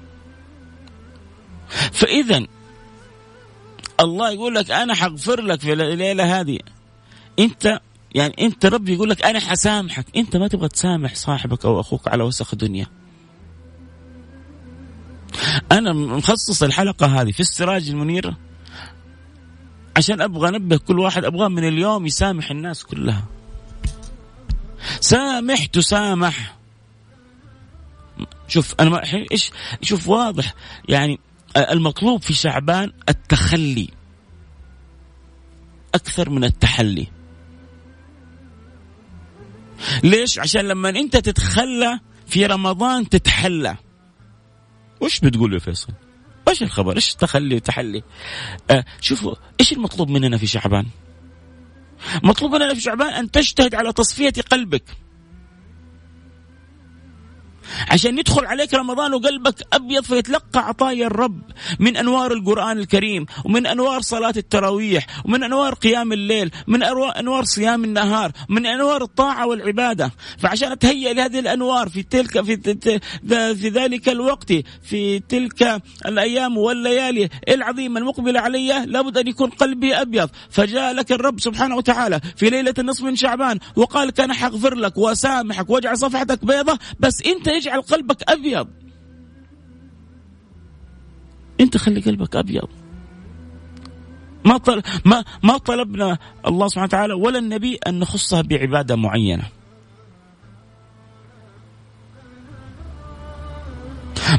فإذا 1.92 2.46
الله 4.00 4.30
يقول 4.30 4.54
لك 4.54 4.70
أنا 4.70 4.94
حغفر 4.94 5.40
لك 5.40 5.60
في 5.60 5.72
الليلة 5.72 6.40
هذه. 6.40 6.58
أنت 7.38 7.80
يعني 8.14 8.34
أنت 8.40 8.66
ربي 8.66 8.94
يقول 8.94 9.10
لك 9.10 9.24
أنا 9.24 9.40
حسامحك. 9.40 10.06
أنت 10.16 10.36
ما 10.36 10.48
تبغى 10.48 10.68
تسامح 10.68 11.14
صاحبك 11.14 11.64
أو 11.64 11.80
أخوك 11.80 12.08
على 12.08 12.22
وسخ 12.22 12.48
الدنيا. 12.52 12.86
أنا 15.72 15.92
مخصص 15.92 16.62
الحلقة 16.62 17.06
هذه 17.06 17.32
في 17.32 17.40
السراج 17.40 17.88
المنير 17.90 18.34
عشان 19.96 20.20
أبغى 20.20 20.48
أنبه 20.48 20.76
كل 20.76 20.98
واحد. 20.98 21.24
ابغاه 21.24 21.48
من 21.48 21.68
اليوم 21.68 22.06
يسامح 22.06 22.50
الناس 22.50 22.84
كلها. 22.84 23.24
سامح. 25.00 25.66
تسامح 25.66 26.56
شوف 28.48 28.74
أنا 28.80 28.90
ما 28.90 29.02
إيش 29.32 29.50
شوف 29.82 30.08
واضح. 30.08 30.54
يعني 30.88 31.18
المطلوب 31.56 32.22
في 32.22 32.34
شعبان 32.34 32.92
التخلي. 33.08 33.88
أكثر 35.94 36.30
من 36.30 36.44
التحلي. 36.44 37.06
ليش؟ 40.04 40.38
عشان 40.38 40.60
لما 40.60 40.88
أنت 40.88 41.16
تتخلى 41.16 42.00
في 42.26 42.46
رمضان 42.46 43.08
تتحلى. 43.08 43.76
وش 45.00 45.20
بتقول 45.20 45.54
يا 45.54 45.58
فيصل؟ 45.58 45.92
إيش 46.48 46.62
الخبر؟ 46.62 46.96
إيش 46.96 47.14
تخلي 47.14 47.54
وتحلي 47.56 48.02
آه 48.70 48.84
شوفوا 49.00 49.34
إيش 49.60 49.72
المطلوب 49.72 50.08
مننا 50.08 50.36
في 50.36 50.46
شعبان؟ 50.46 50.86
مطلوب 52.22 52.54
في 52.74 52.80
شعبان 52.80 53.08
أن 53.08 53.30
تجتهد 53.30 53.74
على 53.74 53.92
تصفية 53.92 54.32
قلبك. 54.50 54.82
عشان 57.90 58.18
يدخل 58.18 58.46
عليك 58.46 58.74
رمضان 58.74 59.14
وقلبك 59.14 59.54
أبيض 59.72 60.02
فيتلقى 60.04 60.68
عطايا 60.68 61.06
الرب 61.06 61.40
من 61.78 61.96
أنوار 61.96 62.32
القرآن 62.32 62.78
الكريم 62.78 63.26
ومن 63.44 63.66
أنوار 63.66 64.00
صلاة 64.00 64.34
التراويح 64.36 65.06
ومن 65.24 65.42
أنوار 65.44 65.74
قيام 65.74 66.12
الليل 66.12 66.50
من 66.66 66.82
أنوار 66.82 67.44
صيام 67.44 67.84
النهار 67.84 68.32
من 68.48 68.66
أنوار 68.66 69.02
الطاعة 69.02 69.46
والعبادة. 69.46 70.10
فعشان 70.38 70.72
اتهيأ 70.72 71.12
لهذه 71.12 71.38
الأنوار 71.38 71.88
في 71.88 72.02
تلك 72.02 72.40
في 72.44 72.56
في 73.54 73.68
ذلك 73.68 74.08
الوقت 74.08 74.52
في 74.82 75.18
تلك 75.18 75.82
الأيام 76.06 76.58
والليالي 76.58 77.28
العظيمة 77.48 78.00
المقبلة 78.00 78.40
علي 78.40 78.86
لابد 78.86 79.18
أن 79.18 79.28
يكون 79.28 79.50
قلبي 79.50 79.94
أبيض. 79.94 80.30
فجاء 80.50 80.92
لك 80.92 81.12
الرب 81.12 81.40
سبحانه 81.40 81.76
وتعالى 81.76 82.20
في 82.36 82.50
ليلة 82.50 82.74
النصف 82.78 83.04
من 83.04 83.16
شعبان 83.16 83.58
وقال 83.76 84.10
كان 84.10 84.32
حغفر 84.32 84.74
لك 84.74 84.98
وسامحك 84.98 85.70
واجعل 85.70 85.98
صفحتك 85.98 86.44
بيضة 86.44 86.78
بس 87.00 87.22
أنت 87.26 87.48
يجعل 87.60 87.80
قلبك 87.80 88.30
أبيض. 88.30 88.68
أنت 91.60 91.76
خلي 91.76 92.00
قلبك 92.00 92.36
أبيض. 92.36 92.68
ما 94.44 94.56
طل... 94.56 94.82
ما 95.04 95.24
ما 95.42 95.58
طلبنا 95.58 96.18
الله 96.46 96.68
سبحانه 96.68 96.84
وتعالى 96.84 97.14
ولا 97.14 97.38
النبي 97.38 97.74
أن 97.86 97.98
نخصها 97.98 98.42
بعبادة 98.42 98.96
معينة. 98.96 99.44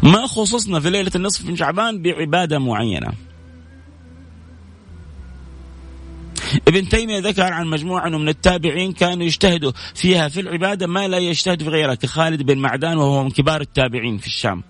ما 0.03 0.27
خصصنا 0.27 0.79
في 0.79 0.89
ليلة 0.89 1.11
النصف 1.15 1.45
من 1.45 1.55
شعبان 1.55 2.01
بعبادة 2.01 2.59
معينة. 2.59 3.11
ابن 6.67 6.89
تيمية 6.89 7.19
ذكر 7.19 7.53
عن 7.53 7.67
مجموعة 7.67 8.09
من 8.09 8.29
التابعين 8.29 8.91
كانوا 8.91 9.23
يجتهدوا 9.23 9.71
فيها 9.95 10.27
في 10.27 10.39
العبادة 10.39 10.87
ما 10.87 11.07
لا 11.07 11.17
يجتهد 11.17 11.63
في 11.63 11.69
غيرها 11.69 11.95
كخالد 11.95 12.43
بن 12.43 12.57
معدان 12.57 12.97
وهو 12.97 13.23
من 13.23 13.31
كبار 13.31 13.61
التابعين 13.61 14.17
في 14.17 14.27
الشام. 14.27 14.63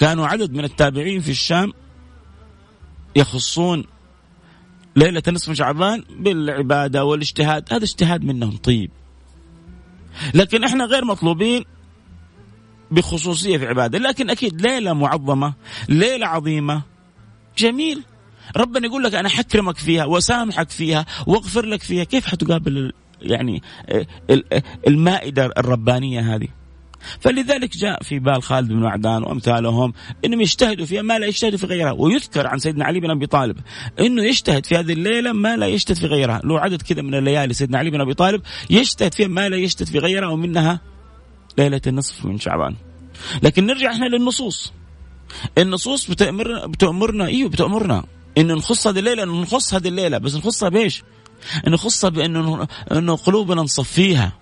كانوا 0.00 0.26
عدد 0.26 0.52
من 0.52 0.64
التابعين 0.64 1.20
في 1.20 1.30
الشام 1.30 1.72
يخصون 3.16 3.84
ليلة 4.96 5.22
نصف 5.28 5.52
شعبان 5.52 6.04
بالعبادة 6.10 7.04
والاجتهاد 7.04 7.72
هذا 7.72 7.84
اجتهاد 7.84 8.24
منهم 8.24 8.56
طيب. 8.56 8.90
لكن 10.34 10.64
إحنا 10.64 10.84
غير 10.84 11.04
مطلوبين 11.04 11.64
بخصوصية 12.90 13.58
في 13.58 13.66
عبادة 13.66 13.98
لكن 13.98 14.30
أكيد 14.30 14.62
ليلة 14.62 14.92
معظمة 14.92 15.54
ليلة 15.88 16.26
عظيمة 16.26 16.82
جميل. 17.58 18.02
ربنا 18.56 18.86
يقول 18.86 19.02
لك 19.02 19.14
أنا 19.14 19.28
حكرمك 19.28 19.76
فيها 19.76 20.04
وسامحك 20.04 20.70
فيها 20.70 21.06
واغفر 21.26 21.66
لك 21.66 21.82
فيها. 21.82 22.04
كيف 22.04 22.26
حتقابل 22.26 22.92
يعني 23.22 23.62
المائدة 24.86 25.46
الربانية 25.58 26.34
هذه؟ 26.34 26.48
فلذلك 27.20 27.76
جاء 27.76 28.02
في 28.02 28.18
بال 28.18 28.42
خالد 28.42 28.68
بن 28.68 28.80
معدان 28.80 29.22
وأمثالهم 29.22 29.92
إنهم 30.24 30.40
يجتهدوا 30.40 30.86
فيها 30.86 31.02
ما 31.02 31.18
لا 31.18 31.26
يجتهدوا 31.26 31.58
في 31.58 31.66
غيرها. 31.66 31.92
ويذكر 31.92 32.46
عن 32.46 32.58
سيدنا 32.58 32.84
علي 32.84 33.00
بن 33.00 33.10
أبي 33.10 33.26
طالب 33.26 33.56
إنه 34.00 34.24
يجتهد 34.24 34.66
في 34.66 34.76
هذه 34.76 34.92
الليلة 34.92 35.32
ما 35.32 35.56
لا 35.56 35.66
يجتهد 35.66 35.96
في 35.96 36.06
غيرها. 36.06 36.40
له 36.44 36.60
عدد 36.60 36.82
كذا 36.82 37.02
من 37.02 37.14
الليالي 37.14 37.54
سيدنا 37.54 37.78
علي 37.78 37.90
بن 37.90 38.00
أبي 38.00 38.14
طالب 38.14 38.42
يجتهد 38.70 39.14
فيها 39.14 39.28
ما 39.28 39.48
لا 39.48 39.56
يجتهد 39.56 39.88
في 39.88 39.98
غيرها 39.98 40.28
ومنها 40.28 40.80
ليلة 41.58 41.80
النصف 41.86 42.24
من 42.24 42.38
شعبان. 42.38 42.76
لكن 43.42 43.66
نرجع 43.66 43.92
إحنا 43.92 44.06
للنصوص. 44.06 44.72
النصوص 45.58 46.10
بتأمرنا 46.10 46.66
بتأمرنا 46.66 47.26
إيوه 47.26 47.50
بتأمرنا. 47.50 48.04
انه 48.38 48.54
نخص 48.54 48.86
هذه 48.86 48.98
الليلة 48.98 49.22
انه 49.22 49.40
نخص 49.42 49.74
هذه 49.74 49.88
الليلة 49.88 50.18
بس 50.18 50.34
نخصها 50.34 50.68
بإيش؟ 50.68 51.02
نخصها 51.66 52.10
بانه 52.10 52.66
انه 52.92 53.16
قلوبنا 53.16 53.62
نصفيها 53.62 54.32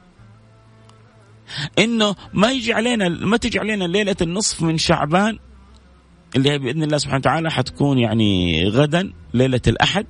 إنه 1.78 2.14
ما 2.34 2.52
يجي 2.52 2.72
علينا 2.72 3.08
ما 3.08 3.36
تجي 3.36 3.58
علينا 3.58 3.84
ليلة 3.84 4.16
النصف 4.22 4.62
من 4.62 4.78
شعبان 4.78 5.38
اللي 6.36 6.50
هي 6.50 6.58
بإذن 6.58 6.82
الله 6.82 6.98
سبحانه 6.98 7.18
وتعالى 7.18 7.50
حتكون 7.50 7.98
يعني 7.98 8.62
غدا 8.68 9.12
ليلة 9.34 9.60
الأحد 9.66 10.06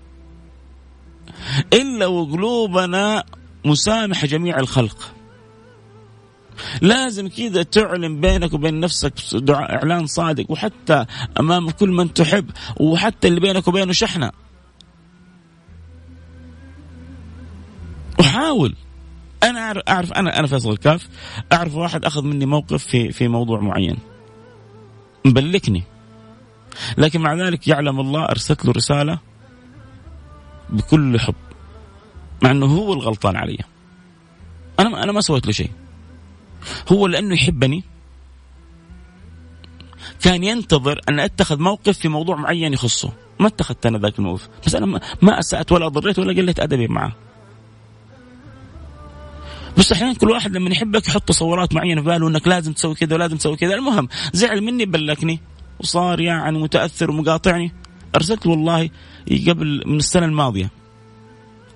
إلا 1.73 2.07
وقلوبنا 2.07 3.25
مسامحة 3.65 4.27
جميع 4.27 4.59
الخلق 4.59 5.15
لازم 6.81 7.29
كذا 7.29 7.63
تعلن 7.63 8.21
بينك 8.21 8.53
وبين 8.53 8.81
نفسك 8.81 9.13
دعاء 9.33 9.75
إعلان 9.75 10.07
صادق 10.07 10.51
وحتى 10.51 11.05
أمام 11.41 11.71
كل 11.71 11.89
من 11.89 12.15
تحب 12.15 12.51
وحتى 12.77 13.29
اللي 13.29 13.41
بينك 13.41 13.69
وبينه 13.69 13.93
شحنة. 13.93 14.31
وحاول. 18.21 18.75
أنا 19.43 19.61
أعرف 19.61 19.83
أعرف 19.89 20.13
أنا 20.13 20.39
أنا 20.39 20.47
فيصل 20.47 20.71
الكاف. 20.71 21.09
أعرف 21.53 21.75
واحد 21.75 22.05
أخذ 22.05 22.23
مني 22.23 22.47
موقف 22.47 22.85
في 22.85 23.13
في 23.13 23.29
موضوع 23.29 23.61
معين. 23.61 23.99
مبلكني. 25.25 25.83
لكن 26.99 27.21
مع 27.21 27.35
ذلك 27.35 27.69
يعلم 27.69 28.01
الله 28.01 28.25
أرسلت 28.25 28.65
له 28.65 28.73
رسالة 28.73 29.19
بكل 30.71 31.21
حب 31.21 31.35
مع 32.43 32.51
إنه 32.51 32.67
هو 32.67 32.93
الغلطان 32.93 33.37
علي. 33.37 33.59
أنا 34.81 35.03
أنا 35.03 35.13
ما 35.13 35.21
سويت 35.21 35.47
له 35.47 35.53
شيء. 35.53 35.71
هو 36.93 37.07
لأنه 37.07 37.35
يحبني. 37.35 37.85
كان 40.23 40.45
ينتظر 40.45 41.01
أن 41.09 41.21
أتخذ 41.21 41.59
موقف 41.59 41.99
في 41.99 42.09
موضوع 42.09 42.37
معين 42.37 42.73
يخصه. 42.73 43.13
ما 43.41 43.47
اتخذت 43.47 43.87
أنا 43.87 43.99
ذاك 43.99 44.19
الموقف. 44.19 44.49
بس 44.67 44.75
أنا 44.75 45.01
ما 45.23 45.39
أسأت 45.39 45.73
ولا 45.73 45.89
ضريت 45.89 46.19
ولا 46.19 46.43
قلت 46.43 46.61
أدبي 46.61 46.89
معه. 46.89 47.13
بس 49.79 49.93
أحيانا 49.93 50.15
كل 50.15 50.31
واحد 50.31 50.57
لما 50.57 50.71
يحبك 50.71 51.09
يحط 51.09 51.23
تصورات 51.23 51.75
معينة 51.75 52.01
في 52.01 52.07
باله 52.07 52.29
إنك 52.29 52.49
لازم 52.49 52.73
تسوي 52.73 52.95
كذا 52.95 53.15
ولازم 53.15 53.37
تسوي 53.37 53.57
كذا. 53.57 53.75
المهم 53.75 54.09
زعل 54.33 54.61
مني 54.61 54.85
بلكني. 54.85 55.41
وصار 55.81 56.21
يعني 56.21 56.59
متأثر 56.59 57.11
ومقاطعني. 57.11 57.73
أرسلت 58.15 58.47
والله 58.47 58.91
قبل 59.49 59.83
من 59.87 59.97
السنة 59.97 60.27
الماضية. 60.27 60.71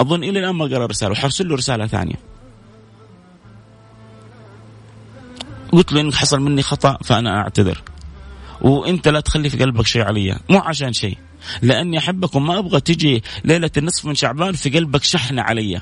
أظن 0.01 0.25
إلى 0.25 0.39
الآن 0.39 0.55
ما 0.55 0.65
قرأ 0.65 0.87
رسالة. 0.87 1.13
وحرسل 1.13 1.49
له 1.49 1.55
رسالة 1.55 1.87
ثانية. 1.87 2.32
قلت 5.73 5.93
له 5.93 6.01
إنك 6.01 6.15
حصل 6.15 6.41
مني 6.41 6.63
خطأ 6.63 6.99
فأنا 7.05 7.41
أعتذر. 7.41 7.83
وأنت 8.61 9.09
لا 9.09 9.21
تخلي 9.21 9.51
في 9.51 9.59
قلبك 9.59 9.87
شيء 9.87 10.03
علي. 10.03 10.39
مو 10.51 10.59
عشان 10.59 10.93
شيء. 10.93 11.19
لأني 11.63 11.99
احبك 11.99 12.35
وما 12.35 12.59
أبغى 12.59 12.81
تجي 12.81 13.23
ليلة 13.45 13.71
النصف 13.77 14.05
من 14.05 14.15
شعبان 14.15 14.53
في 14.53 14.71
قلبك 14.71 15.03
شحنة 15.03 15.43
علي. 15.43 15.81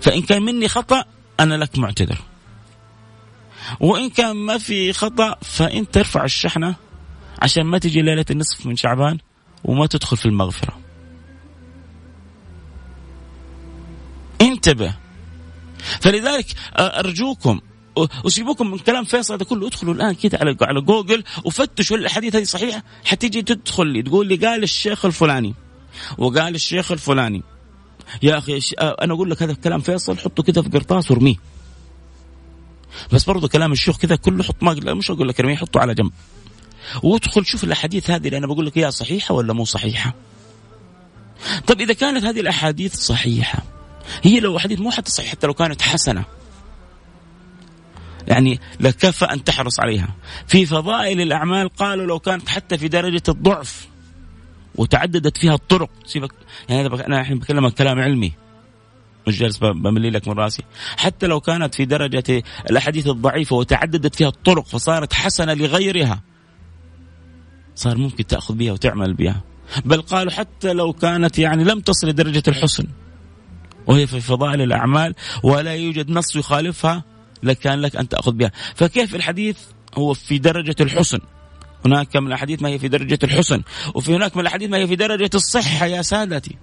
فإن 0.00 0.22
كان 0.22 0.42
مني 0.42 0.68
خطأ 0.68 1.04
أنا 1.40 1.54
لك 1.54 1.78
معتذر. 1.78 2.18
وإن 3.80 4.10
كان 4.10 4.36
ما 4.36 4.58
في 4.58 4.92
خطأ 4.92 5.36
فانت 5.42 5.94
ترفع 5.94 6.24
الشحنة 6.24 6.74
عشان 7.42 7.64
ما 7.64 7.78
تجي 7.78 8.02
ليلة 8.02 8.24
النصف 8.30 8.66
من 8.66 8.76
شعبان 8.76 9.18
وما 9.64 9.86
تدخل 9.86 10.16
في 10.16 10.26
المغفرة. 10.26 10.78
انتبه. 14.40 15.03
فلذلك 16.00 16.46
أرجوكم 16.78 17.60
وسيبوكم 18.24 18.70
من 18.70 18.78
كلام 18.78 19.04
فيصل 19.04 19.34
هذا 19.34 19.44
كله. 19.44 19.66
ادخلوا 19.66 19.94
الآن 19.94 20.14
كده 20.14 20.38
على 20.38 20.56
على 20.62 20.80
جوجل 20.80 21.24
وفتشوا 21.44 21.96
الأحاديث 21.96 22.36
هذه 22.36 22.44
صحيحة 22.44 22.82
حتيجي 23.04 23.42
تدخل 23.42 23.86
لي 23.86 24.02
تقول 24.02 24.26
لي 24.26 24.36
قال 24.36 24.62
الشيخ 24.62 25.04
الفلاني 25.04 25.54
وقال 26.18 26.54
الشيخ 26.54 26.92
الفلاني. 26.92 27.42
يا 28.22 28.38
أخي 28.38 28.60
أنا 28.80 29.14
أقول 29.14 29.30
لك 29.30 29.42
هذا 29.42 29.52
كلام 29.52 29.80
فيصل 29.80 30.18
حطه 30.18 30.42
كده 30.42 30.62
في 30.62 30.68
قرطاس 30.68 31.10
وارميه. 31.10 31.36
بس 33.12 33.24
برضه 33.24 33.48
كلام 33.48 33.72
الشيوخ 33.72 33.96
كذا 33.96 34.16
كله 34.16 34.42
حط 34.44 34.62
ما 34.62 34.94
مش 34.94 35.10
أقول 35.10 35.28
لك 35.28 35.40
ارميه 35.40 35.56
حطه 35.56 35.80
على 35.80 35.94
جنب. 35.94 36.12
وادخل 37.02 37.46
شوف 37.46 37.64
الأحاديث 37.64 38.10
هذه 38.10 38.26
اللي 38.26 38.38
أنا 38.38 38.46
بقول 38.46 38.66
لك 38.66 38.76
اياها 38.76 38.90
صحيحة 38.90 39.34
ولا 39.34 39.52
مو 39.52 39.64
صحيحة. 39.64 40.14
طيب 41.66 41.80
إذا 41.80 41.92
كانت 41.92 42.24
هذه 42.24 42.40
الأحاديث 42.40 42.94
صحيحة 42.94 43.73
هي 44.22 44.40
لو 44.40 44.56
احاديث 44.56 44.80
مو 44.80 44.90
حتى 44.90 45.10
صحيحه 45.10 45.30
حتى 45.30 45.46
لو 45.46 45.54
كانت 45.54 45.82
حسنة. 45.82 46.24
يعني 48.28 48.60
لكفى 48.80 49.24
أن 49.24 49.44
تحرص 49.44 49.80
عليها. 49.80 50.08
في 50.46 50.66
فضائل 50.66 51.20
الأعمال 51.20 51.68
قالوا 51.68 52.06
لو 52.06 52.18
كانت 52.18 52.48
حتى 52.48 52.78
في 52.78 52.88
درجة 52.88 53.22
الضعف 53.28 53.88
وتعددت 54.74 55.36
فيها 55.36 55.54
الطرق 55.54 55.90
سيبك 56.06 56.32
يعني 56.68 56.86
أنا 56.86 57.20
الحين 57.20 57.38
بكلمك 57.38 57.74
كلام 57.74 58.00
علمي. 58.00 58.32
مش 59.26 59.38
جالس 59.38 59.58
بملي 59.58 60.10
لك 60.10 60.28
من 60.28 60.34
راسي. 60.34 60.62
حتى 60.96 61.26
لو 61.26 61.40
كانت 61.40 61.74
في 61.74 61.84
درجة 61.84 62.42
الأحاديث 62.70 63.06
الضعيفة 63.06 63.56
وتعددت 63.56 64.14
فيها 64.14 64.28
الطرق 64.28 64.66
فصارت 64.66 65.12
حسنة 65.12 65.54
لغيرها 65.54 66.20
صار 67.74 67.98
ممكن 67.98 68.26
تأخذ 68.26 68.54
بها 68.54 68.72
وتعمل 68.72 69.14
بها. 69.14 69.42
بل 69.84 70.02
قالوا 70.02 70.32
حتى 70.32 70.72
لو 70.72 70.92
كانت 70.92 71.38
يعني 71.38 71.64
لم 71.64 71.80
تصل 71.80 72.08
لدرجة 72.08 72.42
الحسن. 72.48 72.86
وهي 73.86 74.06
في 74.06 74.20
فضائل 74.20 74.62
الأعمال 74.62 75.14
ولا 75.42 75.74
يوجد 75.74 76.10
نص 76.10 76.36
يخالفها 76.36 77.04
لكان 77.42 77.80
لك 77.80 77.96
أن 77.96 78.08
تأخذ 78.08 78.32
بها. 78.32 78.52
فكيف 78.74 79.14
الحديث 79.14 79.58
هو 79.94 80.14
في 80.14 80.38
درجة 80.38 80.76
الحسن؟ 80.80 81.18
هناك 81.84 82.16
من 82.16 82.26
الأحاديث 82.26 82.62
ما 82.62 82.68
هي 82.68 82.78
في 82.78 82.88
درجة 82.88 83.18
الحسن 83.24 83.62
وفي 83.94 84.16
هناك 84.16 84.36
من 84.36 84.42
الأحاديث 84.42 84.70
ما 84.70 84.76
هي 84.76 84.86
في 84.86 84.96
درجة 84.96 85.30
الصحة 85.34 85.86
يا 85.86 86.02
سادتي. 86.02 86.56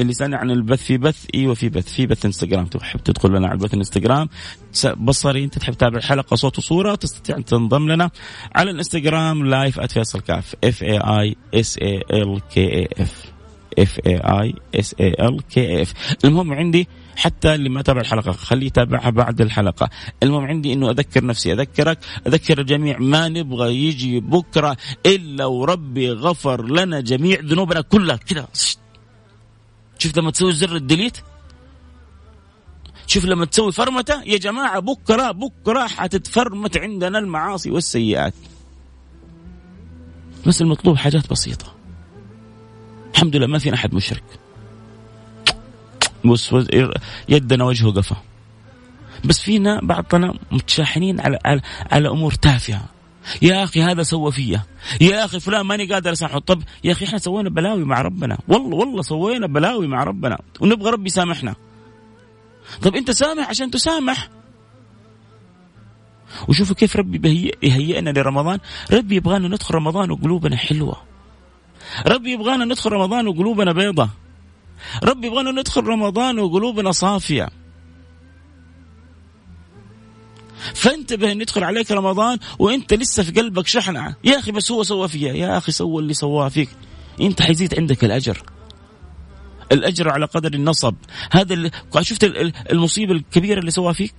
اللي 0.00 0.12
سألني 0.12 0.36
عن 0.36 0.50
البث 0.50 0.82
في 0.82 0.98
بث 0.98 1.26
إيوه 1.34 1.54
في 1.54 1.68
بث 1.68 1.92
في 1.92 2.06
بث 2.06 2.24
انستغرام. 2.24 2.66
تحب 2.66 3.00
تدخل 3.00 3.28
لنا 3.28 3.46
على 3.46 3.54
البث 3.54 3.74
الانستغرام 3.74 4.28
بصري 4.96 5.44
أنت 5.44 5.58
تحب 5.58 5.74
تتابع 5.74 5.98
الحلقة 5.98 6.36
صوت 6.36 6.58
وصورة؟ 6.58 6.94
تستطيع 6.94 7.36
أن 7.36 7.44
تنضم 7.44 7.88
لنا 7.88 8.10
على 8.54 8.70
الانستغرام 8.70 9.46
live 9.46 9.80
@فيصل 9.80 10.20
كاف 10.20 10.54
F 10.64 10.82
A 10.82 10.98
I 10.98 11.36
S 11.54 11.78
A 11.78 12.02
L 12.12 12.40
K 12.54 12.60
A 12.60 12.88
F 12.98 13.35
F 13.78 14.00
A 14.06 14.16
I 14.16 14.54
S 14.74 14.94
A 15.00 15.28
L 15.28 15.42
K 15.48 15.82
F 15.82 16.16
المهم 16.24 16.52
عندي 16.52 16.88
حتى 17.16 17.54
اللي 17.54 17.68
ما 17.68 17.82
تابع 17.82 18.00
الحلقة 18.00 18.32
خليه 18.32 18.66
يتابعها 18.66 19.10
بعد 19.10 19.40
الحلقة. 19.40 19.90
المهم 20.22 20.44
عندي 20.44 20.72
إنه 20.72 20.90
أذكر 20.90 21.24
نفسي 21.24 21.52
أذكرك 21.52 21.98
أذكر 22.26 22.60
الجميع 22.60 22.98
ما 22.98 23.28
نبغى 23.28 23.74
يجي 23.74 24.20
بكرة 24.20 24.76
إلا 25.06 25.44
وربي 25.44 26.10
غفر 26.10 26.66
لنا 26.66 27.00
جميع 27.00 27.40
ذنوبنا 27.40 27.80
كلها. 27.80 28.16
كذا 28.16 28.48
شوف 29.98 30.18
لما 30.18 30.30
تسوي 30.30 30.52
زر 30.52 30.76
الديليت. 30.76 31.18
شوف 33.06 33.24
لما 33.24 33.44
تسوي 33.44 33.72
فرمتة 33.72 34.22
يا 34.22 34.38
جماعة 34.38 34.80
بكرة 34.80 35.30
بكرة 35.30 35.86
حتتفرمت 35.86 36.76
عندنا 36.76 37.18
المعاصي 37.18 37.70
والسيئات. 37.70 38.34
بس 40.46 40.62
المطلوب 40.62 40.96
حاجات 40.96 41.30
بسيطة. 41.30 41.75
الحمد 43.16 43.36
لله 43.36 43.46
ما 43.46 43.58
في 43.58 43.74
أحد 43.74 43.94
مشرك. 43.94 44.22
بص 46.24 46.52
يدنا 47.28 47.64
وجهه 47.64 47.90
قفا. 47.90 48.16
بس 49.24 49.40
فينا 49.40 49.80
بعضنا 49.82 50.34
متشاحنين 50.52 51.20
على 51.20 51.38
على, 51.44 51.60
على 51.92 52.08
أمور 52.08 52.32
تافهة. 52.32 52.88
يا 53.42 53.64
أخي 53.64 53.82
هذا 53.82 54.02
سوى 54.02 54.32
فيا. 54.32 54.62
يا 55.00 55.24
أخي 55.24 55.40
فلان 55.40 55.60
ماني 55.60 55.86
قادر 55.86 56.12
أسامحه. 56.12 56.38
طب 56.38 56.62
يا 56.84 56.92
أخي 56.92 57.04
إحنا 57.04 57.18
سوينا 57.18 57.50
بلاوي 57.50 57.84
مع 57.84 58.00
ربنا. 58.00 58.38
والله 58.48 58.76
والله 58.76 59.02
سوينا 59.02 59.46
بلاوي 59.46 59.86
مع 59.86 60.04
ربنا. 60.04 60.38
ونبغى 60.60 60.90
ربي 60.90 61.06
يسامحنا. 61.06 61.54
طب 62.82 62.94
أنت 62.94 63.10
سامح 63.10 63.48
عشان 63.48 63.70
تسامح؟ 63.70 64.28
وشوفوا 66.48 66.76
كيف 66.76 66.96
ربي 66.96 67.52
يهيئنا 67.62 68.10
لرمضان. 68.10 68.58
ربي 68.92 69.16
يبغانا 69.16 69.48
ندخل 69.48 69.74
رمضان 69.74 70.10
وقلوبنا 70.10 70.56
حلوة. 70.56 71.15
ربي 72.06 72.32
يبغانا 72.32 72.64
ندخل 72.64 72.92
رمضان 72.92 73.28
وقلوبنا 73.28 73.72
بيضة. 73.72 74.08
ربي 75.04 75.26
يبغانا 75.26 75.50
ندخل 75.50 75.84
رمضان 75.84 76.38
وقلوبنا 76.38 76.92
صافية. 76.92 77.48
فانتبه 80.74 81.32
إن 81.32 81.40
يدخل 81.40 81.64
عليك 81.64 81.92
رمضان 81.92 82.38
وإنت 82.58 82.94
لسه 82.94 83.22
في 83.22 83.32
قلبك 83.32 83.66
شحنة. 83.66 84.14
يا 84.24 84.38
أخي 84.38 84.52
بس 84.52 84.72
هو 84.72 84.82
سوى 84.82 85.08
فيها. 85.08 85.32
يا 85.32 85.58
أخي 85.58 85.72
سوى 85.72 86.02
اللي 86.02 86.14
سواه 86.14 86.48
فيك. 86.48 86.68
أنت 87.20 87.42
حيزيد 87.42 87.78
عندك 87.78 88.04
الأجر. 88.04 88.42
الأجر 89.72 90.08
على 90.08 90.26
قدر 90.26 90.54
النصب. 90.54 90.94
هذا 91.30 91.54
اللي 91.54 91.70
شفت 92.00 92.24
المصيبة 92.72 93.12
الكبيرة 93.12 93.60
اللي 93.60 93.70
سواها 93.70 93.92
فيك؟ 93.92 94.14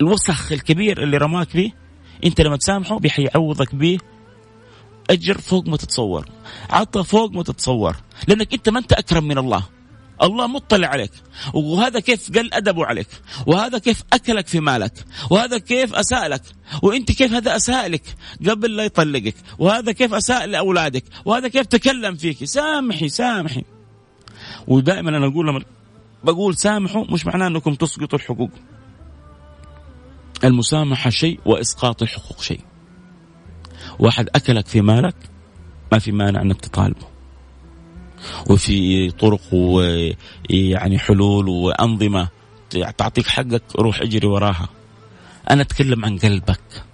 الوسخ 0.00 0.52
الكبير 0.52 1.02
اللي 1.02 1.16
رماك 1.16 1.48
فيه 1.48 1.70
أنت 2.24 2.40
لما 2.40 2.56
تسامحه 2.56 2.98
بيعوضك 2.98 3.74
به 3.74 3.98
أجر 5.10 5.38
فوق 5.38 5.68
ما 5.68 5.76
تتصور. 5.76 6.28
عطى 6.70 7.04
فوق 7.04 7.32
ما 7.32 7.42
تتصور. 7.42 7.96
لأنك 8.28 8.54
أنت 8.54 8.68
ما 8.68 8.78
أنت 8.78 8.92
أكرم 8.92 9.24
من 9.24 9.38
الله. 9.38 9.66
الله 10.22 10.46
مطلع 10.46 10.88
عليك. 10.88 11.10
وهذا 11.54 12.00
كيف 12.00 12.30
قل 12.32 12.54
أدبه 12.54 12.86
عليك. 12.86 13.08
وهذا 13.46 13.78
كيف 13.78 14.04
أكلك 14.12 14.46
في 14.46 14.60
مالك. 14.60 14.92
وهذا 15.30 15.58
كيف 15.58 15.94
أساء 15.94 16.28
لك 16.28 16.42
وأنت 16.82 17.12
كيف 17.12 17.32
هذا 17.32 17.56
أساء 17.56 17.88
لك 17.88 18.02
قبل 18.48 18.76
لا 18.76 18.84
يطلقك. 18.84 19.34
وهذا 19.58 19.92
كيف 19.92 20.14
أساء 20.14 20.46
لأولادك. 20.46 21.04
وهذا 21.24 21.48
كيف 21.48 21.66
تكلم 21.66 22.16
فيك. 22.16 22.44
سامحي 22.44 23.08
سامحي. 23.08 23.64
ودائما 24.68 25.10
أنا 25.10 25.26
أقول 25.26 25.48
لما 25.48 25.62
بقول 26.24 26.56
سامحوا 26.56 27.04
مش 27.10 27.26
معناه 27.26 27.46
أنكم 27.46 27.74
تسقطوا 27.74 28.18
الحقوق. 28.18 28.50
المسامحة 30.44 31.10
شيء 31.10 31.40
وإسقاط 31.44 32.02
الحقوق 32.02 32.42
شيء. 32.42 32.69
واحد 34.00 34.28
أكلك 34.34 34.66
في 34.66 34.80
مالك 34.80 35.14
ما 35.92 35.98
في 35.98 36.12
مانع 36.12 36.42
أنك 36.42 36.60
تطالبه. 36.60 37.06
وفي 38.50 39.10
طرق 39.10 39.54
ويعني 39.54 40.98
حلول 40.98 41.48
وأنظمة 41.48 42.28
تعطيك 42.98 43.26
حقك 43.26 43.62
روح 43.76 44.00
اجري 44.00 44.26
وراها. 44.26 44.68
أنا 45.50 45.62
أتكلم 45.62 46.04
عن 46.04 46.18
قلبك. 46.18 46.84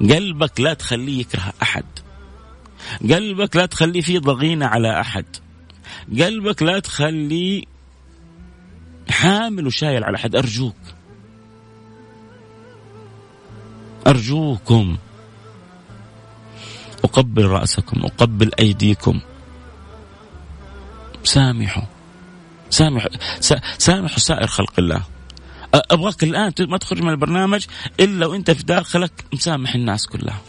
قلبك 0.00 0.60
لا 0.60 0.74
تخليه 0.74 1.20
يكره 1.20 1.52
أحد. 1.62 1.84
قلبك 3.10 3.56
لا 3.56 3.66
تخليه 3.66 4.00
فيه 4.00 4.18
ضغينة 4.18 4.66
على 4.66 5.00
أحد. 5.00 5.24
قلبك 6.20 6.62
لا 6.62 6.78
تخليه 6.78 7.62
حامل 9.10 9.66
وشايل 9.66 10.04
على 10.04 10.16
أحد. 10.16 10.36
أرجوك. 10.36 10.76
أرجوكم. 14.06 14.96
أقبل 17.06 17.46
رأسكم 17.46 18.00
أقبل 18.04 18.50
أيديكم. 18.58 19.20
سامحوا. 21.24 21.82
سامحوا. 22.70 23.10
سامحوا 23.78 24.18
سائر 24.18 24.46
خلق 24.46 24.72
الله. 24.78 25.02
أبغاك 25.74 26.24
الآن 26.24 26.52
ما 26.60 26.78
تخرج 26.78 27.02
من 27.02 27.10
البرنامج 27.10 27.66
إلا 28.00 28.26
وأنت 28.26 28.50
في 28.50 28.62
داخلك 28.62 29.24
مسامح 29.34 29.74
الناس 29.74 30.06
كلها. 30.06 30.40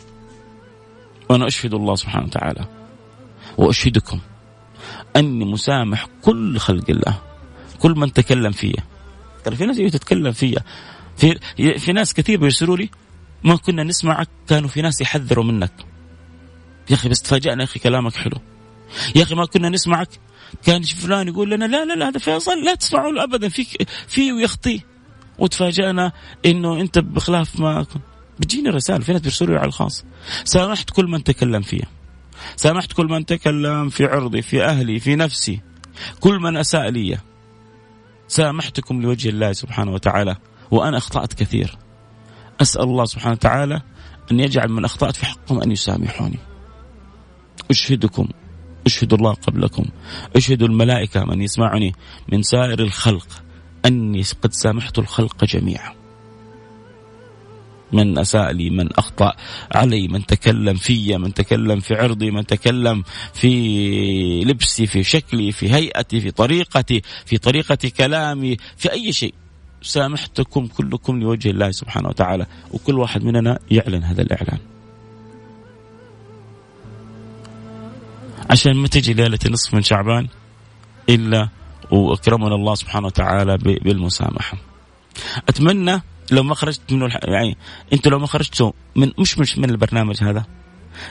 وأنا 1.30 1.47
أشهد 1.47 1.74
الله 1.74 1.95
سبحانه 1.95 2.26
وتعالى. 2.26 2.66
وأشهدكم 3.58 4.20
أني 5.16 5.45
مسامح 5.45 6.08
كل 6.22 6.58
خلق 6.58 6.89
الله. 6.89 7.22
كل 7.80 7.91
من 7.91 8.14
تكلم 8.14 8.51
فيا. 8.51 8.84
ترى 9.43 9.55
في 9.55 9.66
ناس 9.66 9.78
تتكلم 9.78 10.32
فيا. 10.32 10.60
في 11.18 11.39
في 11.80 11.93
ناس 11.93 12.14
كثير 12.14 12.39
بيرسلوا 12.39 12.78
لي 12.78 12.89
ما 13.43 13.55
كنا 13.55 13.84
نسمعك 13.84 14.30
كانوا 14.47 14.70
في 14.70 14.82
ناس 14.82 15.01
يحذروا 15.01 15.45
منك. 15.45 15.74
يا 16.90 16.96
أخي 16.96 17.10
بس 17.10 17.22
تفاجئنا 17.22 17.60
يا 17.60 17.64
أخي 17.64 17.80
كلامك 17.80 18.16
حلو. 18.16 18.38
يا 19.16 19.24
أخي 19.24 19.36
ما 19.36 19.46
كنا 19.46 19.70
نسمعك. 19.70 20.10
كان 20.64 20.82
فلان 20.82 21.28
يقول 21.28 21.52
لنا 21.52 21.66
لا 21.66 21.86
لا 21.86 21.94
لا 21.94 22.08
هذا 22.08 22.20
فيصل 22.20 22.64
لا 22.64 22.76
تسمعوا 22.76 23.12
له 23.12 23.24
ابدا 23.24 23.50
فيك 23.50 23.90
فيه 24.08 24.34
ويخطيه 24.34 24.80
وتفاجأنا 25.40 26.12
إنه 26.46 26.82
أنت 26.82 27.00
بخلاف 27.00 27.60
ما 27.60 27.84
كنت. 27.84 28.04
بتجيني 28.40 28.70
رسائل 28.70 29.02
في 29.02 29.14
ناس 29.14 29.22
بيرسلوا 29.22 29.58
على 29.58 29.68
الخاص. 29.68 30.06
سامحت 30.44 30.90
كل 30.90 31.06
من 31.06 31.24
تكلم 31.24 31.62
فيها. 31.62 31.88
سامحت 32.56 32.94
كل 32.94 33.06
من 33.06 33.26
تكلم 33.26 33.90
في 33.90 34.06
عرضي 34.06 34.42
في 34.42 34.66
أهلي 34.66 35.00
في 35.00 35.16
نفسي. 35.16 35.62
كل 36.20 36.40
من 36.40 36.58
أساء 36.58 36.90
لي. 36.90 37.18
سامحتكم 38.28 39.02
لوجه 39.02 39.30
الله 39.30 39.54
سبحانه 39.54 39.92
وتعالى 39.92 40.36
وأنا 40.72 40.98
أخطأت 40.98 41.34
كثير. 41.34 41.78
أسأل 42.62 42.82
الله 42.82 43.06
سبحانه 43.06 43.34
وتعالى 43.34 43.82
أن 44.32 44.40
يجعل 44.40 44.72
من 44.72 44.86
أخطأت 44.86 45.16
في 45.16 45.26
حقهم 45.26 45.62
أن 45.62 45.72
يسامحوني. 45.72 46.40
أشهدكم 47.72 48.28
اشهدوا 48.86 49.18
الله 49.18 49.34
قبلكم 49.34 49.86
اشهدوا 50.36 50.68
الملائكة 50.68 51.26
من 51.26 51.41
يسمعني 51.41 51.93
من 52.32 52.41
سائر 52.41 52.80
الخلق 52.80 53.28
أني 53.86 54.24
قد 54.41 54.53
سامحت 54.53 54.99
الخلق 54.99 55.45
جميعا. 55.45 55.93
من 57.91 58.18
أساء 58.18 58.51
لي 58.51 58.70
من 58.70 58.93
أخطأ 58.93 59.34
علي 59.76 60.07
من 60.07 60.26
تكلم 60.26 60.74
في 60.76 61.18
من 61.18 61.34
تكلم 61.34 61.80
في 61.80 61.95
عرضي 61.95 62.32
من 62.32 62.45
تكلم 62.45 63.03
في 63.34 64.43
لبسي 64.45 64.88
في 64.88 65.03
شكلي 65.03 65.51
في 65.51 65.74
هيئتي 65.74 66.22
في 66.22 66.32
طريقتي 66.32 67.01
في 67.26 67.38
طريقة 67.38 67.91
كلامي 67.97 68.57
في 68.78 68.91
أي 68.91 69.13
شيء. 69.13 69.34
سامحتكم 69.82 70.68
كلكم 70.68 71.20
لوجه 71.20 71.49
الله 71.49 71.72
سبحانه 71.72 72.09
وتعالى 72.09 72.45
وكل 72.72 72.99
واحد 72.99 73.24
مننا 73.24 73.59
يعلن 73.72 74.03
هذا 74.03 74.22
الإعلان. 74.22 74.59
عشان 78.50 78.74
ما 78.74 78.88
تجي 78.88 79.14
ليلة 79.14 79.39
النصف 79.45 79.74
من 79.74 79.82
شعبان 79.82 80.28
إلا 81.10 81.50
وأكرمنا 81.91 82.56
الله 82.56 82.76
سبحانه 82.76 83.06
وتعالى 83.06 83.58
بالمسامحة. 83.58 84.58
أتمنى 85.50 86.02
لو 86.32 86.43
ما 86.43 86.56
خرجت 86.56 86.93
من 86.93 87.10
يعني 87.24 87.58
أنتوا 87.93 88.12
لو 88.12 88.20
ما 88.20 88.28
خرجتوا 88.28 88.72
من 88.95 89.12
مش 89.20 89.38
مش 89.38 89.58
من 89.58 89.70
البرنامج 89.70 90.24
هذا. 90.24 90.45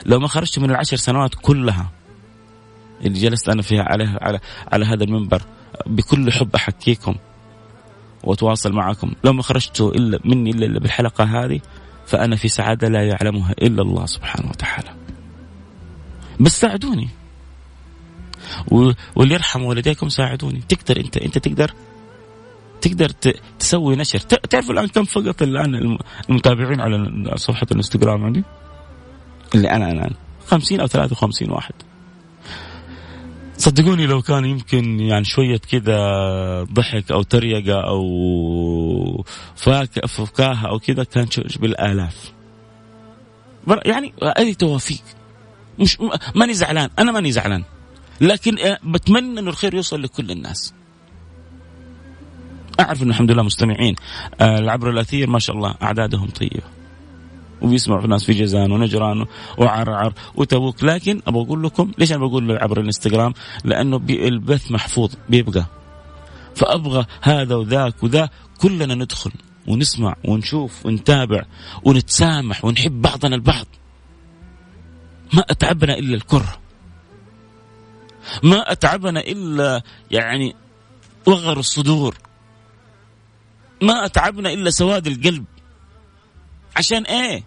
لو 0.05 0.19
ما 0.19 0.27
خرجتوا 0.27 0.63
من 0.63 0.71
العشر 0.71 0.97
سنوات 0.97 1.35
كلها 1.41 1.91
اللي 3.01 3.19
جلست 3.19 3.49
أنا 3.49 3.61
فيها 3.61 3.83
على 3.83 4.17
على 4.21 4.39
على 4.71 4.85
هذا 4.85 5.03
المنبر 5.03 5.41
بكل 5.85 6.31
حب 6.31 6.55
أحكيكم 6.55 7.15
وأتواصل 8.23 8.73
معكم. 8.73 9.11
لو 9.23 9.33
ما 9.33 9.41
خرجتوا 9.41 9.91
إلا 9.91 10.19
مني 10.25 10.49
إلا 10.49 10.79
بالحلقة 10.79 11.23
هذه 11.23 11.59
فأنا 12.05 12.35
في 12.35 12.47
سعادة 12.47 12.87
لا 12.87 13.07
يعلمها 13.07 13.51
إلا 13.51 13.81
الله 13.81 14.05
سبحانه 14.05 14.49
وتعالى. 14.49 14.95
بس 16.39 16.61
ساعدوني. 16.61 17.09
واللي 19.15 19.33
يرحم 19.33 19.63
والديكم 19.63 20.09
ساعدوني. 20.09 20.61
تقدر 20.69 20.99
انت 20.99 21.17
انت 21.17 21.37
تقدر؟ 21.37 21.73
تقدر 22.81 23.09
تسوي 23.59 23.95
نشر. 23.95 24.19
تعرف 24.19 24.71
الآن 24.71 24.87
كم 24.87 25.03
فقط 25.03 25.41
الآن 25.41 25.97
المتابعين 26.29 26.81
على 26.81 27.37
صفحة 27.37 27.67
الإنستغرام 27.71 28.23
عندي؟ 28.23 28.43
اللي 29.55 29.71
أنا 29.71 29.91
الان 29.91 30.13
50 30.47 30.79
أو 30.79 30.87
53 30.87 31.51
واحد. 31.51 31.73
صدقوني 33.57 34.05
لو 34.05 34.21
كان 34.21 34.45
يمكن 34.45 34.99
يعني 34.99 35.25
شوية 35.25 35.57
كذا 35.57 35.99
ضحك 36.63 37.11
أو 37.11 37.21
تريقة 37.21 37.81
أو 37.87 39.25
فكاهة 40.07 40.67
أو 40.67 40.79
كذا 40.79 41.03
كان 41.03 41.27
بالآلاف. 41.59 42.31
يعني 43.85 44.13
هذه 44.37 44.53
توافيق. 44.53 45.01
مش 45.79 45.97
ماني 46.35 46.53
زعلان. 46.53 46.89
أنا 46.99 47.11
ماني 47.11 47.31
زعلان. 47.31 47.63
لكن 48.21 48.59
آه، 48.59 48.79
بتمنى 48.83 49.39
إنه 49.39 49.49
الخير 49.49 49.73
يوصل 49.73 50.01
لكل 50.01 50.31
الناس. 50.31 50.73
أعرف 52.79 53.03
إنه 53.03 53.11
الحمد 53.11 53.31
لله 53.31 53.43
مستمعين 53.43 53.95
آه، 54.41 54.69
عبر 54.69 54.89
الأثير 54.89 55.29
ما 55.29 55.39
شاء 55.39 55.55
الله 55.55 55.75
أعدادهم 55.81 56.29
طيبة. 56.29 56.63
وبيسمعوا 57.61 58.01
في 58.01 58.07
ناس 58.07 58.23
في 58.23 58.33
جيزان 58.33 58.71
ونجران 58.71 59.25
وعرعر 59.57 60.13
وتبوك. 60.35 60.83
لكن 60.83 61.21
أبغى 61.27 61.41
أقول 61.43 61.63
لكم 61.63 61.91
ليش 61.97 62.11
أنا 62.11 62.19
بقول 62.19 62.57
عبر 62.57 62.79
الإنستغرام؟ 62.79 63.33
لأنه 63.63 64.01
البث 64.09 64.71
محفوظ 64.71 65.13
بيبقى. 65.29 65.65
فأبغى 66.55 67.05
هذا 67.21 67.55
وذاك 67.55 68.03
وذا 68.03 68.29
كلنا 68.61 68.95
ندخل 68.95 69.31
ونسمع 69.67 70.15
ونشوف 70.25 70.85
ونتابع 70.85 71.45
ونتسامح 71.83 72.65
ونحب 72.65 73.01
بعضنا 73.01 73.35
البعض. 73.35 73.65
ما 75.33 75.41
أتعبنا 75.49 75.97
إلا 75.97 76.15
الكرة. 76.15 76.66
ما 78.43 78.71
أتعبنا 78.71 79.19
إلا 79.19 79.81
يعني 80.11 80.55
وغر 81.27 81.59
الصدور. 81.59 82.17
ما 83.81 84.05
أتعبنا 84.05 84.53
إلا 84.53 84.69
سواد 84.69 85.07
القلب. 85.07 85.45
عشان 86.75 87.03
إيه؟ 87.03 87.43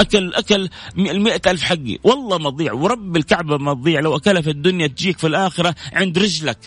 أكل 0.00 0.34
أكل 0.34 0.68
المئة 0.98 1.50
ألف 1.50 1.62
حقي. 1.62 1.98
والله 2.02 2.38
ما 2.38 2.50
تضيع 2.50 2.72
ورب 2.72 3.16
الكعبة 3.16 3.58
ما 3.58 3.74
تضيع. 3.74 4.00
لو 4.00 4.16
أكلها 4.16 4.42
في 4.42 4.50
الدنيا 4.50 4.86
تجيك 4.86 5.18
في 5.18 5.26
الآخرة 5.26 5.74
عند 5.92 6.18
رجلك. 6.18 6.58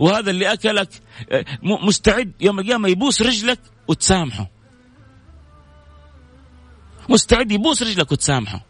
وهذا 0.00 0.30
اللي 0.30 0.52
أكلك 0.52 0.88
مستعد. 1.62 2.32
يوم 2.40 2.58
القيامة 2.58 2.88
يبوس 2.88 3.22
رجلك 3.22 3.60
وتسامحه. 3.88 4.50
مستعد 7.08 7.52
يبوس 7.52 7.82
رجلك 7.82 8.12
وتسامحه. 8.12 8.64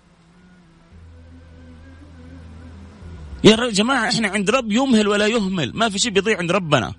يا 3.46 3.70
جماعة 3.70 4.08
إحنا 4.08 4.28
عند 4.28 4.50
رب 4.50 4.72
يمهل 4.72 5.08
ولا 5.08 5.26
يهمل. 5.26 5.72
ما 5.74 5.88
في 5.88 5.98
شيء 5.98 6.10
بيضيع 6.12 6.38
عند 6.38 6.52
ربنا. 6.52 6.94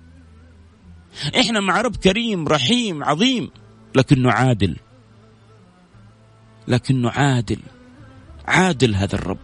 إحنا 1.40 1.60
مع 1.60 1.80
رب 1.80 1.96
كريم 1.96 2.48
رحيم 2.48 3.04
عظيم. 3.04 3.50
لكنه 3.94 4.32
عادل. 4.32 4.76
لكنه 6.68 7.10
عادل. 7.10 7.58
عادل 8.46 8.94
هذا 8.94 9.14
الرب. 9.14 9.38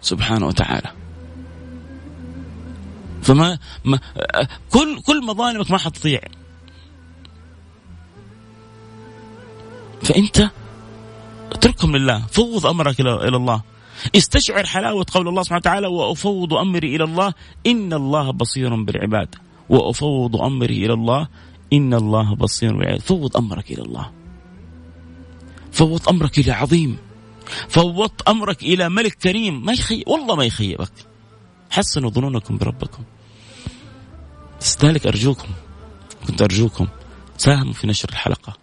سبحانه 0.00 0.46
وتعالى. 0.46 0.92
فما 3.22 3.58
ما 3.84 3.98
كل 4.70 5.00
كل 5.00 5.26
مظالمك 5.26 5.70
ما 5.70 5.78
حتضيع. 5.78 6.20
فانت 10.02 10.50
اتركهم 11.52 11.96
لله. 11.96 12.26
فوض 12.26 12.66
أمرك 12.66 13.00
إلى 13.00 13.36
الله. 13.36 13.69
استشعر 14.16 14.66
حلاوة 14.66 15.06
قول 15.10 15.28
الله 15.28 15.42
سبحانه 15.42 15.60
وتعالى 15.60 15.86
وأفوض 15.86 16.54
أمري 16.54 16.96
إلى 16.96 17.04
الله 17.04 17.32
إن 17.66 17.92
الله 17.92 18.30
بصير 18.30 18.82
بالعباد. 18.84 19.34
وأفوض 19.68 20.36
أمري 20.36 20.86
إلى 20.86 20.92
الله 20.92 21.28
إن 21.72 21.94
الله 21.94 22.34
بصير 22.34 22.76
بالعباد. 22.76 23.00
فوض 23.00 23.36
أمرك 23.36 23.70
إلى 23.70 23.82
الله. 23.82 24.10
فوض 25.72 26.08
أمرك 26.08 26.38
إلى 26.38 26.52
عظيم. 26.52 26.96
فوضت 27.68 28.22
أمرك 28.28 28.62
إلى 28.62 28.88
ملك 28.88 29.14
كريم. 29.14 29.64
ما 29.64 29.72
يخي 29.72 30.04
والله 30.06 30.34
ما 30.36 30.44
يخيبك. 30.44 30.92
حسنوا 31.70 32.10
ظنونكم 32.10 32.58
بربكم. 32.58 33.02
لذلك 34.82 35.06
أرجوكم 35.06 35.48
كنت 36.26 36.42
أرجوكم 36.42 36.86
ساهموا 37.36 37.72
في 37.72 37.86
نشر 37.86 38.08
الحلقة. 38.08 38.56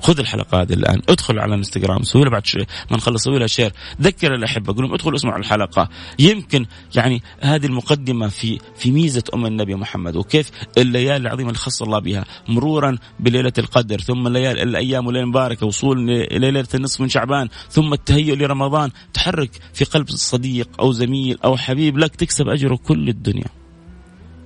خذ 0.00 0.18
الحلقة 0.18 0.62
هذه 0.62 0.72
الآن 0.72 1.02
ادخل 1.08 1.38
على 1.38 1.54
الانستغرام 1.54 2.02
سوي 2.02 2.30
بعد 2.30 2.42
ما 2.90 2.96
نخلص 2.96 3.24
سوي 3.24 3.38
لها 3.38 3.46
share 3.46 3.72
ذكر 4.00 4.34
الاحبه 4.34 4.72
قول 4.72 4.84
لهم 4.84 4.94
ادخلوا 4.94 5.16
اسمعوا 5.16 5.38
الحلقة. 5.38 5.88
يمكن 6.18 6.66
يعني 6.96 7.22
هذه 7.40 7.66
المقدمة 7.66 8.28
في 8.28 8.58
في 8.76 8.90
ميزة 8.90 9.22
أم 9.34 9.46
النبي 9.46 9.74
محمد 9.74 10.16
وكيف 10.16 10.50
الليالي 10.78 11.16
العظيمة 11.16 11.48
اللي 11.48 11.58
خص 11.58 11.82
الله 11.82 11.98
بها 11.98 12.24
مرورا 12.48 12.98
بليلة 13.20 13.52
القدر 13.58 14.00
ثم 14.00 14.26
الليالي 14.26 14.62
الأيام 14.62 15.06
والليله 15.06 15.24
المباركه 15.24 15.66
وصول 15.66 16.06
ليلة 16.30 16.68
النصف 16.74 17.00
من 17.00 17.08
شعبان 17.08 17.48
ثم 17.70 17.92
التهيؤ 17.92 18.36
لرمضان. 18.36 18.90
تحرك 19.14 19.50
في 19.74 19.84
قلب 19.84 20.10
صديق 20.10 20.68
أو 20.80 20.92
زميل 20.92 21.38
أو 21.44 21.56
حبيب 21.56 21.98
لك 21.98 22.16
تكسب 22.16 22.48
اجره 22.48 22.76
كل 22.76 23.08
الدنيا. 23.08 23.46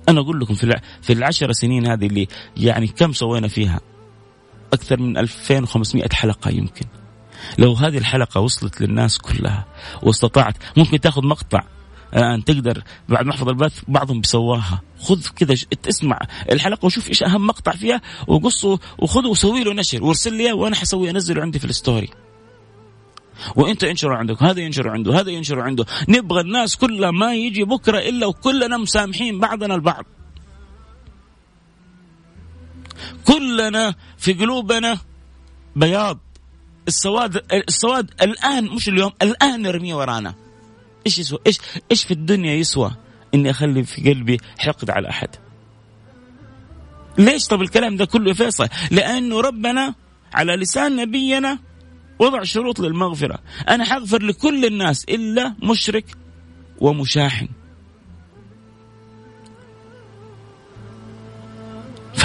أنا 0.09 0.19
أقول 0.19 0.39
لكم 0.39 0.53
في 0.53 0.79
في 1.01 1.13
العشر 1.13 1.51
سنين 1.51 1.87
هذه 1.87 2.05
اللي 2.05 2.27
يعني 2.57 2.87
كم 2.87 3.13
سوينا 3.13 3.47
فيها. 3.47 3.79
أكثر 4.73 4.99
من 4.99 5.17
2500 5.17 6.09
حلقة 6.13 6.51
يمكن. 6.51 6.85
لو 7.57 7.73
هذه 7.73 7.97
الحلقة 7.97 8.41
وصلت 8.41 8.81
للناس 8.81 9.17
كلها 9.17 9.65
واستطعت 10.03 10.57
ممكن 10.77 10.99
تاخذ 10.99 11.25
مقطع 11.25 11.63
الآن 12.13 12.43
تقدر 12.43 12.83
بعد 13.09 13.25
ما 13.25 13.31
أحفظ 13.31 13.49
البث 13.49 13.81
بعضهم 13.87 14.21
بيسواها. 14.21 14.81
خذ 14.99 15.27
كذا 15.35 15.55
اسمع 15.89 16.19
الحلقة 16.51 16.85
وشوف 16.85 17.09
إيش 17.09 17.23
أهم 17.23 17.47
مقطع 17.47 17.71
فيها 17.71 18.01
وقصه 18.27 18.79
وخذه 18.99 19.27
وسوي 19.27 19.63
له 19.63 19.73
نشر 19.73 20.03
وارسل 20.03 20.33
لي 20.33 20.51
وأنا 20.51 20.75
حسوي 20.75 21.09
أنزله 21.09 21.41
عندي 21.41 21.59
في 21.59 21.65
الستوري. 21.65 22.09
وإنت 23.55 23.83
انشره 23.83 24.15
عندك 24.15 24.43
هذا 24.43 24.59
ينشر 24.59 24.89
عنده 24.89 25.19
هذا 25.19 25.29
ينشر 25.29 25.61
عنده. 25.61 25.85
نبغى 26.09 26.41
الناس 26.41 26.75
كلها 26.75 27.11
ما 27.11 27.33
يجي 27.33 27.63
بكرة 27.63 27.99
إلا 27.99 28.27
وكلنا 28.27 28.77
مسامحين 28.77 29.39
بعضنا 29.39 29.75
البعض. 29.75 30.05
كلنا 33.25 33.95
في 34.17 34.33
قلوبنا 34.33 34.97
بياض. 35.75 36.19
السواد 36.87 37.43
السواد 37.67 38.11
الآن 38.21 38.65
مش 38.65 38.89
اليوم 38.89 39.11
الآن 39.21 39.61
نرميه 39.61 39.95
ورانا. 39.95 40.33
إيش 41.05 41.19
يسوى؟ 41.19 41.39
إيش 41.47 41.59
إيش 41.91 42.03
في 42.03 42.11
الدنيا 42.11 42.53
يسوى؟ 42.53 42.91
إني 43.33 43.49
أخلي 43.49 43.83
في 43.83 44.13
قلبي 44.13 44.39
حقد 44.57 44.89
على 44.89 45.09
أحد. 45.09 45.29
ليش 47.17 47.47
طب 47.47 47.61
الكلام 47.61 47.95
ده 47.95 48.05
كله 48.05 48.33
فيصل؟ 48.33 48.67
لأنه 48.91 49.41
ربنا 49.41 49.95
على 50.33 50.55
لسان 50.55 50.95
نبينا 50.95 51.59
وضع 52.19 52.43
شروط 52.43 52.79
للمغفرة. 52.79 53.39
أنا 53.69 53.83
حغفر 53.85 54.23
لكل 54.23 54.65
الناس 54.65 55.03
إلا 55.03 55.55
مشرك 55.63 56.05
ومشاحن. 56.79 57.47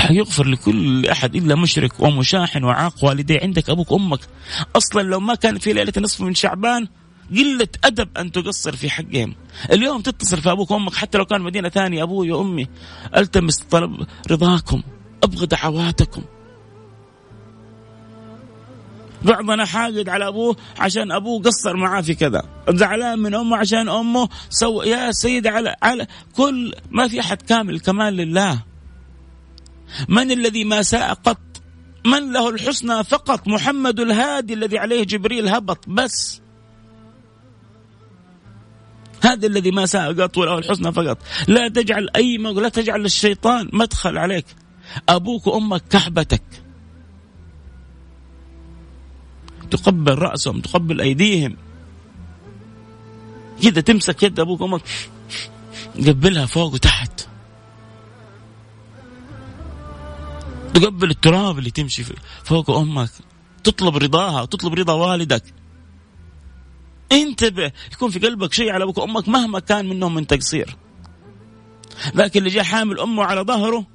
فحيغفر 0.03 0.46
لكل 0.46 1.07
أحد 1.07 1.36
إلا 1.36 1.55
مشرك 1.55 2.00
ومشاحن 2.00 2.64
وعاق 2.64 3.05
والديه 3.05 3.40
عندك 3.42 3.70
أبوك 3.70 3.92
وأمك. 3.92 4.20
أصلا 4.76 5.03
لو 5.03 5.20
ما 5.20 5.34
كان 5.34 5.59
في 5.59 5.72
ليلة 5.72 5.92
نصف 5.98 6.20
من 6.20 6.34
شعبان 6.34 6.88
قلة 7.30 7.68
أدب 7.84 8.09
أن 8.18 8.32
تقصر 8.32 8.76
في 8.76 8.90
حقهم. 8.90 9.34
اليوم 9.72 10.00
تتصل 10.00 10.40
في 10.40 10.50
أبوك 10.50 10.70
وأمك 10.70 10.94
حتى 10.94 11.18
لو 11.18 11.24
كان 11.24 11.40
مدينة 11.40 11.68
ثانية 11.68 12.03
أبوي 12.03 12.32
وأمي. 12.32 12.68
ألتمس 13.16 13.59
طلب 13.59 14.07
رضاكم. 14.30 14.82
أبغى 15.22 15.46
دعواتكم 15.46 16.22
بعضنا 19.22 19.64
حاقد 19.64 20.09
على 20.09 20.28
أبوه 20.28 20.57
عشان 20.78 21.12
أبوه 21.12 21.42
قصر 21.42 21.76
معاه 21.76 22.00
في 22.00 22.14
كذا. 22.14 22.42
زعلان 22.68 23.18
من 23.18 23.34
أمه 23.34 23.57
عشان 23.57 23.88
أمه. 23.88 24.28
سوى 24.50 24.86
يا 24.86 25.12
سيد 25.12 25.46
على 25.46 25.76
على 25.82 26.07
كل 26.36 26.74
ما 26.90 27.09
في 27.09 27.20
أحد 27.20 27.42
كامل 27.42 27.80
كمال 27.80 28.16
لله. 28.16 28.72
من 30.09 30.30
الذي 30.30 30.64
ما 30.64 30.82
ساء 30.82 31.14
قط؟ 31.14 31.38
من 32.07 32.32
له 32.32 32.49
الحسنى 32.49 33.05
فقط؟ 33.05 33.49
محمد 33.49 34.01
الهادي 34.01 34.55
الذي 34.55 34.78
عليه 34.78 35.05
جبريل 35.05 35.49
هبط 35.49 35.88
بس. 35.88 36.40
هذا 39.22 39.47
الذي 39.47 39.70
ما 39.70 39.86
ساء 39.86 40.11
وله 40.38 40.59
الحسنى 40.59 40.93
فقط. 40.93 41.18
لا 41.49 41.68
تجعل 41.68 42.09
أي 42.16 42.38
لا 42.38 42.68
تجعل 42.68 43.05
الشيطان 43.05 43.70
مدخل 43.72 44.18
عليك. 44.18 44.47
أبوك 45.09 45.47
وأمك 45.47 45.82
كحبتك. 45.90 46.43
تقبل 49.70 50.18
رأسهم 50.18 50.61
تقبل 50.61 51.01
أيديهم. 51.01 51.57
كده 53.62 53.80
تمسك 53.80 54.22
يد 54.22 54.40
أبوك 54.40 54.61
وأمك. 54.61 54.82
قبلها 56.07 56.47
فوق 56.47 56.74
وتحت. 56.74 57.32
تقبل 60.75 61.11
التراب 61.11 61.59
اللي 61.59 61.70
تمشي 61.70 62.05
فوق 62.45 62.70
أمك. 62.70 63.11
تطلب 63.64 63.97
رضاها 63.97 64.43
وتطلب 64.43 64.75
رضا 64.75 64.93
والدك. 64.93 65.43
انتبه 67.12 67.73
يكون 67.93 68.11
في 68.11 68.18
قلبك 68.18 68.53
شيء 68.53 68.73
على 68.73 68.85
أبوك 68.85 68.99
وأمك 68.99 69.29
مهما 69.29 69.59
كان 69.59 69.89
منهم 69.89 70.14
من 70.14 70.27
تقصير. 70.27 70.77
ذاك 72.16 72.37
اللي 72.37 72.51
جاء 72.51 72.64
حامل 72.64 73.01
أمه 73.01 73.25
على 73.25 73.41
ظهره 73.41 73.87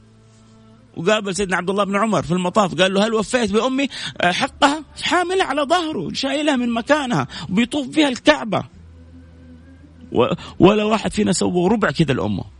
وقابل 0.97 1.35
سيدنا 1.35 1.57
عبد 1.57 1.69
الله 1.69 1.83
بن 1.83 1.95
عمر 1.95 2.23
في 2.23 2.31
المطاف 2.31 2.75
قال 2.75 2.93
له 2.93 3.07
هل 3.07 3.13
وفيت 3.13 3.51
بأمي؟ 3.51 3.87
حقها 4.23 4.83
حاملها 5.01 5.45
على 5.45 5.61
ظهره 5.61 6.13
شايلها 6.13 6.55
من 6.55 6.69
مكانها 6.69 7.27
وبيطوف 7.49 7.89
فيها 7.89 8.09
الكعبة. 8.09 8.63
ولا 10.59 10.83
واحد 10.83 11.11
فينا 11.11 11.31
سوى 11.31 11.69
ربع 11.69 11.91
كذا 11.91 12.13
لأمه. 12.13 12.56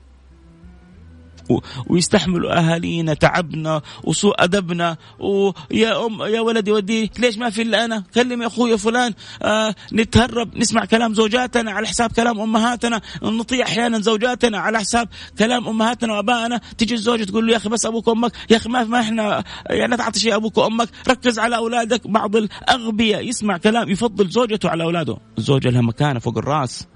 ويستحملوا 1.87 2.59
أهالينا 2.59 3.13
تعبنا 3.13 3.81
وسوء 4.03 4.43
أدبنا. 4.43 4.97
ويا 5.19 6.05
ام 6.05 6.21
يا 6.21 6.41
ولدي 6.41 6.71
ودي 6.71 7.11
ليش 7.19 7.37
ما 7.37 7.49
في 7.49 7.61
إلا 7.61 7.85
أنا؟ 7.85 8.03
كلم 8.15 8.41
يا 8.41 8.47
أخوي 8.47 8.77
فلان. 8.77 9.13
آه 9.41 9.75
نتهرب 9.93 10.57
نسمع 10.57 10.85
كلام 10.85 11.13
زوجاتنا 11.13 11.71
على 11.71 11.87
حساب 11.87 12.11
كلام 12.11 12.39
أمهاتنا. 12.39 13.01
نطيع 13.23 13.65
أحيانا 13.65 13.99
زوجاتنا 13.99 14.57
على 14.57 14.79
حساب 14.79 15.09
كلام 15.39 15.67
أمهاتنا 15.67 16.13
وأبائنا. 16.13 16.61
تجي 16.77 16.93
الزوجه 16.93 17.23
تقول 17.23 17.47
له 17.47 17.51
يا 17.51 17.57
أخي 17.57 17.69
بس 17.69 17.85
أبوك 17.85 18.07
وأمك. 18.07 18.31
يا 18.49 18.57
أخي 18.57 18.69
ما, 18.69 18.83
ما 18.83 18.99
إحنا 18.99 19.43
يعني 19.69 19.95
لا 19.95 20.11
شيء 20.15 20.35
أبوك 20.35 20.57
وأمك. 20.57 20.89
ركز 21.09 21.39
على 21.39 21.55
أولادك. 21.55 22.07
بعض 22.07 22.35
الأغبياء 22.35 23.27
يسمع 23.27 23.57
كلام 23.57 23.89
يفضل 23.89 24.29
زوجته 24.29 24.69
على 24.69 24.83
أولاده. 24.83 25.17
الزوجه 25.37 25.69
لها 25.69 25.81
مكانة 25.81 26.19
فوق 26.19 26.37
الرأس. 26.37 26.87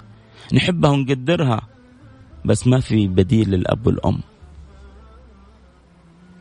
نحبها 0.54 0.92
ونقدرها. 0.92 1.62
بس 2.46 2.68
ما 2.68 2.80
في 2.80 3.08
بديل 3.08 3.50
للأب 3.50 3.88
والأم. 3.88 4.22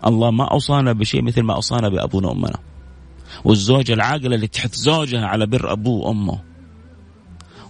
الله 0.06 0.30
ما 0.30 0.44
أوصانا 0.44 0.92
بشيء 0.92 1.22
مثل 1.22 1.42
ما 1.42 1.54
أوصانا 1.54 1.88
بأبونا 1.88 2.28
وأمنا. 2.28 2.58
والزوجة 3.44 3.92
العاقلة 3.92 4.34
اللي 4.34 4.46
تحث 4.46 4.74
زوجها 4.74 5.26
على 5.26 5.46
بر 5.46 5.72
أبوه 5.72 6.06
وأمه. 6.06 6.40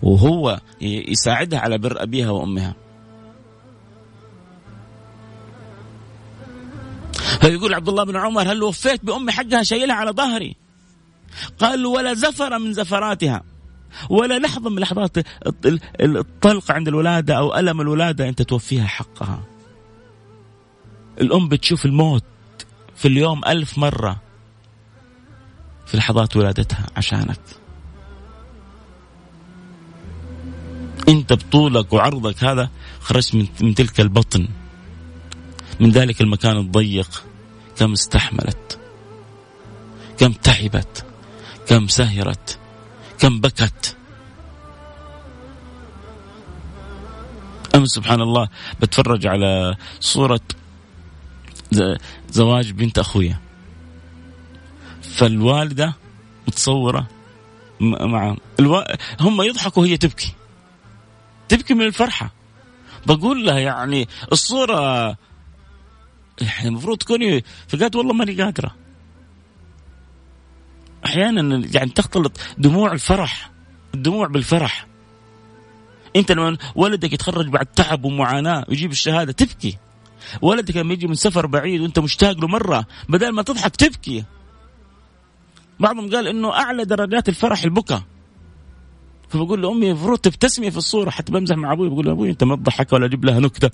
وهو 0.02 0.60
يساعدها 0.80 1.58
على 1.58 1.78
بر 1.78 2.02
أبيها 2.02 2.30
وأمها. 2.30 2.74
فيقول 7.40 7.74
عبد 7.74 7.88
الله 7.88 8.04
بن 8.04 8.16
عمر 8.16 8.42
هل 8.42 8.62
وفيت 8.62 9.04
بأمي 9.04 9.32
حقها 9.32 9.62
شايلها 9.62 9.96
على 9.96 10.10
ظهري؟ 10.10 10.56
قال 11.58 11.86
ولا 11.86 12.14
زفرة 12.14 12.58
من 12.58 12.72
زفراتها. 12.72 13.42
ولا 14.10 14.38
لحظة 14.38 14.70
من 14.70 14.78
لحظات 14.78 15.16
الطلق 16.00 16.70
عند 16.72 16.88
الولادة 16.88 17.34
أو 17.34 17.56
ألم 17.56 17.80
الولادة 17.80 18.28
أنت 18.28 18.42
توفيها 18.42 18.86
حقها. 18.86 19.42
الأم 21.20 21.48
بتشوف 21.48 21.86
الموت 21.86 22.24
في 22.96 23.08
اليوم 23.08 23.44
ألف 23.44 23.78
مرة 23.78 24.20
في 25.86 25.96
لحظات 25.96 26.36
ولادتها 26.36 26.86
عشانك. 26.96 27.40
أنت 31.08 31.32
بطولك 31.32 31.92
وعرضك 31.92 32.44
هذا 32.44 32.70
خرجت 33.00 33.34
من, 33.34 33.46
من 33.60 33.74
تلك 33.74 34.00
البطن. 34.00 34.48
من 35.80 35.90
ذلك 35.90 36.20
المكان 36.20 36.56
الضيق. 36.56 37.24
كم 37.76 37.92
استحملت. 37.92 38.78
كم 40.18 40.32
تعبت. 40.32 41.04
كم 41.66 41.88
سهرت. 41.88 42.58
كم 43.18 43.40
بكت. 43.40 43.96
أمس 47.74 47.88
سبحان 47.88 48.20
الله 48.20 48.48
بتفرج 48.80 49.26
على 49.26 49.76
صورة 50.00 50.40
زواج 52.30 52.70
بنت 52.70 52.98
أخويا. 52.98 53.38
فالوالدة 55.02 55.94
متصورة 56.48 57.06
مع 57.80 58.36
ألو... 58.60 58.84
هم 59.20 59.42
يضحكوا 59.42 59.82
وهي 59.82 59.96
تبكي. 59.96 60.32
تبكي 61.48 61.74
من 61.74 61.86
الفرحة. 61.86 62.30
بقول 63.06 63.46
لها 63.46 63.58
يعني 63.58 64.08
الصورة 64.32 65.06
يعني 66.40 66.68
المفروض 66.68 66.98
تكوني 66.98 67.44
فقالت 67.68 67.96
والله 67.96 68.12
ماني 68.12 68.42
قادرة. 68.42 68.74
أحيانا 71.06 71.66
يعني 71.74 71.90
تختلط 71.90 72.40
دموع 72.58 72.92
الفرح 72.92 73.50
الدموع 73.94 74.26
بالفرح. 74.26 74.86
أنت 76.16 76.32
لما 76.32 76.56
ولدك 76.74 77.12
يتخرج 77.12 77.48
بعد 77.48 77.66
تعب 77.66 78.04
ومعاناة 78.04 78.64
ويجيب 78.68 78.90
الشهادة 78.90 79.32
تبكي. 79.32 79.78
ولدك 80.42 80.76
لما 80.76 80.92
يجي 80.92 81.06
من 81.06 81.14
سفر 81.14 81.46
بعيد 81.46 81.80
وانت 81.80 81.98
مشتاق 81.98 82.38
له 82.40 82.48
مرة 82.48 82.86
بدل 83.08 83.28
ما 83.32 83.42
تضحك 83.42 83.76
تبكي. 83.76 84.24
بعضهم 85.80 86.10
قال 86.10 86.28
إنه 86.28 86.52
أعلى 86.52 86.84
درجات 86.84 87.28
الفرح 87.28 87.62
البكاء. 87.62 88.02
فبقول 89.28 89.62
لامي 89.62 89.90
المفروض 89.90 90.18
تبتسمي 90.18 90.70
في 90.70 90.76
الصورة 90.76 91.10
حتى 91.10 91.32
بمزح 91.32 91.56
مع 91.56 91.72
أبوي 91.72 91.88
بقول 91.88 92.06
له 92.06 92.12
أبوي 92.12 92.30
أنت 92.30 92.44
ما 92.44 92.56
تضحك 92.56 92.92
ولا 92.92 93.06
أجيب 93.06 93.24
لها 93.24 93.40
نكتة. 93.40 93.70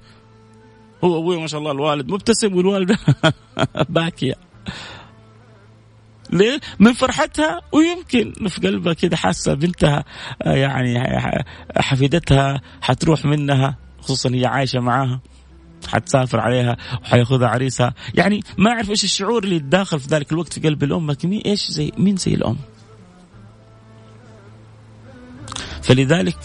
هو 1.05 1.19
أبوي 1.19 1.41
ما 1.41 1.47
شاء 1.47 1.61
الله 1.61 1.71
الوالد 1.73 2.09
مبتسم 2.11 2.57
والوالدة 2.57 2.99
باكية. 3.89 4.35
ليه؟ 6.31 6.61
من 6.79 6.93
فرحتها 6.93 7.61
ويمكن 7.73 8.49
في 8.49 8.61
قلبها 8.61 8.93
كده 8.93 9.17
حاسة 9.17 9.55
بنتها 9.55 10.05
يعني 10.41 11.05
حفيدتها 11.77 12.61
حتروح 12.81 13.25
منها 13.25 13.77
خصوصا 14.01 14.31
هي 14.31 14.47
عايشة 14.47 14.81
معاها. 14.81 15.21
حتسافر 15.87 16.41
عليها 16.41 16.77
وحياخذها 17.03 17.49
عريسها. 17.49 17.95
يعني 18.15 18.41
ما 18.59 18.71
أعرف 18.71 18.91
إيش 18.91 19.05
الشعور 19.05 19.45
اللي 19.45 19.57
يتداخل 19.57 20.01
في 20.01 20.09
ذلك 20.09 20.33
الوقت 20.33 20.53
في 20.53 20.61
قلب 20.61 20.85
الام 20.85 21.11
لكن 21.11 21.29
مين 21.29 21.41
إيش 21.41 21.71
زي 21.71 21.93
مين 21.99 22.17
زي 22.17 22.35
الأم؟ 22.35 22.57
فلذلك 25.83 26.39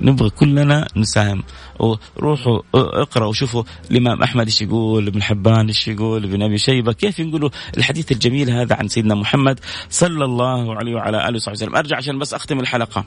نبغى 0.00 0.30
كلنا 0.30 0.86
نساهم. 0.96 1.42
وروحوا 1.78 2.60
اقرأوا 2.74 3.28
وشوفوا 3.28 3.62
الإمام 3.90 4.22
أحمد 4.22 4.46
إيش 4.46 4.62
يقول 4.62 5.06
ابن 5.06 5.22
حبان 5.22 5.66
إيش 5.66 5.88
يقول 5.88 6.24
ابن 6.24 6.42
أبي 6.42 6.58
شيبة 6.58 6.92
كيف 6.92 7.18
يقولوا 7.18 7.50
الحديث 7.76 8.12
الجميل 8.12 8.50
هذا 8.50 8.74
عن 8.74 8.88
سيدنا 8.88 9.14
محمد 9.14 9.60
صلى 9.90 10.24
الله 10.24 10.76
عليه 10.76 10.94
وعلى 10.94 11.28
آله 11.28 11.36
وصحبه 11.36 11.52
وسلم. 11.52 11.76
أرجع 11.76 11.96
عشان 11.96 12.18
بس 12.18 12.34
أختم 12.34 12.60
الحلقة. 12.60 13.04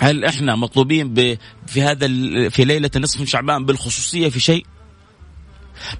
هل 0.00 0.24
إحنا 0.24 0.56
مطلوبين 0.56 1.14
في 1.66 1.82
هذا 1.82 2.08
في 2.48 2.64
ليلة 2.64 2.90
نصف 2.96 3.20
من 3.20 3.26
شعبان 3.26 3.64
بالخصوصية 3.64 4.28
في 4.28 4.40
شيء؟ 4.40 4.66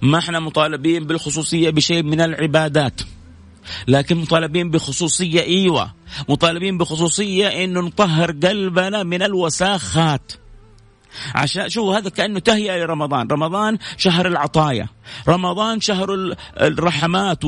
ما 0.03 0.19
إحنا 0.19 0.41
مطالبين 0.41 1.05
بالخصوصية 1.05 1.71
بشيء 1.71 2.03
من 2.03 2.21
العبادات 2.21 3.01
لكن 3.89 4.17
مطالبين 4.17 4.71
بخصوصية 4.71 5.41
إيوه 5.41 5.95
مطالبين 6.29 6.79
بخصوصية 6.79 7.65
إنه 7.65 7.81
نطهر 7.81 8.31
قلبنا 8.31 9.03
من 9.03 9.23
الوساخات. 9.23 10.33
عشان 11.35 11.69
شو 11.69 11.93
هذا 11.93 12.09
كأنه 12.09 12.39
تهيئة 12.39 12.77
لرمضان، 12.77 13.29
رمضان 13.29 13.79
شهر 13.97 14.27
العطايا، 14.27 14.89
رمضان 15.29 15.81
شهر 15.81 16.35
الرحمات 16.61 17.45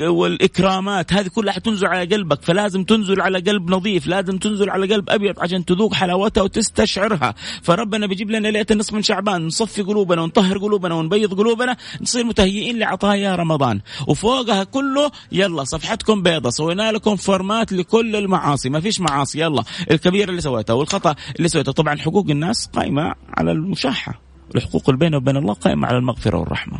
والإكرامات، 0.00 1.12
هذه 1.12 1.28
كلها 1.28 1.52
حتنزل 1.52 1.86
على 1.86 2.14
قلبك، 2.16 2.42
فلازم 2.42 2.84
تنزل 2.84 3.20
على 3.20 3.38
قلب 3.38 3.70
نظيف، 3.70 4.06
لازم 4.06 4.38
تنزل 4.38 4.70
على 4.70 4.94
قلب 4.94 5.10
أبيض 5.10 5.40
عشان 5.40 5.64
تذوق 5.64 5.94
حلاوتها 5.94 6.42
وتستشعرها، 6.42 7.34
فربنا 7.62 8.06
بيجيب 8.06 8.30
لنا 8.30 8.48
ليلة 8.48 8.66
النصف 8.70 8.94
من 8.94 9.02
شعبان 9.02 9.46
نصفي 9.46 9.82
قلوبنا 9.82 10.22
ونطهر 10.22 10.58
قلوبنا 10.58 10.94
ونبيض 10.94 11.34
قلوبنا، 11.34 11.76
نصير 12.00 12.24
متهيئين 12.24 12.78
لعطايا 12.78 13.36
رمضان، 13.36 13.80
وفوقها 14.08 14.64
كله 14.64 15.10
يلا 15.32 15.64
صفحتكم 15.64 16.22
بيضة، 16.22 16.50
سوينا 16.50 16.92
لكم 16.92 17.16
فورمات 17.16 17.72
لكل 17.72 18.16
المعاصي، 18.16 18.70
ما 18.70 18.80
فيش 18.80 19.00
معاصي 19.00 19.40
يلا، 19.40 19.64
الكبيره 19.90 20.30
اللي 20.30 20.40
سويتها 20.40 20.74
والخطأ 20.74 21.14
اللي 21.36 21.48
سويته، 21.48 21.72
طبعا 21.72 21.96
حقوق 21.96 22.26
الناس 22.30 22.66
قائمة 22.66 23.14
على 23.28 23.52
المشاحة. 23.52 24.31
الحقوق 24.56 24.90
بينه 24.90 25.16
وبين 25.16 25.36
الله 25.36 25.54
قائمة 25.54 25.86
على 25.86 25.98
المغفرة 25.98 26.38
والرحمة. 26.38 26.78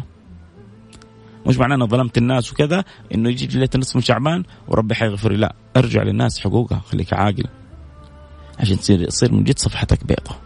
مش 1.46 1.56
معناه 1.58 1.76
أنا 1.76 1.86
ظلمت 1.86 2.18
الناس 2.18 2.52
وكذا 2.52 2.84
إنه 3.14 3.28
يجي 3.28 3.46
ليلة 3.46 3.68
النصف 3.74 3.96
من 3.96 4.02
شعبان 4.02 4.44
وربي 4.68 4.94
حيغفر 4.94 5.32
لا 5.32 5.54
ارجع 5.76 6.02
للناس 6.02 6.40
حقوقها 6.40 6.82
خليك 6.90 7.12
عاقل. 7.12 7.46
عشان 8.58 8.78
تصير 8.78 9.08
تصير 9.08 9.32
من 9.32 9.44
جد 9.44 9.58
صفحتك 9.58 10.04
بيضة. 10.04 10.36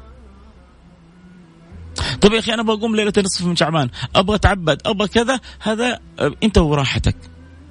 طيب 2.21 2.33
يا 2.33 2.39
أخي 2.39 2.55
أنا 2.55 2.63
بقوم 2.63 2.97
ليلة 2.97 3.13
النصف 3.19 3.47
من 3.47 3.57
شعبان. 3.57 3.89
أبغى 4.15 4.37
أتعبد 4.37 4.83
أبغى 4.87 5.09
كذا 5.09 5.41
هذا 5.61 6.01
أنت 6.43 6.59
وراحتك. 6.59 7.17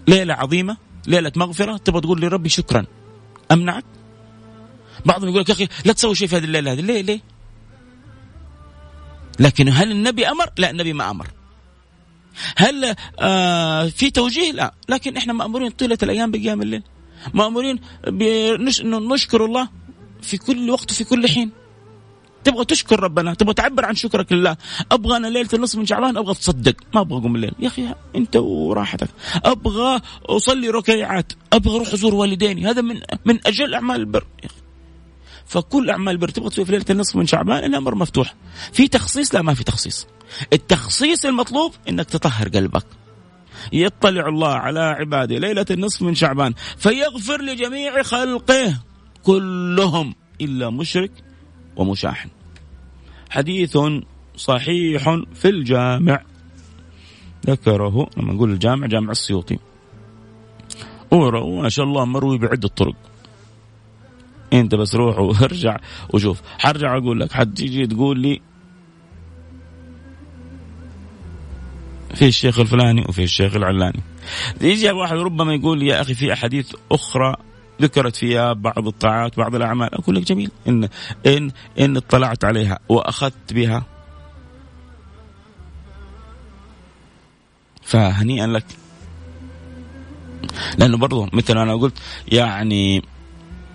ليلة 0.08 0.34
عظيمة 0.34 0.78
ليلة 1.08 1.32
مغفرة 1.36 1.78
تبغى 1.78 2.02
تقول 2.02 2.22
لربي 2.22 2.50
شكرا. 2.50 2.86
أمنعك؟ 3.52 3.84
بعضهم 5.06 5.30
يقول 5.30 5.42
لك 5.42 5.50
يا 5.50 5.54
أخي 5.54 5.68
لا 5.86 5.94
تسوي 5.94 6.16
شيء 6.16 6.28
في 6.28 6.36
هذه 6.36 6.44
الليلة 6.44 6.72
هذه. 6.72 6.82
ليه 6.82 7.02
ليه؟ 7.02 7.22
لكن 9.40 9.70
هل 9.70 9.92
النبي 9.92 10.28
أمر؟ 10.28 10.50
لا 10.58 10.70
النبي 10.70 10.94
ما 10.94 11.10
أمر. 11.12 11.28
هل 12.58 12.96
آه 13.20 13.88
في 13.88 14.12
توجيه؟ 14.12 14.52
لا. 14.52 14.74
لكن 14.90 15.18
إحنا 15.18 15.34
مأمورين 15.34 15.70
طيلة 15.70 15.98
الأيام 16.04 16.32
بقيام 16.32 16.62
الليل. 16.62 16.84
مأمورين 17.34 17.80
نشكر 19.14 19.46
الله 19.46 19.70
في 20.22 20.38
كل 20.38 20.70
وقت 20.70 20.92
وفي 20.92 21.04
كل 21.04 21.28
حين. 21.28 21.52
تبغى 22.44 22.66
تشكر 22.66 23.00
ربنا 23.00 23.34
تبغى 23.34 23.54
تعبر 23.54 23.86
عن 23.86 23.96
شكرك 23.96 24.32
لله. 24.32 24.58
أبغى 24.92 25.18
أنا 25.18 25.28
ليلة 25.28 25.50
النصف 25.54 25.80
من 25.80 25.86
شعبان 25.86 26.18
أبغى 26.18 26.34
تصدق. 26.34 26.76
ما 26.94 27.02
أبغى 27.02 27.20
أقوم 27.20 27.36
الليل. 27.36 27.52
يا 27.60 27.68
أخي 27.68 27.96
أنت 28.16 28.36
وراحتك. 28.36 29.10
أبغى 29.46 30.02
أصلي 30.26 30.70
ركيعات. 30.70 31.34
أبغى 31.54 31.76
أروح 31.76 31.94
ازور 31.94 32.16
والديني. 32.16 32.70
هذا 32.70 32.82
من 32.82 33.02
من 33.26 33.40
أجل 33.46 33.74
أعمال 33.74 33.96
البر. 33.96 34.26
يا 34.44 34.46
أخي. 34.46 34.56
فكل 35.46 35.90
أعمال 35.90 36.20
تسوي 36.20 36.66
في 36.66 36.72
ليلة 36.72 36.86
النصف 36.90 37.16
من 37.16 37.28
شعبان 37.28 37.64
الامر 37.64 37.96
مفتوح. 37.96 38.36
في 38.74 38.88
تخصيص؟ 38.88 39.36
لا 39.36 39.42
ما 39.42 39.54
في 39.54 39.64
تخصيص. 39.64 40.08
التخصيص 40.54 41.26
المطلوب 41.26 41.74
إنك 41.90 42.06
تطهر 42.06 42.50
قلبك. 42.50 42.86
يطلع 43.74 44.28
الله 44.28 44.54
على 44.54 44.80
عباده 44.80 45.38
ليلة 45.38 45.66
النصف 45.72 46.02
من 46.02 46.16
شعبان 46.16 46.54
فيغفر 46.78 47.42
لجميع 47.42 48.04
خلقه 48.04 48.82
كلهم 49.24 50.16
إلا 50.42 50.70
مشرك 50.70 51.12
ومشاحن 51.76 52.30
حديث 53.30 53.78
صحيح 54.36 55.20
في 55.34 55.50
الجامع. 55.50 56.22
ذكره 57.48 58.10
لما 58.18 58.34
نقول 58.34 58.52
الجامع 58.52 58.88
جامع 58.88 59.12
السيوطي. 59.12 59.58
وما 61.12 61.70
شاء 61.70 61.86
الله 61.86 62.06
مروي 62.06 62.38
بعدة 62.38 62.68
طرق. 62.68 62.96
انت 64.60 64.76
بس 64.76 64.96
روح 64.96 65.20
وارجع 65.20 65.78
وشوف. 66.10 66.42
حرجع 66.60 66.98
أقول 66.98 67.20
لك 67.20 67.32
حتيجي 67.32 67.88
تقول 67.88 68.20
لي 68.20 68.42
في 72.16 72.28
الشيخ 72.28 72.60
الفلاني 72.60 73.06
وفي 73.10 73.24
الشيخ 73.24 73.56
العلاني. 73.56 74.00
يجي 74.62 74.92
واحد 74.92 75.18
ربما 75.18 75.54
يقول 75.54 75.84
يا 75.84 76.02
أخي 76.02 76.14
في 76.14 76.34
أحاديث 76.34 76.74
أخرى 76.92 77.36
ذكرت 77.82 78.16
فيها 78.16 78.54
بعض 78.54 78.88
الطاعات 78.88 79.38
بعض 79.38 79.56
الأعمال. 79.56 79.96
أقول 79.96 80.16
لك 80.16 80.24
جميل 80.24 80.52
إن 80.68 80.90
إن 81.26 81.52
إن 81.80 81.98
اطلعت 81.98 82.46
عليها 82.46 82.80
وأخذت 82.90 83.54
بها. 83.54 83.86
فهنيئا 87.82 88.48
لك. 88.48 88.66
لأنه 90.78 90.98
برضو 90.98 91.30
مثل 91.34 91.56
ما 91.56 91.64
أنا 91.64 91.76
قلت 91.76 91.98
يعني 92.32 93.02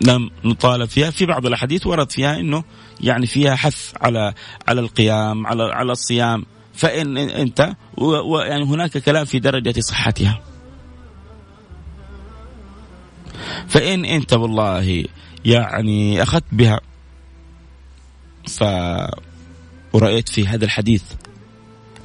لم 0.00 0.30
نطالب 0.44 0.88
فيها. 0.88 1.10
في 1.10 1.26
بعض 1.26 1.46
الأحاديث 1.46 1.86
ورد 1.86 2.12
فيها 2.12 2.40
إنه 2.40 2.64
يعني 3.00 3.26
فيها 3.26 3.54
حث 3.54 3.92
على 4.00 4.34
على 4.68 4.80
القيام 4.80 5.46
على 5.46 5.62
على 5.62 5.92
الصيام. 5.92 6.46
فإن 6.74 7.18
أنت 7.18 7.76
ويعني 7.98 8.64
هناك 8.64 8.98
كلام 8.98 9.24
في 9.24 9.38
درجة 9.38 9.80
صحتها. 9.80 10.40
فإن 13.68 14.04
أنت 14.04 14.32
والله 14.32 15.04
يعني 15.44 16.22
أخذت 16.22 16.44
بها 16.52 16.80
ف 18.48 18.64
ورأيت 19.92 20.28
في 20.28 20.46
هذا 20.46 20.64
الحديث 20.64 21.02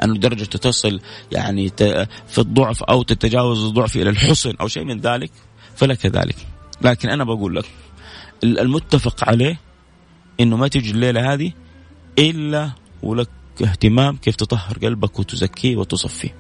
أن 0.04 0.20
درجة 0.20 0.44
تصل 0.44 1.00
يعني 1.32 1.70
في 2.28 2.38
الضعف 2.38 2.84
أو 2.84 3.04
تتجاوز 3.04 3.64
الضعف 3.64 3.96
إلى 3.96 4.10
الحسن 4.10 4.54
أو 4.62 4.68
شيء 4.68 4.84
من 4.84 5.00
ذلك 5.00 5.32
فلك 5.76 6.06
ذلك. 6.06 6.36
لكن 6.82 7.10
أنا 7.10 7.24
بقول 7.24 7.56
لك 7.56 7.66
المتفق 8.44 9.30
عليه 9.30 9.60
أنه 10.40 10.58
ما 10.58 10.68
تجي 10.68 10.92
الليلة 10.92 11.34
هذه 11.34 11.52
إلا 12.20 12.72
ولك 13.04 13.30
اهتمام 13.62 14.18
كيف 14.18 14.36
تطهر 14.36 14.78
قلبك 14.78 15.20
وتزكيه 15.20 15.78
وتصفيه. 15.78 16.36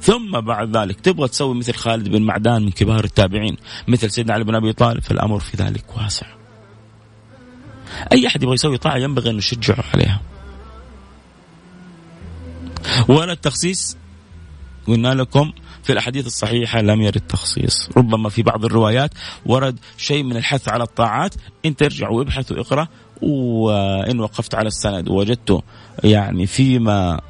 ثم 0.00 0.40
بعد 0.40 0.76
ذلك 0.76 1.00
تبغى 1.00 1.28
تسوي 1.28 1.54
مثل 1.54 1.74
خالد 1.74 2.08
بن 2.08 2.22
معدان 2.22 2.62
من 2.62 2.70
كبار 2.70 3.04
التابعين 3.04 3.56
مثل 3.88 4.10
سيدنا 4.10 4.34
علي 4.34 4.44
بن 4.44 4.54
أبي 4.54 4.72
طالب 4.72 5.02
فالأمر 5.02 5.40
في 5.40 5.56
ذلك 5.56 5.96
واسع. 5.96 6.26
أي 8.12 8.26
أحد 8.26 8.42
يبغى 8.42 8.54
يسوي 8.54 8.78
طاعة 8.78 8.96
ينبغي 8.96 9.30
أن 9.30 9.36
نشجعه 9.36 9.84
عليها. 9.94 10.20
ولا 13.08 13.32
التخصيص 13.32 13.96
قلنا 14.86 15.14
لكم 15.14 15.52
في 15.82 15.92
الأحاديث 15.92 16.26
الصحيحة 16.26 16.80
لم 16.80 17.00
يرد 17.00 17.20
تخصيص، 17.20 17.88
ربما 17.96 18.28
في 18.28 18.42
بعض 18.42 18.64
الروايات 18.64 19.10
ورد 19.46 19.78
شيء 19.96 20.22
من 20.22 20.36
الحث 20.36 20.68
على 20.68 20.84
الطاعات، 20.84 21.34
انت 21.64 21.82
ارجع 21.82 22.08
وابحث 22.08 22.52
واقرا 22.52 22.88
وإن 23.22 24.20
وقفت 24.20 24.54
على 24.54 24.68
السند 24.68 25.08
ووجدته 25.08 25.62
يعني 26.04 26.46
فيما 26.46 27.20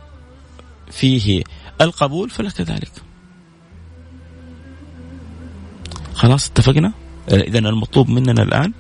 فيه 0.90 1.42
القبول 1.80 2.30
فلك 2.30 2.61
ذلك. 2.61 2.92
خلاص 6.14 6.50
اتفقنا؟ 6.50 6.92
اذا 7.28 7.59
المطلوب 7.59 8.09
مننا 8.09 8.42
الآن 8.42 8.72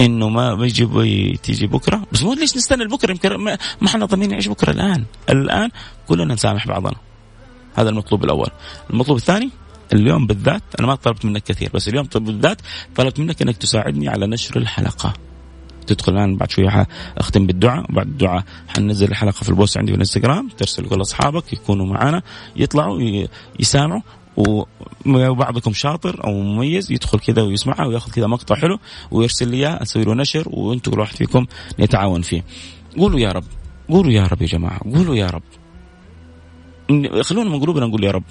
إنه 0.00 0.28
ما 0.28 0.58
يجي 0.60 1.36
تيجي 1.42 1.66
بكرة. 1.66 2.06
بس 2.12 2.22
مو 2.22 2.34
ليش 2.34 2.56
نستنى 2.56 2.84
لبكره 2.84 3.10
يمكن 3.10 3.36
ما 3.36 3.58
إحنا 3.86 4.06
ضامنين 4.06 4.30
نعيش 4.30 4.48
بكرة 4.48 4.70
الآن؟ 4.70 5.04
الآن 5.30 5.70
كلنا 6.08 6.34
نسامح 6.34 6.66
بعضنا. 6.66 6.96
هذا 7.74 7.88
المطلوب 7.88 8.24
الأول. 8.24 8.48
المطلوب 8.90 9.16
الثاني 9.16 9.50
اليوم 9.92 10.26
بالذات 10.26 10.62
أنا 10.78 10.86
ما 10.86 10.94
طلبت 10.94 11.24
منك 11.24 11.42
كثير 11.42 11.70
بس 11.74 11.88
اليوم 11.88 12.08
بالذات 12.14 12.60
طلبت 12.96 13.20
منك 13.20 13.42
إنك 13.42 13.56
تساعدني 13.56 14.08
على 14.08 14.26
نشر 14.26 14.56
الحلقة. 14.56 15.12
تدخل 15.86 16.12
الآن 16.12 16.36
بعد 16.36 16.50
شوية 16.50 16.88
أختم 17.18 17.46
بالدعاء 17.46 17.90
وبعد 17.90 18.06
الدعاء 18.06 18.44
حننزل 18.68 19.08
الحلقة 19.08 19.42
في 19.42 19.48
البوست 19.48 19.78
عندي 19.78 19.92
في 19.92 19.94
الإنستغرام. 19.94 20.48
ترسل 20.48 20.88
كل 20.88 21.00
أصحابك 21.00 21.52
يكونوا 21.52 21.86
معنا 21.86 22.22
يطلعوا 22.56 23.26
يسامعوا 23.60 24.02
وبعضكم 25.06 25.72
شاطر 25.72 26.24
أو 26.24 26.32
مميز 26.32 26.92
يدخل 26.92 27.18
كذا 27.18 27.42
ويسمعها 27.42 27.86
وياخذ 27.86 28.12
كذا 28.12 28.26
مقطع 28.26 28.54
حلو 28.54 28.78
ويرسل 29.10 29.48
لي 29.48 29.56
إياه 29.56 29.82
أسوي 29.82 30.04
له 30.04 30.14
نشر 30.14 30.44
وأنتم 30.46 30.92
كل 30.92 31.00
واحد 31.00 31.16
فيكم 31.16 31.46
يتعاون 31.78 32.22
فيه. 32.22 32.44
قولوا 32.98 33.20
يا 33.20 33.32
رب 33.32 33.44
قولوا 33.88 34.12
يا 34.12 34.26
رب 34.26 34.42
يا 34.42 34.46
جماعة 34.46 34.80
قولوا 34.94 35.16
يا 35.16 35.26
رب. 35.26 35.42
خلونا 37.22 37.50
من 37.50 37.60
قلوبنا 37.60 37.86
نقول 37.86 38.04
يا 38.04 38.10
رب. 38.10 38.24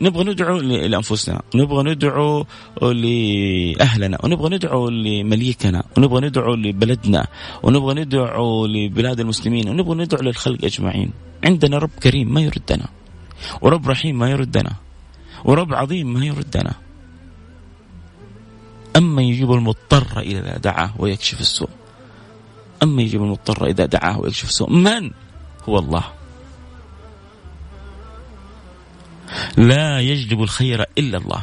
نبغى 0.00 0.24
ندعو 0.24 0.56
لأنفسنا 0.58 1.42
نبغى 1.54 1.82
ندعو 1.82 2.46
لأهلنا 2.82 4.18
ونبغى 4.24 4.48
ندعو 4.56 4.88
لمليكنا 4.88 5.84
ونبغى 5.96 6.20
ندعو 6.26 6.54
لبلدنا 6.54 7.26
ونبغى 7.62 7.94
ندعو 7.94 8.66
لبلاد 8.66 9.20
المسلمين 9.20 9.68
ونبغى 9.68 9.94
ندعو 10.04 10.22
للخلق 10.22 10.64
أجمعين. 10.64 11.10
عندنا 11.44 11.78
رب 11.78 11.90
كريم 12.02 12.34
ما 12.34 12.40
يردنا 12.40 12.88
ورب 13.60 13.88
رحيم 13.88 14.18
ما 14.18 14.30
يردنا 14.30 14.72
ورب 15.44 15.74
عظيم 15.74 16.12
ما 16.12 16.26
يردنا. 16.26 16.74
أما 18.96 19.22
يجيب 19.22 19.52
المضطر 19.52 20.20
إذا 20.20 20.56
دعاه 20.56 20.90
ويكشف 20.98 21.40
السوء 21.40 21.68
أما 22.82 23.02
يجيب 23.02 23.22
المضطر 23.22 23.66
إذا 23.66 23.86
دعاه 23.86 24.20
ويكشف 24.20 24.48
السوء 24.48 24.70
من 24.70 25.10
هو 25.68 25.78
الله؟ 25.78 26.04
لا 29.56 30.00
يجلب 30.00 30.42
الخير 30.42 30.84
إلا 30.98 31.18
الله. 31.18 31.42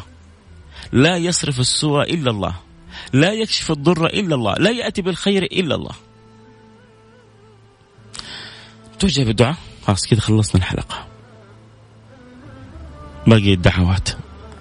لا 0.91 1.17
يصرف 1.17 1.59
السوء 1.59 2.13
إلا 2.13 2.31
الله. 2.31 2.55
لا 3.13 3.33
يكشف 3.33 3.71
الضر 3.71 4.05
إلا 4.05 4.35
الله. 4.35 4.53
لا 4.53 4.71
يأتي 4.71 5.01
بالخير 5.01 5.43
إلا 5.43 5.75
الله. 5.75 5.95
توجه 8.99 9.23
بالدعاء. 9.23 9.55
خلاص 9.87 10.07
كذا 10.07 10.19
خلصنا 10.19 10.61
الحلقة. 10.61 11.07
باقي 13.27 13.53
الدعوات. 13.53 14.09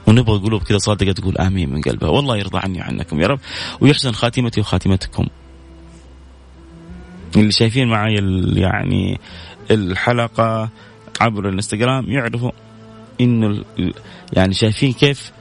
ونبغى 0.06 0.38
قلوب 0.38 0.62
كذا 0.62 0.78
صادقة 0.78 1.12
تقول 1.12 1.38
آمين 1.38 1.70
من 1.70 1.80
قلبها. 1.80 2.08
والله 2.08 2.36
يرضى 2.36 2.58
عني 2.58 2.80
عنكم 2.80 3.20
يا 3.20 3.26
رب. 3.26 3.40
ويحسن 3.80 4.12
خاتمتي 4.12 4.60
وخاتمتكم. 4.60 5.26
اللي 7.36 7.52
شايفين 7.52 7.88
معي 7.88 8.14
يعني 8.54 9.20
الحلقة 9.70 10.68
عبر 11.20 11.48
الانستغرام 11.48 12.10
يعرفوا 12.10 12.50
إنه 13.22 13.64
يعني 14.32 14.54
شايفين 14.54 14.92
كيف 14.92 15.32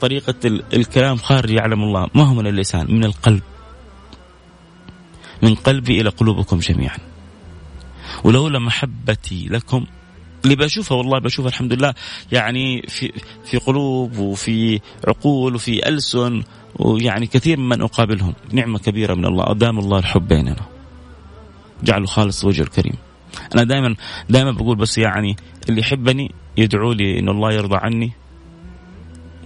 طريقة 0.00 0.34
الكلام 0.74 1.16
خارج 1.16 1.50
يعلم 1.50 1.82
الله. 1.82 2.08
ما 2.14 2.24
هو 2.24 2.34
من 2.34 2.46
اللسان 2.46 2.94
من 2.94 3.04
القلب. 3.04 3.42
من 5.42 5.54
قلبي 5.54 6.00
إلى 6.00 6.08
قلوبكم 6.08 6.58
جميعا. 6.58 6.98
ولولا 8.24 8.58
محبتي 8.58 9.48
لكم 9.50 9.86
اللي 10.44 10.56
بشوفها 10.56 10.98
والله 10.98 11.18
بشوفها 11.18 11.48
الحمد 11.48 11.72
لله 11.72 11.94
يعني 12.32 12.82
في 12.88 13.12
في 13.44 13.56
قلوب 13.56 14.18
وفي 14.18 14.80
عقول 15.08 15.54
وفي 15.54 15.88
ألسن 15.88 16.42
ويعني 16.76 17.26
كثير 17.26 17.60
من 17.60 17.82
أقابلهم. 17.82 18.34
نعمة 18.52 18.78
كبيرة 18.78 19.14
من 19.14 19.26
الله 19.26 19.50
أدام 19.50 19.78
الله 19.78 19.98
الحب 19.98 20.28
بيننا. 20.28 20.66
جعله 21.82 22.06
خالص 22.06 22.44
وجه 22.44 22.62
الكريم. 22.62 22.96
أنا 23.54 23.64
دائما 23.64 23.94
دائما 24.30 24.50
بقول 24.50 24.76
بس 24.76 24.98
يعني 24.98 25.36
اللي 25.68 25.80
يحبني 25.80 26.34
يدعو 26.56 26.92
لي 26.92 27.18
ان 27.18 27.28
الله 27.28 27.52
يرضى 27.52 27.76
عني 27.76 28.12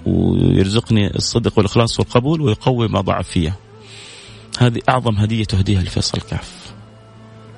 ويرزقني 0.06 1.16
الصدق 1.16 1.58
والإخلاص 1.58 2.00
والقبول 2.00 2.40
ويقوي 2.40 2.88
ما 2.88 3.00
ضعف 3.00 3.28
فيه 3.28 3.56
هذه 4.58 4.80
أعظم 4.88 5.14
هدية 5.14 5.44
تهديها 5.44 5.82
لفيصل 5.82 6.20
كاف 6.20 6.72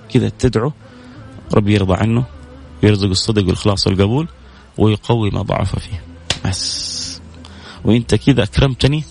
كذا 0.09 0.29
تدعو 0.29 0.73
ربي 1.55 1.75
يرضى 1.75 1.95
عنه 1.95 2.25
ويرزق 2.83 3.09
الصدق 3.09 3.43
والإخلاص 3.43 3.87
والقبول 3.87 4.29
ويقوي 4.79 5.31
ما 5.31 5.43
ضعف 5.43 5.79
فيه. 5.79 6.03
بس. 6.45 7.21
وإنت 7.85 8.15
كذا 8.15 8.43
أكرمتني 8.43 9.05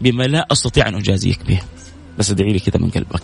بما 0.00 0.22
لا 0.22 0.46
أستطيع 0.52 0.88
أن 0.88 0.94
أجازيك 0.94 1.46
به. 1.46 1.60
بس 2.18 2.30
ادعي 2.30 2.52
لي 2.52 2.58
كذا 2.58 2.82
من 2.82 2.90
قلبك. 2.90 3.22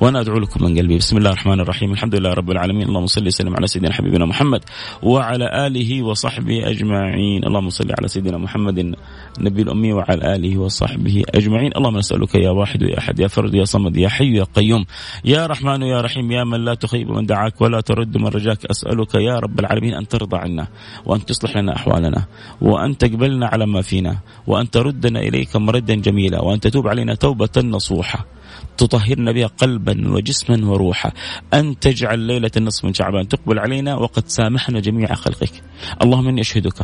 وأنا 0.00 0.20
أدعو 0.20 0.38
لكم 0.38 0.64
من 0.64 0.78
قلبي. 0.78 0.96
بسم 0.96 1.16
الله 1.16 1.30
الرحمن 1.30 1.60
الرحيم. 1.60 1.92
الحمد 1.92 2.14
لله 2.14 2.32
رب 2.32 2.50
العالمين. 2.50 2.88
اللهم 2.88 3.06
صل 3.06 3.26
وسلم 3.26 3.56
على 3.56 3.66
سيدنا 3.66 3.92
حبيبنا 3.92 4.26
محمد 4.26 4.64
وعلى 5.02 5.66
آله 5.66 6.02
وصحبه 6.02 6.70
أجمعين. 6.70 7.44
اللهم 7.44 7.70
صل 7.70 7.88
على 7.98 8.08
سيدنا 8.08 8.38
محمد 8.38 8.94
النبي 9.38 9.62
الأمي 9.62 9.92
وعلى 9.92 10.34
آله 10.34 10.58
وصحبه 10.58 11.22
أجمعين. 11.34 11.72
اللهم 11.76 11.96
نسألك 11.98 12.34
يا 12.34 12.50
واحد 12.50 12.82
يا 12.82 12.98
أحد 12.98 13.20
يا 13.20 13.28
فرد 13.28 13.54
يا 13.54 13.64
صمد 13.64 13.96
يا 13.96 14.08
حي 14.08 14.36
يا 14.36 14.44
قيوم. 14.44 14.84
يا 15.24 15.46
رحمن 15.46 15.82
يا 15.82 16.00
رحيم. 16.00 16.30
يا 16.32 16.44
من 16.44 16.64
لا 16.64 16.74
تخيب 16.74 17.10
من 17.10 17.26
دعاك 17.26 17.60
ولا 17.60 17.80
ترد 17.80 18.16
من 18.16 18.26
رجاك. 18.26 18.66
أسألك 18.66 19.14
يا 19.14 19.38
رب 19.38 19.60
العالمين 19.60 19.94
أن 19.94 20.08
ترضى 20.08 20.36
عنا 20.36 20.68
وأن 21.06 21.24
تصلح 21.24 21.56
لنا 21.56 21.76
أحوالنا 21.76 22.24
وأن 22.60 22.98
تقبلنا 22.98 23.46
على 23.46 23.66
ما 23.66 23.82
فينا 23.82 24.18
وأن 24.46 24.70
تردنا 24.70 25.20
إليك 25.20 25.56
مردا 25.56 25.94
جميلا 25.94 26.40
وأن 26.40 26.60
تتوب 26.60 26.88
علينا 26.88 27.14
توبة 27.14 27.56
نصوحة. 27.56 28.19
تطهرنا 28.78 29.32
بها 29.32 29.46
قلبا 29.46 30.10
وجسما 30.10 30.66
وروحا. 30.66 31.12
أن 31.54 31.78
تجعل 31.78 32.18
ليلة 32.18 32.50
النصف 32.56 32.84
من 32.84 32.94
شعبان 32.94 33.28
تقبل 33.28 33.58
علينا 33.58 33.96
وقد 33.96 34.28
سامحنا 34.28 34.80
جميع 34.80 35.14
خلقك. 35.14 35.52
اللهم 36.02 36.28
إني 36.28 36.40
أشهدك. 36.40 36.82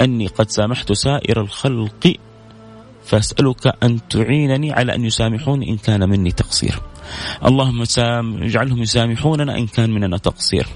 أني 0.00 0.26
قد 0.26 0.50
سامحت 0.50 0.92
سائر 0.92 1.40
الخلق. 1.40 2.16
فأسألك 3.04 3.74
أن 3.82 4.08
تعينني 4.08 4.72
على 4.72 4.94
أن 4.94 5.04
يسامحوني 5.04 5.70
إن 5.70 5.76
كان 5.76 6.08
مني 6.08 6.32
تقصير. 6.32 6.78
اللهم 7.44 7.84
اجعلهم 8.42 8.82
يسامحوننا 8.82 9.58
إن 9.58 9.66
كان 9.66 9.90
مننا 9.90 10.16
تقصير. 10.16 10.66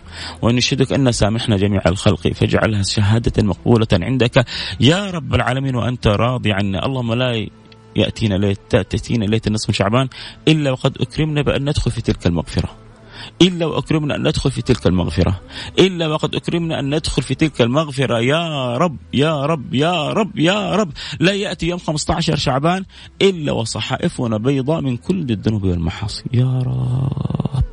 وأن 0.42 0.54
نشهدك 0.54 0.92
أن 0.92 1.12
سامحنا 1.12 1.56
جميع 1.56 1.82
الخلق 1.86 2.28
فاجعلها 2.28 2.82
شهادة 2.82 3.42
مقبولة 3.42 3.86
عندك. 3.92 4.44
يا 4.80 5.10
رب 5.10 5.34
العالمين 5.34 5.76
وأنت 5.76 6.06
راضي 6.06 6.52
عنا. 6.52 6.86
اللهم 6.86 7.14
لا 7.14 7.46
يأتينا 7.96 8.54
تأتينا 8.70 9.24
ليلة 9.24 9.40
النصف 9.46 9.68
من 9.68 9.74
شعبان 9.74 10.08
إلا 10.48 10.70
وقد 10.70 10.98
أكرمنا 11.00 11.42
بأن 11.42 11.68
ندخل 11.68 11.90
في 11.90 12.02
تلك 12.02 12.26
المغفرة. 12.26 12.76
إلا 13.42 13.66
وأكرمنا 13.66 14.16
أن 14.16 14.28
ندخل 14.28 14.50
في 14.50 14.62
تلك 14.62 14.86
المغفرة. 14.86 15.40
إلا 15.78 16.06
وقد 16.08 16.34
أكرمنا 16.34 16.80
أن 16.80 16.94
ندخل 16.94 17.22
في 17.22 17.34
تلك 17.34 17.62
المغفرة. 17.62 18.18
يا 18.18 18.76
رب 18.76 18.96
يا 19.14 19.46
رب 19.46 19.74
يا 19.74 20.12
رب 20.12 20.38
يا 20.38 20.76
رب. 20.76 20.92
لا 21.20 21.32
يأتي 21.32 21.66
يوم 21.66 21.78
15 21.78 22.36
شعبان 22.36 22.84
إلا 23.22 23.52
وصحائفنا 23.52 24.36
بيضاء 24.36 24.80
من 24.80 24.96
كل 24.96 25.30
الذنوب 25.30 25.64
والمحاصي 25.64 26.24
يا 26.32 26.62
رب. 26.66 27.64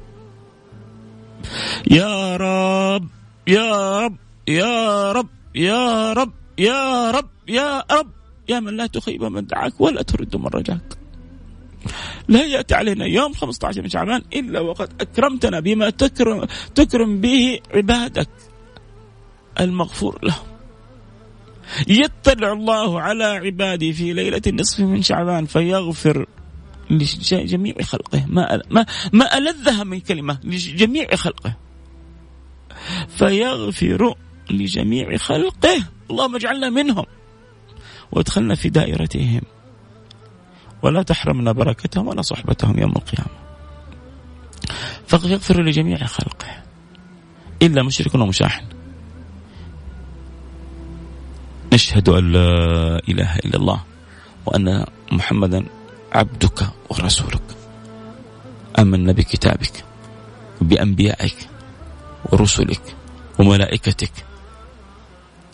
يا 1.92 2.38
رب 2.38 3.08
يا 3.48 4.00
رب 4.00 4.16
يا 4.48 5.12
رب 5.12 5.28
يا 5.56 6.14
رب 6.14 6.32
يا 6.58 7.12
رب 7.12 7.30
يا 7.48 7.84
رب. 7.92 8.23
يا 8.50 8.60
من 8.60 8.78
لا 8.78 8.88
تخيب 8.88 9.24
من 9.24 9.46
دعاك 9.46 9.82
ولا 9.82 10.02
ترد 10.02 10.36
من 10.36 10.48
رجاك. 10.48 10.98
لا 12.28 12.46
يأتي 12.46 12.76
علينا 12.76 13.06
يوم 13.06 13.34
15 13.34 13.82
من 13.82 13.90
شعبان 13.90 14.22
إلا 14.34 14.60
وقد 14.60 14.90
أكرمتنا 15.02 15.60
بما 15.60 15.90
تكرم, 15.90 16.48
تكرم 16.76 17.22
به 17.22 17.60
عبادك 17.74 18.30
المغفور 19.60 20.20
لهم. 20.24 20.46
يطلع 21.88 22.52
الله 22.54 23.02
على 23.02 23.24
عباده 23.24 23.92
في 23.92 24.14
ليلة 24.14 24.42
النصف 24.48 24.80
من 24.80 25.02
شعبان 25.02 25.46
فيغفر 25.46 26.26
لجميع 26.90 27.76
خلقه. 27.82 28.26
ما 28.28 28.62
ما 28.70 28.86
ما 29.14 29.38
ألذها 29.38 29.84
من 29.84 30.00
كلمة 30.00 30.40
لجميع 30.44 31.16
خلقه. 31.16 31.56
فيغفر 33.08 34.16
لجميع 34.50 35.18
خلقه. 35.18 35.84
اللهم 36.12 36.36
اجعلنا 36.36 36.70
منهم. 36.70 37.06
وادخلنا 38.14 38.56
في 38.56 38.70
دائرتهم. 38.70 39.42
ولا 40.82 41.04
تحرمنا 41.04 41.52
بركتهم 41.52 42.08
ولا 42.08 42.22
صحبتهم 42.22 42.80
يوم 42.80 42.92
القيامة. 42.92 43.44
فيغفر 45.08 45.62
لجميع 45.62 46.06
خلقه. 46.06 46.64
إلا 47.62 47.84
مشرك 47.84 48.16
ومشاحن. 48.16 48.66
نشهد 51.74 52.10
أن 52.10 52.32
لا 52.32 53.02
إله 53.10 53.36
إلا 53.36 53.58
الله 53.58 53.84
وأن 54.46 54.86
محمدا 55.12 55.66
عبدك 56.14 56.70
ورسولك. 56.90 57.48
آمنا 58.80 59.12
بكتابك 59.12 59.84
وبأنبيائك 60.62 61.38
ورسلك 62.26 62.96
وملائكتك 63.40 64.12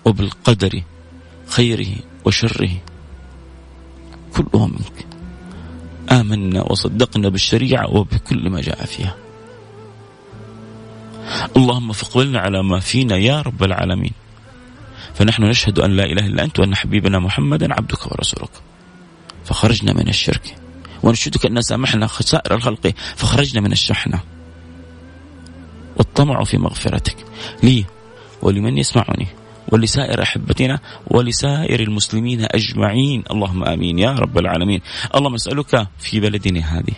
وبالقدر 0.06 0.84
خيره 1.48 1.96
وشره. 2.26 2.72
كله 4.36 4.68
منك 4.68 5.06
آمنا 6.12 6.62
وصدقنا 6.62 7.30
بالشريعة 7.30 7.96
وبكل 7.96 8.50
ما 8.50 8.62
جاء 8.62 8.86
فيها. 8.86 9.16
اللهم 11.58 11.92
فاقبلنا 11.92 12.40
على 12.40 12.64
ما 12.64 12.80
فينا 12.80 13.18
يا 13.18 13.42
رب 13.42 13.64
العالمين. 13.64 14.12
فنحن 15.14 15.44
نشهد 15.44 15.80
أن 15.80 15.92
لا 15.92 16.04
إله 16.04 16.26
إلا 16.26 16.44
أنت 16.44 16.60
وأن 16.60 16.76
حبيبنا 16.76 17.20
محمدا 17.20 17.74
عبدك 17.74 18.12
ورسولك. 18.12 18.52
فخرجنا 19.46 19.94
من 19.94 20.08
الشرك. 20.08 20.56
ونشهدك 21.04 21.46
أن 21.46 21.62
سامحنا 21.62 22.08
سائر 22.08 22.56
الخلق. 22.56 22.94
فخرجنا 23.16 23.62
من 23.62 23.72
الشحنة. 23.72 24.20
والطمع 25.98 26.44
في 26.44 26.58
مغفرتك. 26.58 27.18
لي 27.64 27.86
ولمن 28.42 28.78
يسمعني. 28.78 29.28
ولسائر 29.72 30.22
أحبتنا 30.22 30.80
ولسائر 31.08 31.80
المسلمين 31.80 32.46
أجمعين. 32.52 33.24
اللهم 33.32 33.64
آمين 33.64 34.00
يا 34.00 34.12
رب 34.12 34.38
العالمين. 34.38 34.82
اللهم 35.16 35.34
أسألك 35.34 35.88
في 35.98 36.20
بلدنا 36.20 36.60
هذه 36.60 36.96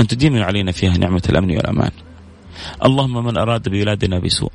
أن 0.00 0.06
تديم 0.06 0.42
علينا 0.42 0.72
فيها 0.72 0.98
نعمة 0.98 1.22
الأمن 1.28 1.56
والأمان. 1.56 1.90
اللهم 2.84 3.24
من 3.24 3.38
أراد 3.38 3.68
ببلادنا 3.68 4.18
بسوء 4.18 4.52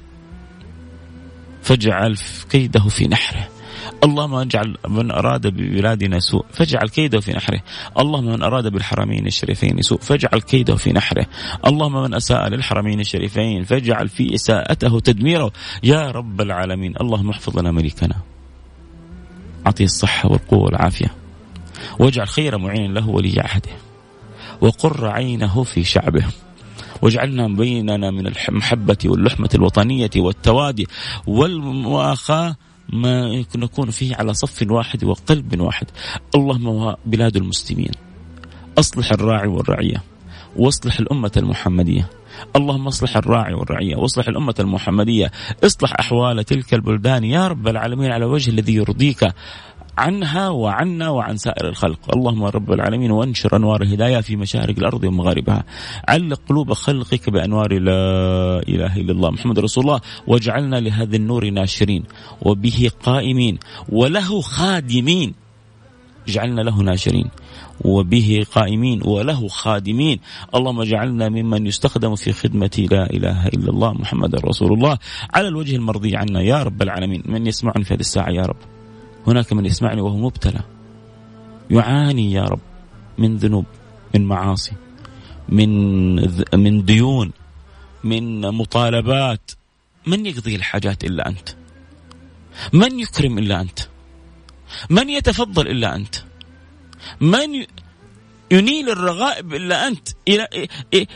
فاجعل 1.64 2.18
كيده 2.50 2.84
في 2.90 3.08
نحره. 3.08 3.55
اللهم 4.04 4.36
اجعل 4.36 4.78
من 4.88 5.12
أراد 5.12 5.48
ببلادنا 5.48 6.20
سوء 6.20 6.46
فاجعل 6.52 6.90
كيده 6.90 7.20
في 7.20 7.34
نحره. 7.34 7.62
اللهم 8.00 8.26
من 8.26 8.44
أراد 8.44 8.68
بالحرمين 8.68 9.28
الشريفين 9.28 9.82
سوء 9.82 10.00
فاجعل 10.00 10.42
كيده 10.42 10.76
في 10.76 10.94
نحره. 10.94 11.26
اللهم 11.68 12.04
من 12.04 12.14
أساء 12.14 12.48
للحرمين 12.50 13.00
الشريفين 13.00 13.64
فاجعل 13.64 14.10
في 14.10 14.36
إساءته 14.36 15.00
تدميره. 15.00 15.52
يا 15.84 16.12
رب 16.12 16.42
العالمين 16.42 16.94
اللهم 17.02 17.30
احفظ 17.30 17.60
لنا 17.60 17.72
ملكنا. 17.72 18.16
اعطيه 19.66 19.86
الصحة 19.86 20.32
والقوة 20.32 20.64
والعافية. 20.64 21.14
واجعل 22.00 22.28
خير 22.28 22.58
معين 22.58 22.94
له 22.94 23.10
ولي 23.10 23.40
عهده. 23.40 23.72
وقر 24.62 25.08
عينه 25.08 25.64
في 25.64 25.84
شعبه. 25.84 26.26
واجعلنا 27.02 27.48
بيننا 27.48 28.12
من 28.12 28.28
المحبة 28.28 28.98
واللحمة 29.06 29.50
الوطنية 29.56 30.10
والتوادي. 30.16 30.88
والمؤاخاة 31.28 32.56
ما 32.90 33.46
نكون 33.56 33.90
فيه 33.90 34.16
على 34.16 34.34
صف 34.34 34.66
واحد 34.70 35.04
وقلب 35.04 35.62
واحد. 35.62 35.88
اللهم 36.36 36.96
بلاد 37.06 37.36
المسلمين. 37.36 37.92
أصلح 38.78 39.12
الراعي 39.12 39.48
والرعية. 39.48 40.04
واصلح 40.56 41.00
الأمة 41.00 41.32
المحمدية. 41.38 42.10
اللهم 42.56 42.88
اصلح 42.88 43.18
الراعي 43.18 43.54
والرعية. 43.54 43.96
واصلح 43.96 44.28
الأمة 44.28 44.56
المحمدية. 44.60 45.32
اصلح 45.64 45.94
أحوال 46.00 46.44
تلك 46.44 46.74
البلدان. 46.74 47.24
يا 47.24 47.48
رب 47.48 47.68
العالمين 47.68 48.12
على 48.12 48.26
وجه 48.26 48.50
الذي 48.50 48.76
يرضيك. 48.76 49.28
عنها 49.98 50.50
وعنا 50.50 51.10
وعن 51.10 51.38
سائر 51.38 51.70
الخلق. 51.70 52.00
اللهم 52.16 52.44
رب 52.44 52.72
العالمين 52.72 53.12
وانشر 53.12 53.56
أنوار 53.56 53.82
الهداية 53.82 54.22
في 54.22 54.36
مشارق 54.36 54.76
الأرض 54.78 55.04
ومغاربها. 55.04 55.64
علق 56.08 56.40
قلوب 56.50 56.74
خلقك 56.74 57.30
بأنوار 57.30 57.74
لا 57.80 58.60
إله 58.70 58.98
إلا 58.98 59.12
الله 59.12 59.30
محمد 59.30 59.60
رسول 59.60 59.84
الله 59.84 60.02
واجعلنا 60.28 60.76
لهذا 60.76 61.16
النور 61.16 61.50
ناشرين 61.50 62.04
وبه 62.42 62.92
قائمين 63.04 63.58
وله 63.90 64.42
خادمين. 64.42 65.34
اجعلنا 66.28 66.62
له 66.62 66.82
ناشرين 66.82 67.30
وبه 67.82 68.46
قائمين 68.52 69.02
وله 69.06 69.48
خادمين. 69.48 70.20
اللهم 70.56 70.82
اجعلنا 70.82 71.30
ممن 71.30 71.68
يستخدم 71.68 72.16
في 72.16 72.34
خدمة 72.34 72.88
لا 72.92 73.10
إله 73.10 73.48
إلا 73.48 73.70
الله 73.70 73.94
محمد 73.94 74.36
رسول 74.36 74.74
الله. 74.74 74.98
على 75.34 75.48
الوجه 75.48 75.76
المرضي 75.76 76.16
عنا 76.16 76.42
يا 76.42 76.64
رب 76.64 76.82
العالمين 76.82 77.24
من 77.26 77.48
يسمعني 77.48 77.84
في 77.84 77.94
هذه 77.94 78.00
الساعة 78.00 78.30
يا 78.30 78.42
رب. 78.42 78.75
هناك 79.28 79.54
من 79.54 79.66
يسمعني 79.66 80.02
وهو 80.02 80.18
مبتلى. 80.18 80.62
يعاني 81.70 82.32
يا 82.32 82.44
رب 82.44 82.60
من 83.18 83.38
ذنوب 83.38 83.66
من 84.16 84.26
معاصي 84.26 84.72
من 85.50 86.16
من 86.56 86.86
ديون 86.86 87.32
من 88.04 88.42
مطالبات. 88.42 89.52
من 90.08 90.26
يقضي 90.26 90.56
الحاجات 90.56 91.04
إلا 91.04 91.30
أنت؟ 91.30 91.50
من 92.74 93.00
يكرم 93.00 93.38
إلا 93.38 93.62
أنت؟ 93.62 93.80
من 94.90 95.10
يتفضل 95.10 95.68
إلا 95.68 95.96
أنت؟ 95.96 96.16
من 97.22 97.66
ينيل 98.52 98.90
الرغائب 98.90 99.54
إلا 99.54 99.88
أنت؟ 99.88 100.08
إلى, 100.28 100.48
إلى, 100.94 101.08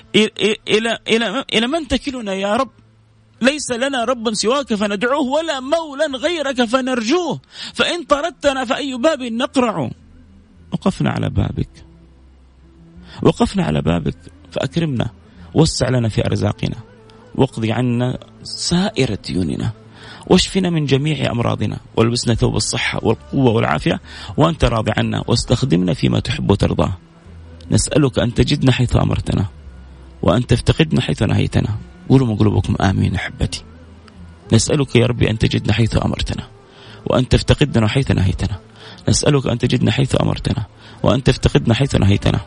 إلى, 0.68 1.00
إلى, 1.08 1.46
إلى 1.54 1.68
من 1.68 1.88
تكلنا 1.88 2.34
يا 2.34 2.56
رب؟ 2.56 2.72
ليس 3.42 3.72
لنا 3.72 4.04
رب 4.04 4.34
سواك 4.34 4.74
فندعوه 4.74 5.22
ولا 5.22 5.60
مولا 5.60 6.18
غيرك 6.18 6.64
فنرجوه. 6.64 7.40
فإن 7.74 8.04
طردتنا 8.04 8.66
فأي 8.66 8.98
باب 8.98 9.22
نقرع. 9.22 9.90
وقفنا 10.72 11.10
على 11.10 11.30
بابك. 11.30 11.70
وقفنا 13.24 13.64
على 13.64 13.82
بابك 13.82 14.18
فأكرمنا. 14.52 15.10
وسع 15.54 15.90
لنا 15.90 16.10
في 16.10 16.26
أرزاقنا. 16.26 16.76
واقضي 17.36 17.72
عنا 17.72 18.20
سائر 18.44 19.16
ديوننا. 19.16 19.72
واشفنا 20.28 20.70
من 20.70 20.86
جميع 20.86 21.32
أمراضنا. 21.32 21.80
والبسنا 21.96 22.36
ثوب 22.36 22.56
الصحة 22.56 23.00
والقوة 23.04 23.52
والعافية. 23.52 24.02
وأنت 24.38 24.66
راضي 24.66 24.92
عنا 24.98 25.24
واستخدمنا 25.28 25.94
فيما 25.94 26.20
تحب 26.20 26.52
وترضاه 26.52 26.98
نسألك 27.72 28.20
أن 28.20 28.34
تجدنا 28.34 28.72
حيث 28.72 28.96
أمرتنا. 28.96 29.46
وأن 30.22 30.48
تفتقدنا 30.48 31.02
حيث 31.02 31.24
نهيتنا. 31.24 31.78
قولوا 32.10 32.28
من 32.28 32.36
قلوبكم 32.36 32.76
آمين 32.82 33.16
أحبتي. 33.16 33.64
نسألك 34.54 34.96
يا 34.96 35.06
ربي 35.06 35.30
أن 35.30 35.38
تجدنا 35.38 35.74
حيث 35.74 36.06
أمرتنا 36.06 36.48
وأن 37.06 37.28
تفتقدنا 37.28 37.88
حيث 37.88 38.12
نهيتنا. 38.12 38.60
نسألك 39.10 39.48
أن 39.48 39.58
تجدنا 39.58 39.92
حيث 39.92 40.22
أمرتنا 40.22 40.66
وأن 41.04 41.24
تفتقدنا 41.24 41.74
حيث 41.74 41.96
نهيتنا. 41.96 42.40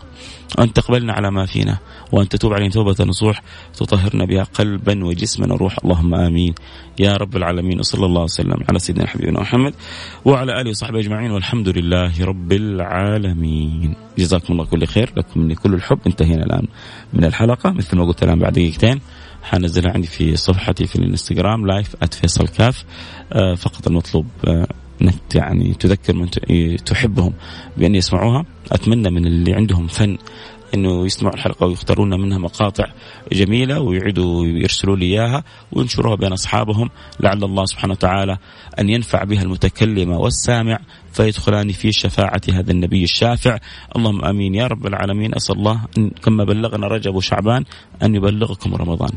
وأن 0.59 0.73
تقبلنا 0.73 1.13
على 1.13 1.31
ما 1.31 1.47
فينا 1.47 1.79
وأن 2.13 2.29
تتوب 2.29 2.53
علينا 2.53 2.71
توبة 2.71 3.05
نصوح 3.05 3.43
تطهرنا 3.75 4.25
بها 4.25 4.43
قلبا 4.43 5.05
وجسما 5.05 5.53
وروح 5.53 5.77
اللهم 5.85 6.15
آمين. 6.15 6.55
يا 6.99 7.17
رب 7.17 7.37
العالمين 7.37 7.79
وصلى 7.81 8.07
الله 8.07 8.23
وسلم 8.23 8.57
على 8.69 8.79
سيدنا 8.79 9.07
حبيبنا 9.07 9.41
محمد 9.41 9.75
وعلى 10.25 10.61
آله 10.61 10.71
وصحبه 10.71 10.99
أجمعين 10.99 11.31
والحمد 11.31 11.69
لله 11.69 12.25
رب 12.25 12.53
العالمين. 12.53 13.95
جزاكم 14.19 14.53
الله 14.53 14.65
كل 14.65 14.87
خير 14.87 15.13
لكم 15.17 15.41
مني 15.41 15.55
كل 15.55 15.75
الحب. 15.75 15.99
انتهينا 16.07 16.45
الآن 16.45 16.67
من 17.13 17.25
الحلقة. 17.25 17.71
مثل 17.71 17.97
ما 17.97 18.05
قلت 18.05 18.23
الآن 18.23 18.39
بعد 18.39 18.53
دقيقتين. 18.53 19.01
حنزلها 19.43 19.93
عندي 19.93 20.07
في 20.07 20.37
صفحتي 20.37 20.87
في 20.87 20.97
الانستغرام 20.97 21.67
لايف 21.67 21.97
@فيصل 22.11 22.49
كاف. 22.49 22.85
آه 23.33 23.55
فقط 23.55 23.89
المطلوب 23.89 24.27
آه 24.49 24.67
أنك 25.03 25.35
يعني 25.35 25.75
تذكر 25.75 26.17
من 26.17 26.31
تحبهم 26.85 27.33
بأن 27.77 27.95
يسمعوها. 27.95 28.45
أتمنى 28.73 29.11
من 29.11 29.27
اللي 29.27 29.55
عندهم 29.55 29.87
فن 29.87 30.19
إنه 30.75 31.07
يسمعوا 31.07 31.35
الحلقة 31.35 31.67
ويختارون 31.67 32.21
منها 32.21 32.39
مقاطع 32.39 32.85
جميلة 33.33 33.81
ويعيدوا 33.81 34.47
يرسلوا 34.47 34.97
لي 34.97 35.07
إياها 35.07 35.45
وينشروها 35.73 36.17
بين 36.17 36.33
أصحابهم. 36.33 36.91
لعل 37.21 37.45
الله 37.45 37.65
سبحانه 37.65 37.93
وتعالى 37.93 38.39
أن 38.79 38.89
ينفع 38.89 39.25
بها 39.25 39.43
المتكلم 39.43 40.11
والسامع 40.13 40.79
فيدخلان 41.13 41.73
في 41.73 41.93
شفاعة 41.93 42.41
هذا 42.53 42.71
النبي 42.71 43.05
الشافع. 43.05 43.59
اللهم 43.97 44.25
آمين 44.25 44.55
يا 44.55 44.67
رب 44.67 44.87
العالمين. 44.87 45.35
أسأل 45.35 45.57
الله 45.57 45.81
كما 46.23 46.45
بلغنا 46.45 46.87
رجب 46.87 47.15
وشعبان 47.15 47.65
أن 48.03 48.15
يبلغكم 48.15 48.75
رمضان. 48.75 49.11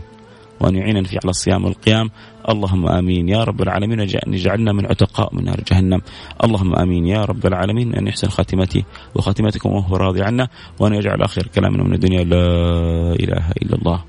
وأن 0.60 0.76
يعيننا 0.76 1.03
فيه 1.03 1.20
على 1.24 1.30
الصيام 1.30 1.66
والقيام 1.66 2.10
اللهم 2.49 2.88
آمين. 2.88 3.30
يا 3.30 3.43
رب 3.43 3.62
العالمين 3.62 3.99
أن 3.99 4.34
يجعلنا 4.34 4.74
من 4.74 4.86
عتقاء 4.86 5.36
من 5.36 5.43
نار 5.43 5.60
جهنم. 5.72 6.01
اللهم 6.43 6.76
آمين. 6.76 7.08
يا 7.08 7.26
رب 7.26 7.45
العالمين 7.45 7.95
أن 7.95 8.08
يحسن 8.08 8.30
خاتمتي 8.30 8.86
وخاتمتكم 9.16 9.70
وهو 9.70 9.95
راضي 9.95 10.22
عنا 10.24 10.47
وأن 10.80 10.93
يجعل 10.93 11.22
آخر 11.22 11.47
كلامنا 11.47 11.84
من 11.84 11.93
الدنيا 11.93 12.24
لا 12.24 12.45
إله 13.14 13.51
إلا 13.62 13.76
الله 13.76 14.03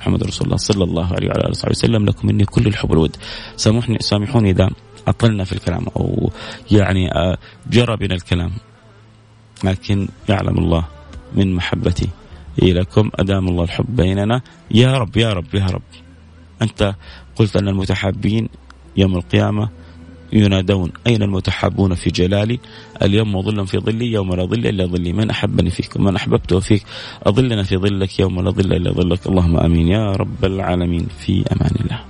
محمد 0.00 0.22
رسول 0.24 0.44
الله 0.46 0.56
صلى 0.56 0.84
الله 0.84 1.06
عليه 1.06 1.28
وعلى 1.28 1.40
آله 1.40 1.50
وصحبه 1.50 1.70
وسلم. 1.70 2.06
لكم 2.06 2.28
مني 2.28 2.44
كل 2.44 2.66
الحب 2.66 2.90
والود. 2.90 3.16
سامحني 3.56 3.98
سامحوني 4.00 4.50
إذا 4.50 4.70
اطلنا 5.08 5.44
في 5.44 5.52
الكلام 5.52 5.86
أو 5.96 6.30
يعني 6.70 7.14
آه، 7.14 7.38
جرى 7.70 7.96
بنا 7.96 8.14
الكلام 8.14 8.50
لكن 9.64 10.08
يعلم 10.28 10.58
الله 10.58 10.84
من 11.34 11.54
محبتي. 11.54 12.08
لكم 12.58 13.10
أدام 13.14 13.48
الله 13.48 13.64
الحب 13.64 13.96
بيننا. 13.96 14.40
يا 14.70 14.98
رب 14.98 15.16
يا 15.16 15.32
رب 15.32 15.54
يا 15.54 15.66
رب. 15.66 15.82
أنت 16.62 16.94
قلت 17.36 17.56
أن 17.56 17.68
المتحابين 17.68 18.48
يوم 18.96 19.16
القيامة 19.16 19.68
ينادون. 20.32 20.92
أين 21.06 21.22
المتحابون 21.22 21.94
في 21.94 22.10
جلالي؟ 22.10 22.60
اليوم 23.02 23.42
ظل 23.42 23.66
في 23.66 23.78
ظلي 23.78 24.12
يوم 24.12 24.34
لا 24.34 24.44
ظل 24.44 24.66
إلا 24.66 24.86
ظلي. 24.86 25.12
من 25.12 25.30
أحبني 25.30 25.70
فيك؟ 25.70 25.96
ومن 25.96 26.16
أحببته 26.16 26.60
فيك؟ 26.60 26.82
أظلنا 27.22 27.62
في 27.62 27.76
ظلك 27.76 28.20
يوم 28.20 28.40
لا 28.40 28.50
ظل 28.50 28.72
إلا 28.72 28.92
ظلك. 28.92 29.26
اللهم 29.26 29.56
آمين. 29.56 29.88
يا 29.88 30.12
رب 30.12 30.44
العالمين. 30.44 31.06
في 31.18 31.44
أمان 31.52 31.74
الله. 31.80 32.00